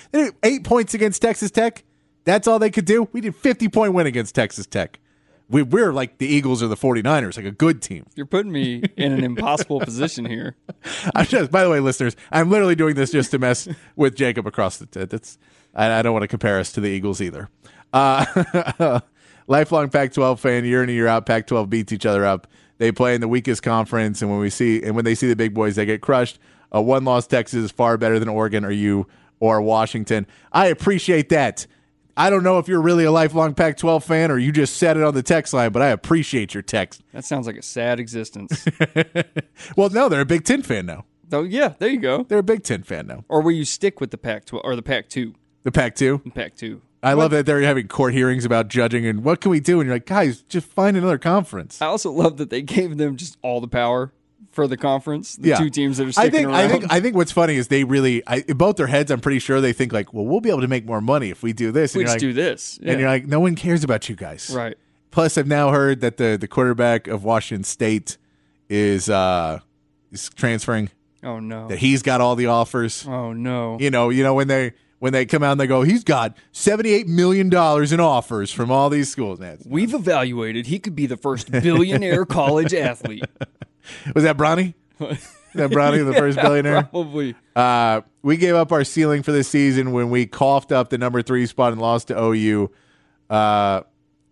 Eight 0.44 0.64
points 0.64 0.94
against 0.94 1.22
Texas 1.22 1.52
Tech. 1.52 1.84
That's 2.24 2.48
all 2.48 2.58
they 2.58 2.72
could 2.72 2.86
do. 2.86 3.08
We 3.12 3.22
did 3.22 3.36
fifty 3.36 3.70
point 3.70 3.94
win 3.94 4.08
against 4.08 4.34
Texas 4.34 4.66
Tech. 4.66 5.00
We, 5.48 5.62
we're 5.62 5.94
like 5.94 6.18
the 6.18 6.26
Eagles 6.26 6.64
or 6.64 6.68
the 6.68 6.76
49ers, 6.76 7.38
like 7.38 7.46
a 7.46 7.52
good 7.52 7.80
team. 7.80 8.08
You're 8.16 8.26
putting 8.26 8.52
me 8.52 8.82
in 8.98 9.12
an 9.12 9.24
impossible 9.24 9.80
position 9.80 10.26
here. 10.26 10.56
I'm 11.16 11.28
just, 11.28 11.52
by 11.52 11.64
the 11.64 11.70
way, 11.70 11.80
listeners, 11.80 12.16
I'm 12.32 12.50
literally 12.50 12.74
doing 12.74 12.96
this 12.96 13.12
just 13.12 13.30
to 13.30 13.38
mess 13.38 13.68
with 13.96 14.16
Jacob 14.16 14.48
across 14.48 14.78
the. 14.78 14.88
T- 14.88 15.06
that's 15.06 15.38
I, 15.76 16.00
I 16.00 16.02
don't 16.02 16.14
want 16.14 16.24
to 16.24 16.28
compare 16.28 16.60
us 16.60 16.72
to 16.74 16.82
the 16.82 16.88
Eagles 16.88 17.22
either. 17.22 17.50
Uh, 17.94 19.02
lifelong 19.48 19.90
Pac-12 19.90 20.40
fan, 20.40 20.66
year 20.66 20.82
in 20.82 20.90
and 20.90 20.96
year 20.96 21.08
out, 21.08 21.26
Pac-12 21.26 21.70
beats 21.70 21.94
each 21.94 22.06
other 22.06 22.26
up. 22.26 22.48
They 22.78 22.92
play 22.92 23.16
in 23.16 23.22
the 23.22 23.28
weakest 23.28 23.64
conference, 23.64 24.22
and 24.22 24.30
when 24.30 24.40
we 24.40 24.50
see 24.50 24.82
and 24.84 24.96
when 24.96 25.06
they 25.06 25.16
see 25.16 25.28
the 25.28 25.36
big 25.36 25.54
boys, 25.54 25.76
they 25.76 25.86
get 25.86 26.02
crushed. 26.02 26.40
A 26.72 26.82
one-loss 26.82 27.28
Texas 27.28 27.64
is 27.66 27.72
far 27.72 27.98
better 27.98 28.20
than 28.20 28.28
Oregon 28.28 28.66
or 28.66 28.72
you 28.72 29.08
or 29.40 29.62
Washington. 29.62 30.28
I 30.52 30.68
appreciate 30.68 31.30
that. 31.30 31.68
I 32.18 32.30
don't 32.30 32.44
know 32.44 32.60
if 32.60 32.68
you're 32.68 32.82
really 32.82 33.04
a 33.04 33.12
lifelong 33.12 33.54
Pac-12 33.54 34.04
fan 34.04 34.32
or 34.32 34.38
you 34.38 34.52
just 34.54 34.78
said 34.78 34.96
it 34.98 35.04
on 35.04 35.14
the 35.14 35.24
text 35.24 35.54
line, 35.54 35.72
but 35.72 35.82
I 35.82 35.88
appreciate 35.90 36.54
your 36.54 36.64
text. 36.64 37.02
That 37.12 37.26
sounds 37.26 37.46
like 37.46 37.58
a 37.58 37.62
sad 37.62 38.00
existence. 38.00 38.66
Well, 39.76 39.90
no, 39.90 40.08
they're 40.10 40.22
a 40.22 40.26
Big 40.26 40.44
Ten 40.46 40.62
fan 40.62 40.86
now. 40.86 41.06
oh, 41.32 41.44
yeah. 41.44 41.74
There 41.80 41.90
you 41.90 42.00
go. 42.00 42.24
They're 42.24 42.40
a 42.40 42.44
Big 42.44 42.64
Ten 42.64 42.84
fan 42.84 43.08
now. 43.08 43.26
Or 43.28 43.42
will 43.42 43.52
you 43.52 43.66
stick 43.66 44.00
with 44.00 44.12
the 44.12 44.18
Pac-12 44.18 44.62
or 44.64 44.76
the 44.76 44.82
Pac-2? 44.82 45.34
The 45.64 45.72
Pac-2. 45.72 46.34
Pac-2. 46.34 46.82
I 47.06 47.14
love 47.14 47.32
that 47.32 47.46
they're 47.46 47.62
having 47.62 47.88
court 47.88 48.14
hearings 48.14 48.46
about 48.46 48.68
judging 48.68 49.06
and 49.06 49.24
what 49.24 49.40
can 49.42 49.52
we 49.52 49.60
do? 49.60 49.80
And 49.80 49.88
you're 49.88 49.96
like, 49.96 50.06
guys, 50.06 50.42
just 50.42 50.68
find 50.68 50.98
another 50.98 51.18
conference. 51.18 51.82
I 51.82 51.86
also 51.86 52.12
love 52.12 52.38
that 52.38 52.50
they 52.50 52.62
gave 52.62 52.98
them 52.98 53.16
just 53.16 53.38
all 53.42 53.62
the 53.62 53.68
power 53.68 54.12
for 54.52 54.68
the 54.68 54.78
conference. 54.78 55.36
The 55.36 55.50
yeah, 55.50 55.58
two 55.58 55.70
teams 55.70 55.98
that 55.98 56.06
are 56.06 56.08
I 56.08 56.12
sticking 56.12 56.32
think 56.32 56.48
around. 56.48 56.56
I 56.56 56.68
think 56.68 56.86
I 56.90 57.00
think 57.00 57.16
what's 57.16 57.32
funny 57.32 57.56
is 57.56 57.68
they 57.68 57.84
really, 57.84 58.26
I, 58.26 58.44
in 58.48 58.58
both 58.58 58.78
their 58.78 58.88
heads, 58.88 59.12
I'm 59.12 59.20
pretty 59.20 59.40
sure 59.40 59.62
they 59.62 59.74
think 59.74 59.94
like, 59.94 60.14
well, 60.14 60.26
we'll 60.26 60.42
be 60.42 60.50
able 60.50 60.62
to 60.62 60.68
make 60.68 60.86
more 60.86 61.02
money 61.02 61.30
if 61.30 61.44
we 61.44 61.54
do 61.54 61.72
this. 61.72 61.94
And 61.94 62.00
we 62.00 62.04
you're 62.04 62.08
just 62.08 62.16
like, 62.16 62.22
do 62.22 62.34
this. 62.34 62.80
And 62.84 63.00
you're 63.00 63.10
like, 63.10 63.28
no 63.28 63.40
one 63.40 63.56
cares 63.56 63.84
about 63.84 64.10
you 64.10 64.16
guys, 64.16 64.50
right. 64.56 64.78
Plus, 65.12 65.38
I've 65.38 65.48
now 65.48 65.70
heard 65.70 66.02
that 66.02 66.18
the 66.18 66.38
the 66.40 66.48
quarterback 66.48 67.08
of 67.08 67.24
Washington 67.24 67.64
State 67.64 68.18
is 68.68 69.10
uh 69.10 69.60
is 70.12 70.30
transferring. 70.30 70.90
Oh 71.24 71.40
no. 71.40 71.68
That 71.68 71.80
he's 71.80 72.02
got 72.02 72.22
all 72.22 72.36
the 72.36 72.48
offers. 72.48 73.06
Oh 73.08 73.34
no. 73.34 73.78
You 73.80 73.92
know, 73.92 74.10
you 74.10 74.24
know 74.24 74.34
when 74.34 74.48
they 74.48 74.74
when 75.06 75.14
they 75.14 75.24
come 75.24 75.44
out 75.44 75.52
and 75.52 75.62
they 75.62 75.68
go, 75.68 75.84
he's 75.84 76.04
got 76.04 76.36
seventy 76.52 76.92
eight 76.92 77.08
million 77.08 77.48
dollars 77.48 77.92
in 77.92 78.00
offers 78.00 78.52
from 78.52 78.72
all 78.72 78.90
these 78.90 79.08
schools. 79.08 79.40
We've 79.64 79.94
evaluated 79.94 80.66
he 80.66 80.80
could 80.80 80.96
be 80.96 81.06
the 81.06 81.16
first 81.16 81.52
billionaire 81.52 82.26
college 82.26 82.74
athlete. 82.74 83.24
was 84.16 84.24
that 84.24 84.36
Bronny? 84.36 84.74
that 84.98 85.70
Bronny, 85.70 86.04
the 86.04 86.16
first 86.16 86.40
billionaire? 86.42 86.86
Probably. 86.86 87.36
Uh, 87.56 88.02
we 88.24 88.36
gave 88.36 88.56
up 88.56 88.72
our 88.72 88.84
ceiling 88.84 89.22
for 89.22 89.32
this 89.32 89.48
season 89.48 89.92
when 89.92 90.10
we 90.10 90.26
coughed 90.26 90.72
up 90.72 90.90
the 90.90 90.98
number 90.98 91.22
three 91.22 91.46
spot 91.46 91.72
and 91.72 91.80
lost 91.80 92.08
to 92.08 92.20
OU. 92.20 92.72
Uh, 93.30 93.82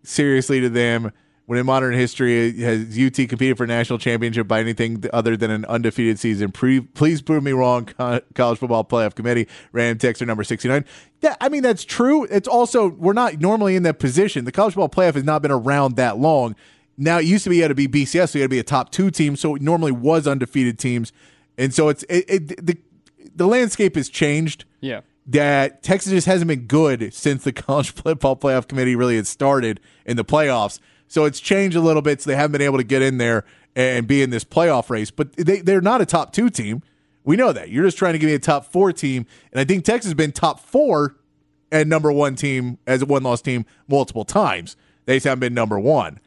seriously 0.01 0.59
to 0.59 0.69
them. 0.69 1.11
When 1.45 1.59
in 1.59 1.65
modern 1.65 1.93
history 1.93 2.57
has 2.61 2.97
UT 2.97 3.15
competed 3.27 3.57
for 3.57 3.65
a 3.65 3.67
national 3.67 3.99
championship 3.99 4.47
by 4.47 4.61
anything 4.61 5.03
other 5.11 5.35
than 5.35 5.51
an 5.51 5.65
undefeated 5.65 6.17
season? 6.17 6.53
Pre- 6.53 6.79
please 6.79 7.21
prove 7.21 7.43
me 7.43 7.51
wrong, 7.51 7.85
Co- 7.85 8.21
College 8.33 8.59
Football 8.59 8.85
Playoff 8.85 9.13
Committee. 9.13 9.49
Ram 9.73 9.97
Texter 9.97 10.25
number 10.25 10.45
sixty 10.45 10.69
nine. 10.69 10.85
Yeah, 11.21 11.35
I 11.41 11.49
mean 11.49 11.61
that's 11.61 11.83
true. 11.83 12.23
It's 12.25 12.47
also 12.47 12.87
we're 12.87 13.11
not 13.11 13.41
normally 13.41 13.75
in 13.75 13.83
that 13.83 13.99
position. 13.99 14.45
The 14.45 14.53
College 14.53 14.75
Football 14.75 14.89
Playoff 14.89 15.15
has 15.15 15.25
not 15.25 15.41
been 15.41 15.51
around 15.51 15.97
that 15.97 16.17
long. 16.17 16.55
Now 16.97 17.17
it 17.19 17.25
used 17.25 17.43
to 17.43 17.49
be 17.49 17.57
you 17.57 17.63
had 17.63 17.69
to 17.69 17.75
be 17.75 17.87
BCS, 17.89 18.29
so 18.29 18.37
you 18.39 18.43
had 18.43 18.49
to 18.49 18.55
be 18.55 18.59
a 18.59 18.63
top 18.63 18.91
two 18.91 19.11
team. 19.11 19.35
So 19.35 19.55
it 19.55 19.61
normally 19.61 19.91
was 19.91 20.25
undefeated 20.27 20.79
teams. 20.79 21.11
and 21.57 21.73
so 21.73 21.89
it's 21.89 22.03
it, 22.03 22.23
it 22.29 22.65
the 22.65 22.77
the 23.35 23.47
landscape 23.47 23.95
has 23.95 24.07
changed. 24.07 24.63
Yeah. 24.79 25.01
That 25.25 25.83
Texas 25.83 26.11
just 26.11 26.27
hasn't 26.27 26.47
been 26.47 26.67
good 26.67 27.13
since 27.13 27.43
the 27.43 27.51
college 27.53 27.91
football 27.91 28.37
playoff 28.37 28.67
committee 28.67 28.95
really 28.95 29.17
had 29.17 29.27
started 29.27 29.81
in 30.05 30.15
the 30.15 30.23
playoffs. 30.25 30.79
So 31.13 31.25
it's 31.25 31.39
changed 31.39 31.77
a 31.77 31.79
little 31.79 32.01
bit. 32.01 32.23
So 32.23 32.31
they 32.31 32.35
haven't 32.35 32.53
been 32.53 32.63
able 32.63 32.79
to 32.79 32.83
get 32.83 33.03
in 33.03 33.19
there 33.19 33.45
and 33.75 34.07
be 34.07 34.23
in 34.23 34.31
this 34.31 34.43
playoff 34.43 34.89
race. 34.89 35.11
But 35.11 35.33
they, 35.33 35.61
they're 35.61 35.79
not 35.79 36.01
a 36.01 36.07
top 36.07 36.33
two 36.33 36.49
team. 36.49 36.81
We 37.23 37.35
know 37.35 37.53
that. 37.53 37.69
You're 37.69 37.83
just 37.83 37.99
trying 37.99 38.13
to 38.13 38.17
give 38.17 38.29
me 38.29 38.33
a 38.33 38.39
top 38.39 38.65
four 38.65 38.91
team. 38.91 39.27
And 39.51 39.59
I 39.59 39.63
think 39.63 39.85
Texas 39.85 40.07
has 40.07 40.15
been 40.15 40.31
top 40.31 40.59
four 40.59 41.15
and 41.71 41.87
number 41.87 42.11
one 42.11 42.33
team 42.33 42.79
as 42.87 43.03
a 43.03 43.05
one 43.05 43.21
loss 43.21 43.43
team 43.43 43.67
multiple 43.87 44.25
times. 44.25 44.75
They 45.05 45.17
just 45.17 45.25
haven't 45.25 45.41
been 45.41 45.53
number 45.53 45.77
one. 45.77 46.19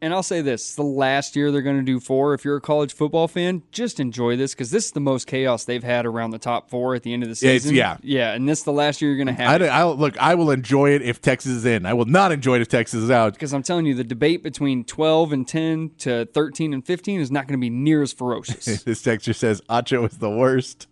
And 0.00 0.14
I'll 0.14 0.22
say 0.22 0.40
this: 0.42 0.74
the 0.76 0.82
last 0.84 1.34
year 1.34 1.50
they're 1.50 1.62
going 1.62 1.76
to 1.78 1.82
do 1.82 1.98
four. 1.98 2.32
If 2.32 2.44
you're 2.44 2.56
a 2.56 2.60
college 2.60 2.92
football 2.92 3.26
fan, 3.26 3.62
just 3.72 3.98
enjoy 3.98 4.36
this 4.36 4.54
because 4.54 4.70
this 4.70 4.86
is 4.86 4.92
the 4.92 5.00
most 5.00 5.26
chaos 5.26 5.64
they've 5.64 5.82
had 5.82 6.06
around 6.06 6.30
the 6.30 6.38
top 6.38 6.70
four 6.70 6.94
at 6.94 7.02
the 7.02 7.12
end 7.12 7.24
of 7.24 7.28
the 7.28 7.34
season. 7.34 7.74
yeah. 7.74 7.96
yeah, 8.02 8.32
and 8.32 8.48
this 8.48 8.58
is 8.60 8.64
the 8.64 8.72
last 8.72 9.02
year 9.02 9.10
you're 9.12 9.24
going 9.24 9.34
to 9.36 9.42
have. 9.42 9.60
I, 9.60 9.66
I 9.66 9.84
look. 9.84 10.16
I 10.18 10.36
will 10.36 10.52
enjoy 10.52 10.90
it 10.90 11.02
if 11.02 11.20
Texas 11.20 11.50
is 11.50 11.64
in. 11.64 11.84
I 11.84 11.94
will 11.94 12.04
not 12.04 12.30
enjoy 12.30 12.56
it 12.56 12.62
if 12.62 12.68
Texas 12.68 13.02
is 13.02 13.10
out. 13.10 13.32
because 13.32 13.52
I'm 13.52 13.64
telling 13.64 13.86
you, 13.86 13.94
the 13.94 14.04
debate 14.04 14.42
between 14.44 14.84
12 14.84 15.32
and 15.32 15.48
10 15.48 15.90
to 15.98 16.26
13 16.26 16.72
and 16.74 16.86
15 16.86 17.20
is 17.20 17.30
not 17.32 17.48
going 17.48 17.58
to 17.58 17.60
be 17.60 17.70
near 17.70 18.02
as 18.02 18.12
ferocious. 18.12 18.82
This 18.84 19.02
texture 19.02 19.32
says 19.32 19.60
Acho 19.68 20.08
is 20.08 20.18
the 20.18 20.30
worst. 20.30 20.86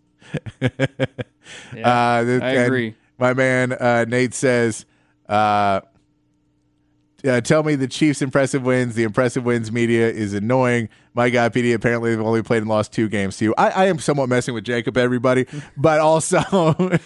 Yeah, 1.74 1.88
Uh, 1.88 2.40
I 2.42 2.50
agree. 2.52 2.94
My 3.18 3.32
man 3.34 3.72
uh, 3.72 4.04
Nate 4.08 4.34
says, 4.34 4.84
uh, 5.28 5.80
uh, 7.26 7.40
"Tell 7.40 7.62
me 7.62 7.74
the 7.74 7.88
Chiefs' 7.88 8.22
impressive 8.22 8.62
wins. 8.62 8.94
The 8.94 9.02
impressive 9.02 9.44
wins 9.44 9.72
media 9.72 10.08
is 10.08 10.34
annoying. 10.34 10.88
My 11.14 11.30
guy 11.30 11.48
PD 11.48 11.74
apparently 11.74 12.10
they've 12.10 12.24
only 12.24 12.42
played 12.42 12.58
and 12.58 12.68
lost 12.68 12.92
two 12.92 13.08
games 13.08 13.38
to 13.38 13.46
you. 13.46 13.54
I, 13.56 13.70
I 13.70 13.84
am 13.86 13.98
somewhat 13.98 14.28
messing 14.28 14.54
with 14.54 14.64
Jacob, 14.64 14.96
everybody, 14.96 15.46
but 15.76 16.00
also 16.00 16.38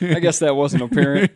I 0.00 0.20
guess 0.20 0.40
that 0.40 0.54
wasn't 0.56 0.82
apparent. 0.82 1.30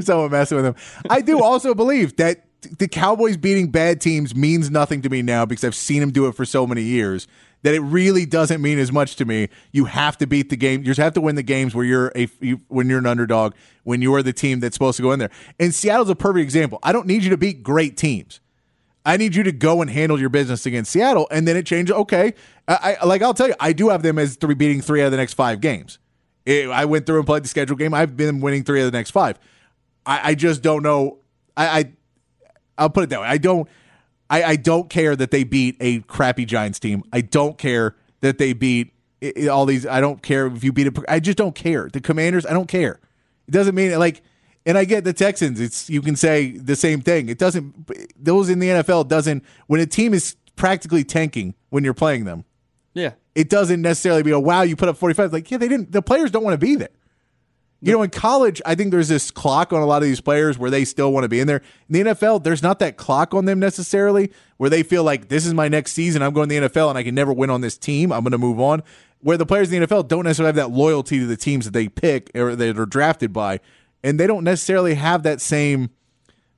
somewhat 0.04 0.30
messing 0.30 0.56
with 0.56 0.66
him. 0.66 0.74
I 1.08 1.20
do 1.20 1.42
also 1.42 1.74
believe 1.74 2.16
that 2.16 2.44
the 2.78 2.88
Cowboys 2.88 3.36
beating 3.36 3.70
bad 3.70 4.00
teams 4.00 4.34
means 4.34 4.70
nothing 4.70 5.02
to 5.02 5.08
me 5.08 5.22
now 5.22 5.46
because 5.46 5.62
I've 5.64 5.74
seen 5.74 6.02
him 6.02 6.10
do 6.10 6.26
it 6.26 6.34
for 6.34 6.44
so 6.44 6.66
many 6.66 6.82
years 6.82 7.28
that 7.62 7.74
it 7.74 7.80
really 7.80 8.24
doesn't 8.24 8.62
mean 8.62 8.78
as 8.78 8.92
much 8.92 9.16
to 9.16 9.24
me. 9.24 9.48
You 9.72 9.86
have 9.86 10.16
to 10.18 10.26
beat 10.26 10.48
the 10.50 10.56
game. 10.56 10.80
You 10.80 10.86
just 10.86 11.00
have 11.00 11.14
to 11.14 11.20
win 11.20 11.34
the 11.34 11.42
games 11.42 11.74
where 11.74 11.84
you're 11.84 12.12
a 12.14 12.28
you, 12.40 12.60
when 12.68 12.88
you're 12.88 12.98
an 13.00 13.06
underdog, 13.06 13.54
when 13.84 14.00
you're 14.02 14.22
the 14.22 14.32
team 14.32 14.60
that's 14.60 14.74
supposed 14.74 14.96
to 14.98 15.02
go 15.02 15.12
in 15.12 15.18
there. 15.18 15.30
And 15.58 15.74
Seattle's 15.74 16.08
a 16.10 16.14
perfect 16.16 16.42
example. 16.42 16.78
I 16.82 16.92
don't 16.92 17.06
need 17.06 17.24
you 17.24 17.30
to 17.30 17.36
beat 17.36 17.62
great 17.62 17.96
teams. 17.96 18.40
I 19.04 19.16
need 19.16 19.34
you 19.34 19.42
to 19.44 19.52
go 19.52 19.80
and 19.80 19.90
handle 19.90 20.20
your 20.20 20.28
business 20.28 20.66
against 20.66 20.92
Seattle, 20.92 21.26
and 21.30 21.48
then 21.48 21.56
it 21.56 21.64
changes. 21.64 21.94
Okay, 21.96 22.34
I, 22.66 22.98
I 23.00 23.06
like 23.06 23.22
I'll 23.22 23.32
tell 23.34 23.48
you, 23.48 23.54
I 23.58 23.72
do 23.72 23.88
have 23.88 24.02
them 24.02 24.18
as 24.18 24.36
three 24.36 24.54
beating 24.54 24.80
three 24.82 25.00
out 25.02 25.06
of 25.06 25.12
the 25.12 25.16
next 25.16 25.34
five 25.34 25.60
games. 25.60 25.98
It- 26.44 26.68
I 26.68 26.84
went 26.84 27.06
through 27.06 27.18
and 27.18 27.26
played 27.26 27.42
the 27.44 27.48
schedule 27.48 27.76
game. 27.76 27.94
I've 27.94 28.16
been 28.16 28.40
winning 28.40 28.64
three 28.64 28.80
of 28.82 28.90
the 28.90 28.96
next 28.96 29.10
five. 29.12 29.38
I, 30.04 30.30
I 30.30 30.34
just 30.34 30.62
don't 30.62 30.82
know. 30.82 31.18
I, 31.56 31.78
I 31.80 31.92
I'll 32.76 32.90
put 32.90 33.04
it 33.04 33.10
that 33.10 33.20
way. 33.20 33.26
I 33.26 33.38
don't. 33.38 33.68
I, 34.30 34.42
I 34.42 34.56
don't 34.56 34.90
care 34.90 35.16
that 35.16 35.30
they 35.30 35.44
beat 35.44 35.76
a 35.80 36.00
crappy 36.00 36.44
Giants 36.44 36.78
team. 36.78 37.02
I 37.12 37.20
don't 37.22 37.56
care 37.56 37.96
that 38.20 38.38
they 38.38 38.52
beat 38.52 38.92
all 39.50 39.66
these. 39.66 39.86
I 39.86 40.00
don't 40.00 40.22
care 40.22 40.46
if 40.46 40.62
you 40.62 40.72
beat 40.72 40.86
a. 40.86 41.04
I 41.08 41.20
just 41.20 41.38
don't 41.38 41.54
care. 41.54 41.88
The 41.92 42.00
Commanders. 42.00 42.46
I 42.46 42.52
don't 42.52 42.68
care. 42.68 43.00
It 43.46 43.52
doesn't 43.52 43.74
mean 43.74 43.98
like. 43.98 44.22
And 44.66 44.76
I 44.76 44.84
get 44.84 45.04
the 45.04 45.14
Texans. 45.14 45.60
It's 45.60 45.88
you 45.88 46.02
can 46.02 46.14
say 46.14 46.50
the 46.50 46.76
same 46.76 47.00
thing. 47.00 47.30
It 47.30 47.38
doesn't. 47.38 47.90
Those 48.22 48.50
in 48.50 48.58
the 48.58 48.68
NFL 48.68 49.08
doesn't. 49.08 49.42
When 49.66 49.80
a 49.80 49.86
team 49.86 50.12
is 50.12 50.36
practically 50.56 51.04
tanking 51.04 51.54
when 51.70 51.84
you're 51.84 51.94
playing 51.94 52.24
them, 52.24 52.44
yeah. 52.92 53.12
it 53.34 53.48
doesn't 53.48 53.80
necessarily 53.80 54.22
be 54.22 54.30
a 54.30 54.38
wow. 54.38 54.62
You 54.62 54.76
put 54.76 54.90
up 54.90 54.98
45. 54.98 55.32
Like 55.32 55.50
yeah, 55.50 55.56
they 55.56 55.68
didn't. 55.68 55.92
The 55.92 56.02
players 56.02 56.30
don't 56.30 56.44
want 56.44 56.54
to 56.54 56.66
be 56.66 56.74
there. 56.74 56.90
You 57.80 57.92
know, 57.92 58.02
in 58.02 58.10
college, 58.10 58.60
I 58.66 58.74
think 58.74 58.90
there's 58.90 59.08
this 59.08 59.30
clock 59.30 59.72
on 59.72 59.80
a 59.80 59.86
lot 59.86 60.02
of 60.02 60.08
these 60.08 60.20
players 60.20 60.58
where 60.58 60.70
they 60.70 60.84
still 60.84 61.12
want 61.12 61.24
to 61.24 61.28
be 61.28 61.38
in 61.38 61.46
there. 61.46 61.62
In 61.88 61.92
the 61.92 62.10
NFL, 62.10 62.42
there's 62.42 62.62
not 62.62 62.80
that 62.80 62.96
clock 62.96 63.34
on 63.34 63.44
them 63.44 63.60
necessarily 63.60 64.32
where 64.56 64.68
they 64.68 64.82
feel 64.82 65.04
like 65.04 65.28
this 65.28 65.46
is 65.46 65.54
my 65.54 65.68
next 65.68 65.92
season. 65.92 66.20
I'm 66.20 66.32
going 66.32 66.48
to 66.48 66.60
the 66.60 66.68
NFL 66.68 66.88
and 66.88 66.98
I 66.98 67.04
can 67.04 67.14
never 67.14 67.32
win 67.32 67.50
on 67.50 67.60
this 67.60 67.78
team. 67.78 68.12
I'm 68.12 68.22
going 68.22 68.32
to 68.32 68.38
move 68.38 68.58
on. 68.58 68.82
Where 69.20 69.36
the 69.36 69.46
players 69.46 69.72
in 69.72 69.80
the 69.80 69.86
NFL 69.86 70.08
don't 70.08 70.24
necessarily 70.24 70.48
have 70.48 70.56
that 70.56 70.70
loyalty 70.76 71.20
to 71.20 71.26
the 71.26 71.36
teams 71.36 71.66
that 71.66 71.72
they 71.72 71.88
pick 71.88 72.30
or 72.34 72.56
that 72.56 72.78
are 72.78 72.86
drafted 72.86 73.32
by. 73.32 73.60
And 74.02 74.18
they 74.18 74.26
don't 74.26 74.44
necessarily 74.44 74.94
have 74.94 75.22
that 75.22 75.40
same 75.40 75.90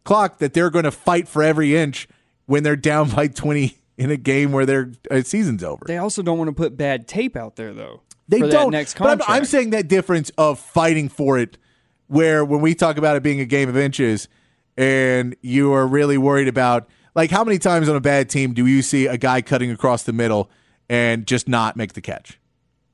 clock 0.05 0.39
that 0.39 0.55
they're 0.55 0.71
going 0.71 0.85
to 0.85 0.91
fight 0.91 1.29
for 1.29 1.43
every 1.43 1.77
inch 1.77 2.09
when 2.47 2.63
they're 2.63 2.77
down 2.77 3.11
by 3.15 3.29
20 3.29 3.77
in 3.99 4.11
a 4.11 4.17
game 4.17 4.53
where 4.53 4.65
their 4.65 4.93
uh, 5.11 5.21
season's 5.21 5.63
over. 5.63 5.85
They 5.87 5.99
also 5.99 6.23
don't 6.23 6.39
want 6.39 6.49
to 6.49 6.55
put 6.55 6.79
bad 6.79 7.07
tape 7.07 7.37
out 7.37 7.57
there, 7.57 7.75
though. 7.75 8.01
They 8.31 8.41
don't. 8.41 8.71
Next 8.71 8.99
but 8.99 9.11
I'm. 9.11 9.21
I'm 9.29 9.45
saying 9.45 9.71
that 9.71 9.89
difference 9.89 10.31
of 10.39 10.59
fighting 10.59 11.09
for 11.09 11.39
it, 11.39 11.59
where 12.07 12.45
when 12.45 12.61
we 12.61 12.75
talk 12.75 12.97
about 12.97 13.17
it 13.17 13.23
being 13.23 13.41
a 13.41 13.45
game 13.45 13.69
of 13.69 13.77
inches, 13.77 14.29
and 14.77 15.37
you 15.43 15.73
are 15.73 15.87
really 15.87 16.17
worried 16.19 16.49
about 16.49 16.89
like 17.15 17.31
how 17.31 17.45
many 17.45 17.59
times 17.59 17.89
on 17.89 17.97
a 17.97 18.01
bad 18.01 18.31
team 18.31 18.53
do 18.55 18.67
you 18.67 18.83
see 18.83 19.07
a 19.07 19.17
guy 19.19 19.43
cutting 19.43 19.71
across 19.71 20.05
the 20.05 20.13
middle 20.13 20.49
and 20.89 21.27
just 21.27 21.49
not 21.49 21.77
make 21.77 21.93
the 21.95 22.01
catch, 22.01 22.39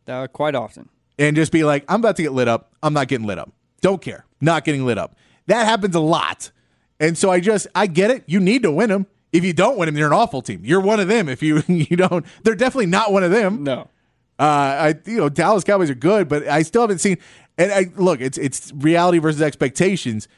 Uh, 0.09 0.27
quite 0.27 0.55
often. 0.55 0.88
and 1.18 1.37
just 1.37 1.53
be 1.53 1.64
like, 1.64 1.85
I'm 1.88 2.01
about 2.01 2.16
to 2.16 2.22
get 2.22 2.33
lit 2.33 2.49
up. 2.49 2.72
I'm 2.83 2.92
not 2.92 3.09
getting 3.09 3.27
lit 3.27 3.38
up. 3.38 3.53
Don't 3.81 4.01
care. 4.03 4.25
Not 4.40 4.64
getting 4.64 4.85
lit 4.85 4.99
up. 4.99 5.16
That 5.46 5.64
happens 5.66 5.94
a 5.94 6.01
lot, 6.01 6.51
and 6.99 7.16
so 7.16 7.31
I 7.31 7.40
just 7.40 7.66
I 7.75 7.87
get 7.87 8.11
it. 8.11 8.25
You 8.27 8.40
need 8.40 8.62
to 8.62 8.70
win 8.72 8.88
them. 8.90 9.07
If 9.33 9.44
you 9.44 9.53
don't 9.53 9.77
win 9.77 9.87
them, 9.87 9.96
you're 9.99 10.07
an 10.07 10.12
awful 10.14 10.40
team. 10.40 10.62
You're 10.64 10.81
one 10.81 10.99
of 10.99 11.09
them. 11.09 11.29
If 11.29 11.42
you 11.42 11.62
you 11.68 11.96
don't, 11.96 12.25
they're 12.42 12.55
definitely 12.55 12.87
not 12.87 13.12
one 13.12 13.22
of 13.22 13.31
them. 13.31 13.62
No. 13.64 13.88
Uh, 14.38 14.42
I 14.42 14.94
you 15.07 15.16
know 15.16 15.29
Dallas 15.29 15.64
Cowboys 15.64 15.90
are 15.90 15.94
good, 15.94 16.29
but 16.29 16.46
I 16.46 16.62
still 16.62 16.83
haven't 16.83 16.99
seen. 16.99 17.18
And 17.59 17.72
I 17.72 17.87
look, 17.96 18.20
it's 18.20 18.37
it's 18.38 18.72
reality 18.75 19.18
versus 19.18 19.40
expectations. 19.40 20.29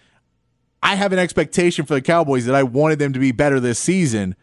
I 0.83 0.95
have 0.95 1.13
an 1.13 1.19
expectation 1.19 1.85
for 1.85 1.95
the 1.95 2.03
Cowboys 2.03 2.47
that 2.47 2.55
I 2.55 2.63
wanted 2.63 3.01
them 3.01 3.13
to 3.13 3.19
be 3.19 3.33
better 3.33 3.59
this 3.59 3.81
season, 3.81 4.37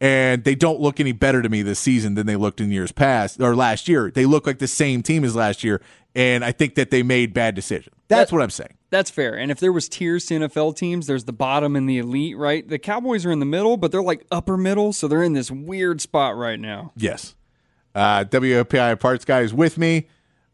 and 0.00 0.42
they 0.44 0.54
don't 0.54 0.80
look 0.80 1.00
any 1.00 1.12
better 1.12 1.42
to 1.42 1.48
me 1.50 1.60
this 1.62 1.78
season 1.78 2.14
than 2.14 2.26
they 2.26 2.36
looked 2.36 2.60
in 2.60 2.70
years 2.72 2.92
past 2.92 3.40
or 3.40 3.54
last 3.54 3.88
year. 3.88 4.10
They 4.10 4.24
look 4.24 4.46
like 4.46 4.58
the 4.58 4.66
same 4.68 5.02
team 5.02 5.22
as 5.24 5.36
last 5.36 5.62
year, 5.62 5.82
and 6.14 6.42
I 6.42 6.52
think 6.52 6.74
that 6.76 6.90
they 6.90 7.02
made 7.02 7.34
bad 7.34 7.54
decisions. 7.54 7.94
That's 8.08 8.30
That- 8.30 8.36
what 8.36 8.42
I'm 8.42 8.50
saying. 8.50 8.74
That's 8.90 9.10
fair. 9.10 9.34
And 9.36 9.50
if 9.50 9.58
there 9.58 9.72
was 9.72 9.88
tiers 9.88 10.24
to 10.26 10.34
NFL 10.36 10.72
teams, 10.76 11.08
there's 11.08 11.24
the 11.24 11.32
bottom 11.32 11.74
and 11.74 11.88
the 11.88 11.98
elite, 11.98 12.38
right? 12.38 12.66
The 12.66 12.78
Cowboys 12.78 13.26
are 13.26 13.32
in 13.32 13.40
the 13.40 13.44
middle, 13.46 13.76
but 13.76 13.90
they're 13.90 14.00
like 14.02 14.24
upper 14.30 14.56
middle, 14.56 14.92
so 14.92 15.08
they're 15.08 15.24
in 15.24 15.32
this 15.32 15.50
weird 15.50 16.00
spot 16.00 16.36
right 16.36 16.60
now. 16.60 16.92
Yes. 16.96 17.34
Uh, 17.94 18.24
WPI 18.24 18.98
Parts 18.98 19.24
Guy 19.24 19.40
is 19.40 19.54
with 19.54 19.78
me. 19.78 20.08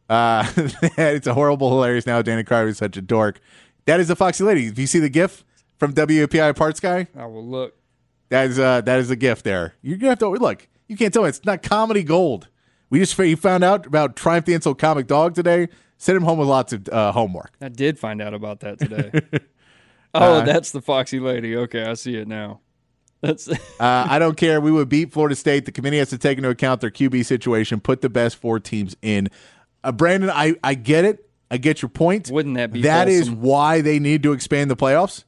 Uh, 0.09 0.47
it's 0.57 1.27
a 1.27 1.35
horrible, 1.35 1.71
hilarious 1.71 2.07
now. 2.07 2.21
Danny 2.23 2.45
Carver 2.45 2.69
is 2.69 2.79
such 2.79 2.97
a 2.97 3.03
dork. 3.03 3.41
That 3.87 4.01
is 4.01 4.09
the 4.09 4.17
Foxy 4.17 4.45
Lady. 4.45 4.67
If 4.67 4.79
you 4.79 4.87
see 4.87 4.99
the 4.99 5.09
GIF 5.09 5.45
from 5.79 5.95
WPI 5.95 6.55
Parts 6.57 6.81
Guy? 6.81 7.09
I 7.17 7.27
will 7.27 7.47
look. 7.47 7.75
That 8.29 8.47
is 8.47 8.59
uh, 8.59 8.81
that 8.83 9.01
is 9.01 9.11
a 9.11 9.17
gift 9.17 9.45
there. 9.45 9.75
You're 9.83 9.97
gonna 9.99 10.11
have 10.11 10.19
to 10.21 10.29
look. 10.29 10.69
You 10.87 10.97
can't 10.97 11.13
tell 11.13 11.23
me 11.23 11.29
it's 11.29 11.45
not 11.45 11.63
comedy 11.63 12.05
gold. 12.05 12.49
We 12.91 12.99
just 12.99 13.17
you 13.19 13.37
found 13.37 13.65
out 13.65 13.87
about 13.87 14.17
Triumph 14.17 14.47
the 14.47 14.55
Insult 14.55 14.79
Comic 14.79 15.07
Dog 15.07 15.35
today. 15.35 15.69
Send 15.97 16.17
him 16.17 16.23
home 16.23 16.39
with 16.39 16.49
lots 16.49 16.73
of 16.73 16.89
uh, 16.89 17.13
homework. 17.13 17.53
I 17.61 17.69
did 17.69 17.99
find 17.99 18.23
out 18.23 18.35
about 18.35 18.61
that 18.61 18.79
today. 18.79 19.41
Uh, 20.13 20.43
oh, 20.43 20.45
that's 20.45 20.73
the 20.73 20.81
Foxy 20.81 21.21
Lady. 21.21 21.57
Okay, 21.57 21.85
I 21.85 21.95
see 21.95 22.17
it 22.17 22.27
now. 22.27 22.59
That's 23.21 23.49
Uh, 23.49 23.57
I 23.81 24.19
don't 24.19 24.37
care. 24.37 24.61
We 24.61 24.71
would 24.71 24.89
beat 24.89 25.13
Florida 25.13 25.35
State. 25.35 25.65
The 25.67 25.73
committee 25.73 25.99
has 25.99 26.11
to 26.11 26.19
take 26.19 26.39
into 26.39 26.51
account 26.51 26.81
their 26.81 26.91
QB 26.91 27.25
situation. 27.27 27.81
Put 27.81 28.01
the 28.01 28.09
best 28.09 28.37
four 28.37 28.61
teams 28.61 28.97
in. 29.03 29.29
Uh, 29.85 29.93
Brandon, 29.93 30.31
I 30.31 30.55
I 30.63 30.75
get 30.75 31.05
it. 31.05 31.29
I 31.51 31.57
get 31.57 31.83
your 31.83 31.89
point. 31.89 32.31
Wouldn't 32.31 32.57
that 32.57 32.73
be 32.73 32.83
That 32.83 33.09
is 33.09 33.31
why 33.31 33.81
they 33.81 33.99
need 33.99 34.23
to 34.23 34.33
expand 34.33 34.71
the 34.71 34.77
playoffs. 34.77 35.25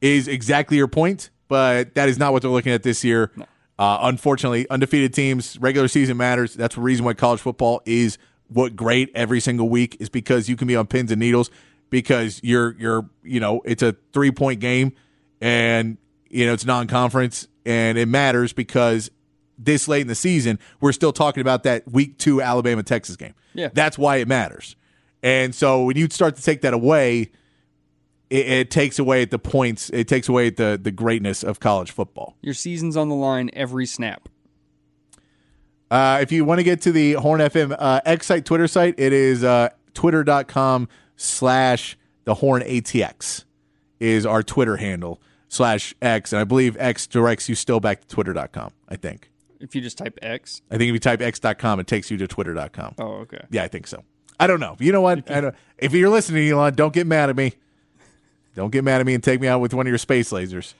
Is 0.00 0.28
exactly 0.28 0.76
your 0.76 0.88
point, 0.88 1.30
but 1.48 1.94
that 1.94 2.08
is 2.08 2.18
not 2.18 2.32
what 2.32 2.42
they're 2.42 2.50
looking 2.50 2.72
at 2.72 2.82
this 2.82 3.02
year. 3.04 3.30
Uh, 3.78 3.98
unfortunately, 4.02 4.68
undefeated 4.68 5.12
teams, 5.14 5.58
regular 5.58 5.88
season 5.88 6.16
matters. 6.16 6.54
That's 6.54 6.74
the 6.74 6.80
reason 6.80 7.04
why 7.04 7.14
college 7.14 7.40
football 7.40 7.82
is 7.86 8.18
what 8.48 8.76
great 8.76 9.10
every 9.14 9.40
single 9.40 9.68
week 9.68 9.96
is 10.00 10.08
because 10.08 10.48
you 10.48 10.56
can 10.56 10.68
be 10.68 10.76
on 10.76 10.86
pins 10.86 11.10
and 11.10 11.18
needles 11.18 11.50
because 11.90 12.40
you're 12.42 12.76
you're 12.78 13.08
you 13.22 13.40
know 13.40 13.62
it's 13.64 13.82
a 13.82 13.96
three 14.12 14.30
point 14.30 14.60
game 14.60 14.92
and 15.40 15.96
you 16.34 16.46
know 16.46 16.52
it's 16.52 16.64
non 16.64 16.86
conference 16.86 17.48
and 17.64 17.96
it 17.96 18.06
matters 18.06 18.52
because 18.52 19.10
this 19.56 19.86
late 19.86 20.02
in 20.02 20.08
the 20.08 20.14
season 20.14 20.58
we're 20.80 20.92
still 20.92 21.12
talking 21.12 21.40
about 21.40 21.62
that 21.62 21.86
week 21.90 22.18
two 22.18 22.42
Alabama 22.42 22.82
Texas 22.82 23.16
game. 23.16 23.34
Yeah. 23.54 23.68
that's 23.72 23.96
why 23.96 24.16
it 24.16 24.26
matters. 24.26 24.74
And 25.22 25.54
so 25.54 25.84
when 25.84 25.96
you 25.96 26.08
start 26.10 26.34
to 26.36 26.42
take 26.42 26.62
that 26.62 26.74
away, 26.74 27.30
it, 28.30 28.48
it 28.48 28.70
takes 28.70 28.98
away 28.98 29.22
at 29.22 29.30
the 29.30 29.38
points. 29.38 29.88
It 29.90 30.08
takes 30.08 30.28
away 30.28 30.48
at 30.48 30.56
the 30.56 30.78
the 30.82 30.90
greatness 30.90 31.42
of 31.44 31.60
college 31.60 31.92
football. 31.92 32.36
your 32.42 32.54
season's 32.54 32.96
on 32.96 33.08
the 33.08 33.14
line 33.14 33.50
every 33.52 33.86
snap. 33.86 34.28
Uh, 35.90 36.18
if 36.20 36.32
you 36.32 36.44
want 36.44 36.58
to 36.58 36.64
get 36.64 36.80
to 36.82 36.90
the 36.90 37.12
Horn 37.12 37.40
FM 37.40 37.76
uh, 37.78 38.00
X 38.04 38.26
site, 38.26 38.44
Twitter 38.44 38.66
site, 38.66 38.94
it 38.98 39.12
is 39.12 39.44
uh, 39.44 39.68
twitter.com 39.92 40.88
slash 41.16 41.96
the 42.24 42.34
Horn 42.34 42.62
ATX 42.62 43.44
is 44.00 44.26
our 44.26 44.42
Twitter 44.42 44.76
handle 44.78 45.20
slash 45.48 45.94
X. 46.02 46.32
And 46.32 46.40
I 46.40 46.44
believe 46.44 46.76
X 46.78 47.06
directs 47.06 47.48
you 47.48 47.54
still 47.54 47.80
back 47.80 48.00
to 48.00 48.06
twitter.com, 48.08 48.72
I 48.88 48.96
think. 48.96 49.30
If 49.60 49.74
you 49.74 49.80
just 49.80 49.96
type 49.98 50.18
X. 50.20 50.62
I 50.70 50.76
think 50.76 50.88
if 50.88 50.94
you 50.94 50.98
type 50.98 51.22
x.com, 51.22 51.80
it 51.80 51.86
takes 51.86 52.10
you 52.10 52.16
to 52.18 52.26
twitter.com. 52.26 52.96
Oh, 52.98 53.12
okay. 53.22 53.44
Yeah, 53.50 53.64
I 53.64 53.68
think 53.68 53.86
so. 53.86 54.02
I 54.38 54.46
don't 54.46 54.60
know. 54.60 54.76
You 54.78 54.92
know 54.92 55.00
what? 55.00 55.30
I 55.30 55.40
don't, 55.40 55.54
if 55.78 55.92
you're 55.92 56.10
listening, 56.10 56.48
Elon, 56.50 56.74
don't 56.74 56.92
get 56.92 57.06
mad 57.06 57.30
at 57.30 57.36
me. 57.36 57.54
Don't 58.54 58.70
get 58.70 58.84
mad 58.84 59.00
at 59.00 59.06
me 59.06 59.14
and 59.14 59.22
take 59.22 59.40
me 59.40 59.48
out 59.48 59.60
with 59.60 59.74
one 59.74 59.86
of 59.86 59.90
your 59.90 59.98
space 59.98 60.30
lasers. 60.32 60.74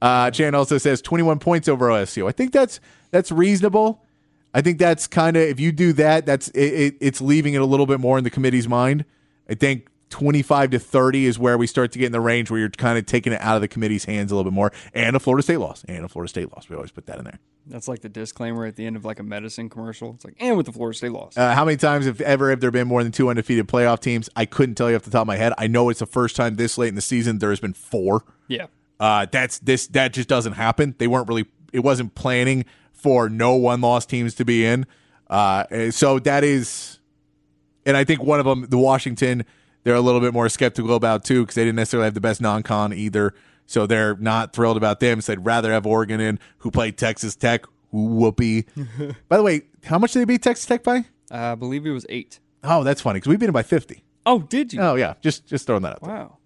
Uh, 0.00 0.30
Chan 0.30 0.54
also 0.54 0.78
says 0.78 1.00
21 1.00 1.38
points 1.38 1.68
over 1.68 1.88
OSU. 1.88 2.28
I 2.28 2.32
think 2.32 2.52
that's 2.52 2.80
that's 3.10 3.32
reasonable. 3.32 4.02
I 4.52 4.60
think 4.60 4.78
that's 4.78 5.06
kind 5.06 5.36
of 5.36 5.42
if 5.42 5.58
you 5.58 5.72
do 5.72 5.92
that, 5.94 6.26
that's 6.26 6.48
it, 6.48 6.60
it, 6.60 6.96
it's 7.00 7.20
leaving 7.20 7.54
it 7.54 7.60
a 7.60 7.64
little 7.64 7.86
bit 7.86 8.00
more 8.00 8.18
in 8.18 8.24
the 8.24 8.30
committee's 8.30 8.68
mind. 8.68 9.04
I 9.48 9.54
think 9.54 9.88
25 10.10 10.70
to 10.70 10.78
30 10.78 11.26
is 11.26 11.38
where 11.38 11.58
we 11.58 11.66
start 11.66 11.92
to 11.92 11.98
get 11.98 12.06
in 12.06 12.12
the 12.12 12.20
range 12.20 12.50
where 12.50 12.60
you're 12.60 12.70
kind 12.70 12.96
of 12.98 13.06
taking 13.06 13.32
it 13.32 13.40
out 13.40 13.56
of 13.56 13.60
the 13.60 13.68
committee's 13.68 14.04
hands 14.04 14.30
a 14.30 14.36
little 14.36 14.50
bit 14.50 14.54
more. 14.54 14.72
And 14.94 15.16
a 15.16 15.20
Florida 15.20 15.42
State 15.42 15.58
loss. 15.58 15.84
And 15.88 16.04
a 16.04 16.08
Florida 16.08 16.28
State 16.28 16.52
loss. 16.52 16.68
We 16.68 16.76
always 16.76 16.92
put 16.92 17.06
that 17.06 17.18
in 17.18 17.24
there. 17.24 17.38
That's 17.66 17.88
like 17.88 18.00
the 18.00 18.08
disclaimer 18.08 18.64
at 18.64 18.76
the 18.76 18.86
end 18.86 18.94
of 18.94 19.04
like 19.04 19.18
a 19.18 19.24
medicine 19.24 19.68
commercial. 19.68 20.12
It's 20.14 20.24
like, 20.24 20.36
and 20.38 20.56
with 20.56 20.66
the 20.66 20.72
Florida 20.72 20.96
State 20.96 21.10
loss. 21.10 21.36
Uh, 21.36 21.52
how 21.52 21.64
many 21.64 21.76
times, 21.76 22.06
if 22.06 22.20
ever, 22.20 22.50
have 22.50 22.60
there 22.60 22.70
been 22.70 22.86
more 22.86 23.02
than 23.02 23.10
two 23.10 23.28
undefeated 23.28 23.66
playoff 23.66 23.98
teams? 24.00 24.30
I 24.36 24.44
couldn't 24.44 24.76
tell 24.76 24.88
you 24.88 24.96
off 24.96 25.02
the 25.02 25.10
top 25.10 25.22
of 25.22 25.26
my 25.26 25.36
head. 25.36 25.52
I 25.58 25.66
know 25.66 25.88
it's 25.88 25.98
the 25.98 26.06
first 26.06 26.36
time 26.36 26.54
this 26.54 26.78
late 26.78 26.88
in 26.88 26.94
the 26.94 27.00
season 27.00 27.38
there 27.38 27.50
has 27.50 27.60
been 27.60 27.74
four. 27.74 28.24
yeah. 28.48 28.66
Uh, 28.98 29.26
that's 29.30 29.58
this 29.58 29.88
that 29.88 30.14
just 30.14 30.26
doesn't 30.26 30.54
happen. 30.54 30.94
They 30.96 31.06
weren't 31.06 31.28
really. 31.28 31.44
It 31.70 31.80
wasn't 31.80 32.14
planning 32.14 32.64
for 32.94 33.28
no 33.28 33.54
one 33.54 33.82
loss 33.82 34.06
teams 34.06 34.34
to 34.36 34.44
be 34.44 34.64
in. 34.64 34.86
Uh, 35.28 35.90
so 35.90 36.18
that 36.20 36.44
is, 36.44 36.98
and 37.84 37.94
I 37.94 38.04
think 38.04 38.22
one 38.22 38.40
of 38.40 38.46
them, 38.46 38.66
the 38.70 38.78
Washington, 38.78 39.44
they're 39.86 39.94
a 39.94 40.00
little 40.00 40.20
bit 40.20 40.32
more 40.32 40.48
skeptical 40.48 40.96
about 40.96 41.24
too 41.24 41.42
because 41.42 41.54
they 41.54 41.62
didn't 41.62 41.76
necessarily 41.76 42.06
have 42.06 42.14
the 42.14 42.20
best 42.20 42.40
non-con 42.40 42.92
either. 42.92 43.32
So 43.66 43.86
they're 43.86 44.16
not 44.16 44.52
thrilled 44.52 44.76
about 44.76 44.98
them. 44.98 45.20
So 45.20 45.30
they'd 45.30 45.46
rather 45.46 45.70
have 45.70 45.86
Oregon 45.86 46.20
in, 46.20 46.40
who 46.58 46.72
played 46.72 46.98
Texas 46.98 47.36
Tech. 47.36 47.66
Whoopee. 47.92 48.66
by 49.28 49.36
the 49.36 49.44
way, 49.44 49.62
how 49.84 50.00
much 50.00 50.12
did 50.12 50.18
they 50.18 50.24
beat 50.24 50.42
Texas 50.42 50.66
Tech 50.66 50.82
by? 50.82 51.04
Uh, 51.30 51.52
I 51.52 51.54
believe 51.54 51.86
it 51.86 51.92
was 51.92 52.04
eight. 52.08 52.40
Oh, 52.64 52.82
that's 52.82 53.00
funny 53.00 53.18
because 53.18 53.30
we 53.30 53.36
beat 53.36 53.46
them 53.46 53.52
by 53.52 53.62
fifty. 53.62 54.02
Oh, 54.26 54.40
did 54.40 54.72
you? 54.72 54.80
Oh 54.80 54.96
yeah, 54.96 55.14
just 55.20 55.46
just 55.46 55.68
throwing 55.68 55.82
that 55.82 55.92
out. 55.92 56.02
Wow. 56.02 56.38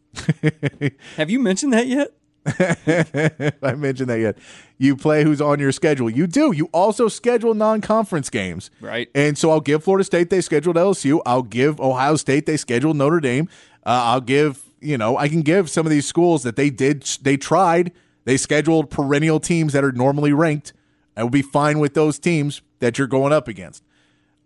Have 1.16 1.30
you 1.30 1.41
mentioned 1.41 1.72
that 1.72 1.86
yet? 1.86 2.11
I 3.62 3.74
mentioned 3.76 4.09
that 4.09 4.18
yet. 4.20 4.38
You 4.78 4.97
play 4.97 5.24
who's 5.24 5.41
on 5.41 5.59
your 5.59 5.72
schedule. 5.72 6.09
You 6.09 6.26
do. 6.26 6.53
You 6.53 6.68
also 6.72 7.09
schedule 7.09 7.55
non-conference 7.55 8.30
games, 8.30 8.70
Right. 8.80 9.11
And 9.14 9.36
so 9.36 9.51
I'll 9.51 9.61
give 9.61 9.84
Florida 9.84 10.05
State. 10.05 10.30
They 10.30 10.41
scheduled 10.41 10.76
LSU. 10.76 11.20
I'll 11.26 11.43
give 11.43 11.80
Ohio 11.80 12.16
State. 12.16 12.47
They 12.47 12.57
scheduled 12.57 12.97
Notre 12.97 13.20
Dame. 13.20 13.49
Uh, 13.84 14.14
I'll 14.14 14.20
give 14.20 14.64
you 14.80 14.97
know 14.97 15.16
I 15.16 15.28
can 15.28 15.43
give 15.43 15.68
some 15.68 15.86
of 15.86 15.91
these 15.91 16.07
schools 16.07 16.43
that 16.43 16.57
they 16.57 16.70
did. 16.70 17.03
They 17.22 17.36
tried. 17.36 17.93
They 18.24 18.36
scheduled 18.36 18.91
perennial 18.91 19.41
teams 19.41 19.72
that 19.72 19.84
are 19.84 19.93
normally 19.93 20.32
ranked. 20.32 20.72
I 21.16 21.22
will 21.22 21.30
be 21.30 21.43
fine 21.43 21.78
with 21.78 21.95
those 21.95 22.18
teams 22.18 22.62
that 22.78 22.99
you're 22.99 23.07
going 23.07 23.32
up 23.32 23.49
against. 23.49 23.82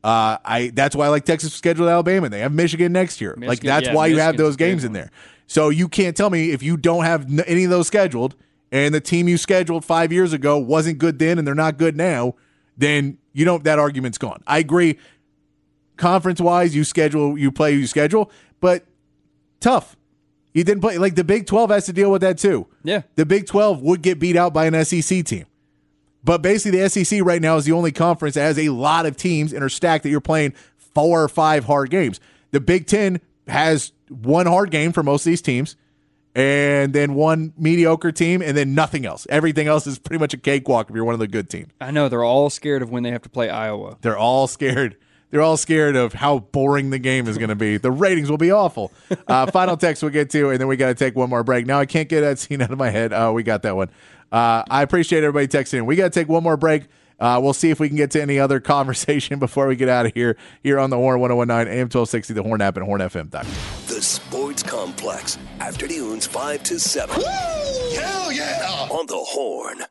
Uh, 0.03 0.37
I 0.45 0.71
that's 0.75 0.95
why 0.95 1.07
I 1.07 1.09
like 1.09 1.25
Texas 1.25 1.55
scheduled 1.55 1.89
Alabama. 1.89 2.29
They 2.29 2.41
have 2.41 2.53
Michigan 2.53 2.93
next 2.93 3.21
year. 3.21 3.35
like 3.39 3.61
that's 3.61 3.87
yeah, 3.87 3.95
why 3.95 4.09
you 4.09 4.19
have 4.19 4.37
those 4.37 4.57
games 4.57 4.85
in 4.85 4.93
there. 4.93 5.11
So 5.47 5.69
you 5.69 5.89
can't 5.89 6.17
tell 6.17 6.31
me 6.31 6.51
if 6.51 6.63
you 6.63 6.77
don't 6.77 7.05
have 7.05 7.27
any 7.47 7.65
of 7.65 7.71
those 7.71 7.87
scheduled 7.87 8.35
and 8.73 8.95
the 8.95 9.01
team 9.01 9.29
you 9.29 9.37
scheduled 9.37 9.85
five 9.85 10.13
years 10.13 10.33
ago 10.33 10.59
wasn't 10.59 10.99
good 10.99 11.19
then 11.19 11.39
and 11.39 11.47
they're 11.47 11.55
not 11.55 11.79
good 11.79 11.97
now, 11.97 12.35
then 12.77 13.19
you 13.33 13.45
don't. 13.45 13.65
That 13.65 13.79
argument's 13.79 14.19
gone. 14.19 14.43
I 14.47 14.59
agree. 14.59 14.99
Conference 15.97 16.41
wise, 16.41 16.75
you 16.75 16.83
schedule, 16.83 17.39
you 17.39 17.53
play, 17.53 17.73
you 17.73 17.87
schedule, 17.87 18.31
but 18.61 18.85
tough. 19.61 19.97
You 20.53 20.65
didn't 20.65 20.81
play 20.81 20.99
like 20.99 21.15
the 21.15 21.25
Big 21.25 21.47
Twelve 21.47 21.71
has 21.71 21.87
to 21.87 21.93
deal 21.93 22.11
with 22.11 22.23
that 22.23 22.39
too. 22.39 22.67
Yeah. 22.83 23.03
The 23.17 23.27
Big 23.27 23.47
Twelve 23.47 23.83
would 23.83 24.03
get 24.03 24.19
beat 24.19 24.37
out 24.37 24.53
by 24.53 24.67
an 24.67 24.85
SEC 24.85 25.25
team. 25.25 25.47
But 26.25 26.43
basically, 26.43 26.81
the 26.81 26.89
SEC 26.89 27.23
right 27.23 27.43
now 27.43 27.57
is 27.57 27.67
the 27.67 27.73
only 27.73 27.93
conference 27.93 28.35
that 28.35 28.43
has 28.43 28.59
a 28.59 28.71
lot 28.71 29.05
of 29.05 29.17
teams 29.17 29.53
and 29.53 29.63
are 29.63 29.69
stacked 29.69 30.05
that 30.05 30.11
you're 30.11 30.21
playing 30.21 30.55
four 30.77 31.23
or 31.23 31.29
five 31.29 31.65
hard 31.67 31.91
games. 31.91 32.19
The 32.51 32.61
Big 32.61 32.87
Ten 32.87 33.21
has 33.49 33.93
one 34.09 34.47
hard 34.47 34.71
game 34.71 34.93
for 34.93 35.03
most 35.03 35.27
of 35.27 35.31
these 35.31 35.43
teams, 35.43 35.77
and 36.35 36.93
then 36.93 37.15
one 37.15 37.53
mediocre 37.57 38.13
team, 38.13 38.43
and 38.43 38.57
then 38.57 38.75
nothing 38.75 39.07
else. 39.07 39.27
Everything 39.31 39.67
else 39.67 39.87
is 39.87 39.99
pretty 39.99 40.19
much 40.19 40.35
a 40.35 40.39
cakewalk 40.39 40.91
if 40.91 40.97
you're 40.97 41.05
one 41.05 41.15
of 41.15 41.21
the 41.21 41.29
good 41.29 41.49
teams. 41.49 41.73
I 41.81 41.91
know 41.91 42.09
they're 42.09 42.25
all 42.25 42.51
scared 42.51 42.83
of 42.83 42.91
when 42.91 43.03
they 43.03 43.11
have 43.11 43.23
to 43.23 43.29
play 43.29 43.51
Iowa. 43.51 43.99
They're 44.01 44.19
all 44.19 44.47
scared. 44.47 44.97
They're 45.31 45.43
all 45.43 45.57
scared 45.57 45.97
of 45.97 46.13
how 46.13 46.39
boring 46.39 46.91
the 46.91 46.99
game 47.01 47.27
is 47.27 47.39
going 47.39 47.49
to 47.49 47.57
be. 47.57 47.77
The 47.77 47.91
ratings 47.91 48.31
will 48.31 48.39
be 48.39 48.53
awful. 48.53 48.93
Uh, 49.27 49.47
final 49.51 49.77
text 49.77 50.01
we'll 50.01 50.13
get 50.13 50.31
to, 50.31 50.51
and 50.51 50.61
then 50.61 50.69
we 50.69 50.77
got 50.77 50.89
to 50.89 50.95
take 50.95 51.17
one 51.17 51.29
more 51.29 51.43
break. 51.43 51.67
Now 51.67 51.81
I 51.81 51.87
can't 51.87 52.09
get 52.09 52.21
that 52.21 52.39
scene 52.39 52.63
out 52.63 52.71
of 52.71 52.79
my 52.79 52.91
head. 52.91 53.13
Oh, 53.13 53.33
we 53.33 53.43
got 53.43 53.63
that 53.63 53.75
one. 53.75 53.91
Uh, 54.31 54.63
I 54.71 54.83
appreciate 54.83 55.25
everybody 55.25 55.49
texting. 55.49 55.87
We 55.87 55.97
got 55.97 56.13
to 56.13 56.21
take 56.21 56.29
one 56.29 56.45
more 56.45 56.57
break. 56.57 56.85
Uh, 57.19 57.41
we'll 57.43 57.53
see 57.53 57.71
if 57.71 57.81
we 57.81 57.89
can 57.89 57.97
get 57.97 58.11
to 58.13 58.23
any 58.23 58.39
other 58.39 58.61
conversation 58.75 59.39
before 59.39 59.67
we 59.67 59.77
get 59.77 59.89
out 59.89 60.07
of 60.07 60.15
here. 60.15 60.37
Here 60.63 60.79
on 60.79 60.91
the 60.91 60.97
Horn 60.97 61.21
1019 61.21 61.73
AM 61.73 61.85
1260, 61.85 62.35
the 62.35 62.43
Horn 62.43 62.61
app, 62.61 62.77
and 62.77 62.87
hornfm.com. 62.87 63.47
The 63.87 64.03
Sports 64.03 64.63
Complex. 64.63 65.39
Afternoons 65.61 66.27
5 66.27 66.63
to 66.65 66.81
7 66.81 67.15
Hell 67.15 68.33
yeah! 68.33 68.89
on 68.91 69.07
the 69.07 69.17
Horn. 69.17 69.85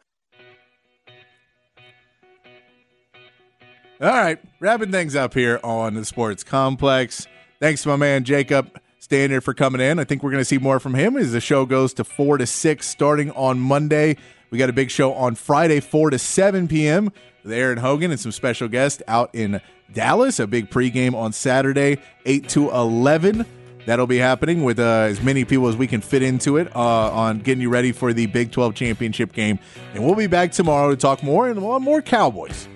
All 4.01 4.09
right, 4.09 4.37
wrapping 4.59 4.91
things 4.91 5.15
up 5.15 5.33
here 5.33 5.61
on 5.63 5.93
the 5.93 6.03
Sports 6.03 6.43
Complex. 6.43 7.25
Thanks 7.61 7.83
to 7.83 7.89
my 7.89 7.95
man 7.95 8.25
Jacob 8.25 8.77
Standard 8.99 9.41
for 9.41 9.53
coming 9.53 9.79
in. 9.79 9.99
I 9.99 10.03
think 10.03 10.23
we're 10.23 10.31
going 10.31 10.41
to 10.41 10.45
see 10.45 10.57
more 10.57 10.79
from 10.79 10.93
him 10.95 11.15
as 11.15 11.31
the 11.31 11.39
show 11.39 11.65
goes 11.65 11.93
to 11.93 12.03
4 12.03 12.39
to 12.39 12.45
6 12.45 12.85
starting 12.85 13.31
on 13.31 13.59
Monday. 13.59 14.17
We 14.53 14.59
got 14.59 14.69
a 14.69 14.73
big 14.73 14.91
show 14.91 15.15
on 15.15 15.33
Friday, 15.33 15.79
4 15.79 16.11
to 16.11 16.19
7 16.19 16.67
p.m. 16.67 17.11
with 17.41 17.51
Aaron 17.51 17.79
Hogan 17.79 18.11
and 18.11 18.19
some 18.19 18.31
special 18.31 18.67
guests 18.67 19.01
out 19.07 19.33
in 19.33 19.59
Dallas. 19.91 20.39
A 20.39 20.45
big 20.45 20.69
pregame 20.69 21.15
on 21.15 21.33
Saturday, 21.33 21.97
8 22.27 22.49
to 22.49 22.69
11. 22.69 23.47
That'll 23.87 24.05
be 24.05 24.19
happening 24.19 24.63
with 24.63 24.77
uh, 24.77 25.07
as 25.09 25.23
many 25.23 25.43
people 25.43 25.67
as 25.69 25.75
we 25.75 25.87
can 25.87 26.01
fit 26.01 26.21
into 26.21 26.57
it 26.57 26.67
uh, 26.75 26.79
on 26.79 27.39
getting 27.39 27.63
you 27.63 27.69
ready 27.71 27.91
for 27.91 28.13
the 28.13 28.27
Big 28.27 28.51
12 28.51 28.75
championship 28.75 29.33
game. 29.33 29.57
And 29.95 30.05
we'll 30.05 30.13
be 30.13 30.27
back 30.27 30.51
tomorrow 30.51 30.91
to 30.91 30.97
talk 30.97 31.23
more 31.23 31.49
and 31.49 31.59
more 31.59 32.03
Cowboys. 32.03 32.67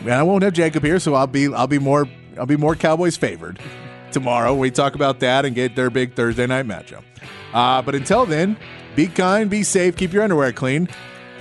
And 0.00 0.10
I 0.10 0.22
won't 0.22 0.42
have 0.42 0.54
Jacob 0.54 0.82
here, 0.84 0.98
so 0.98 1.12
I'll 1.12 1.26
be 1.26 1.52
I'll 1.52 1.66
be 1.66 1.78
more 1.78 2.08
I'll 2.38 2.46
be 2.46 2.56
more 2.56 2.76
Cowboys 2.76 3.18
favored 3.18 3.60
tomorrow. 4.10 4.54
We 4.54 4.70
talk 4.70 4.94
about 4.94 5.20
that 5.20 5.44
and 5.44 5.54
get 5.54 5.76
their 5.76 5.90
big 5.90 6.14
Thursday 6.14 6.46
night 6.46 6.66
matchup. 6.66 7.02
Uh, 7.52 7.82
but 7.82 7.94
until 7.94 8.24
then, 8.24 8.56
be 8.94 9.06
kind, 9.06 9.50
be 9.50 9.62
safe, 9.62 9.96
keep 9.96 10.12
your 10.12 10.22
underwear 10.22 10.52
clean, 10.52 10.88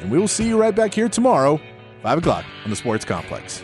and 0.01 0.11
we 0.11 0.17
will 0.17 0.27
see 0.27 0.47
you 0.47 0.59
right 0.59 0.75
back 0.75 0.93
here 0.93 1.09
tomorrow, 1.09 1.59
five 2.01 2.17
o'clock 2.17 2.45
on 2.63 2.69
the 2.69 2.75
Sports 2.75 3.05
Complex. 3.05 3.61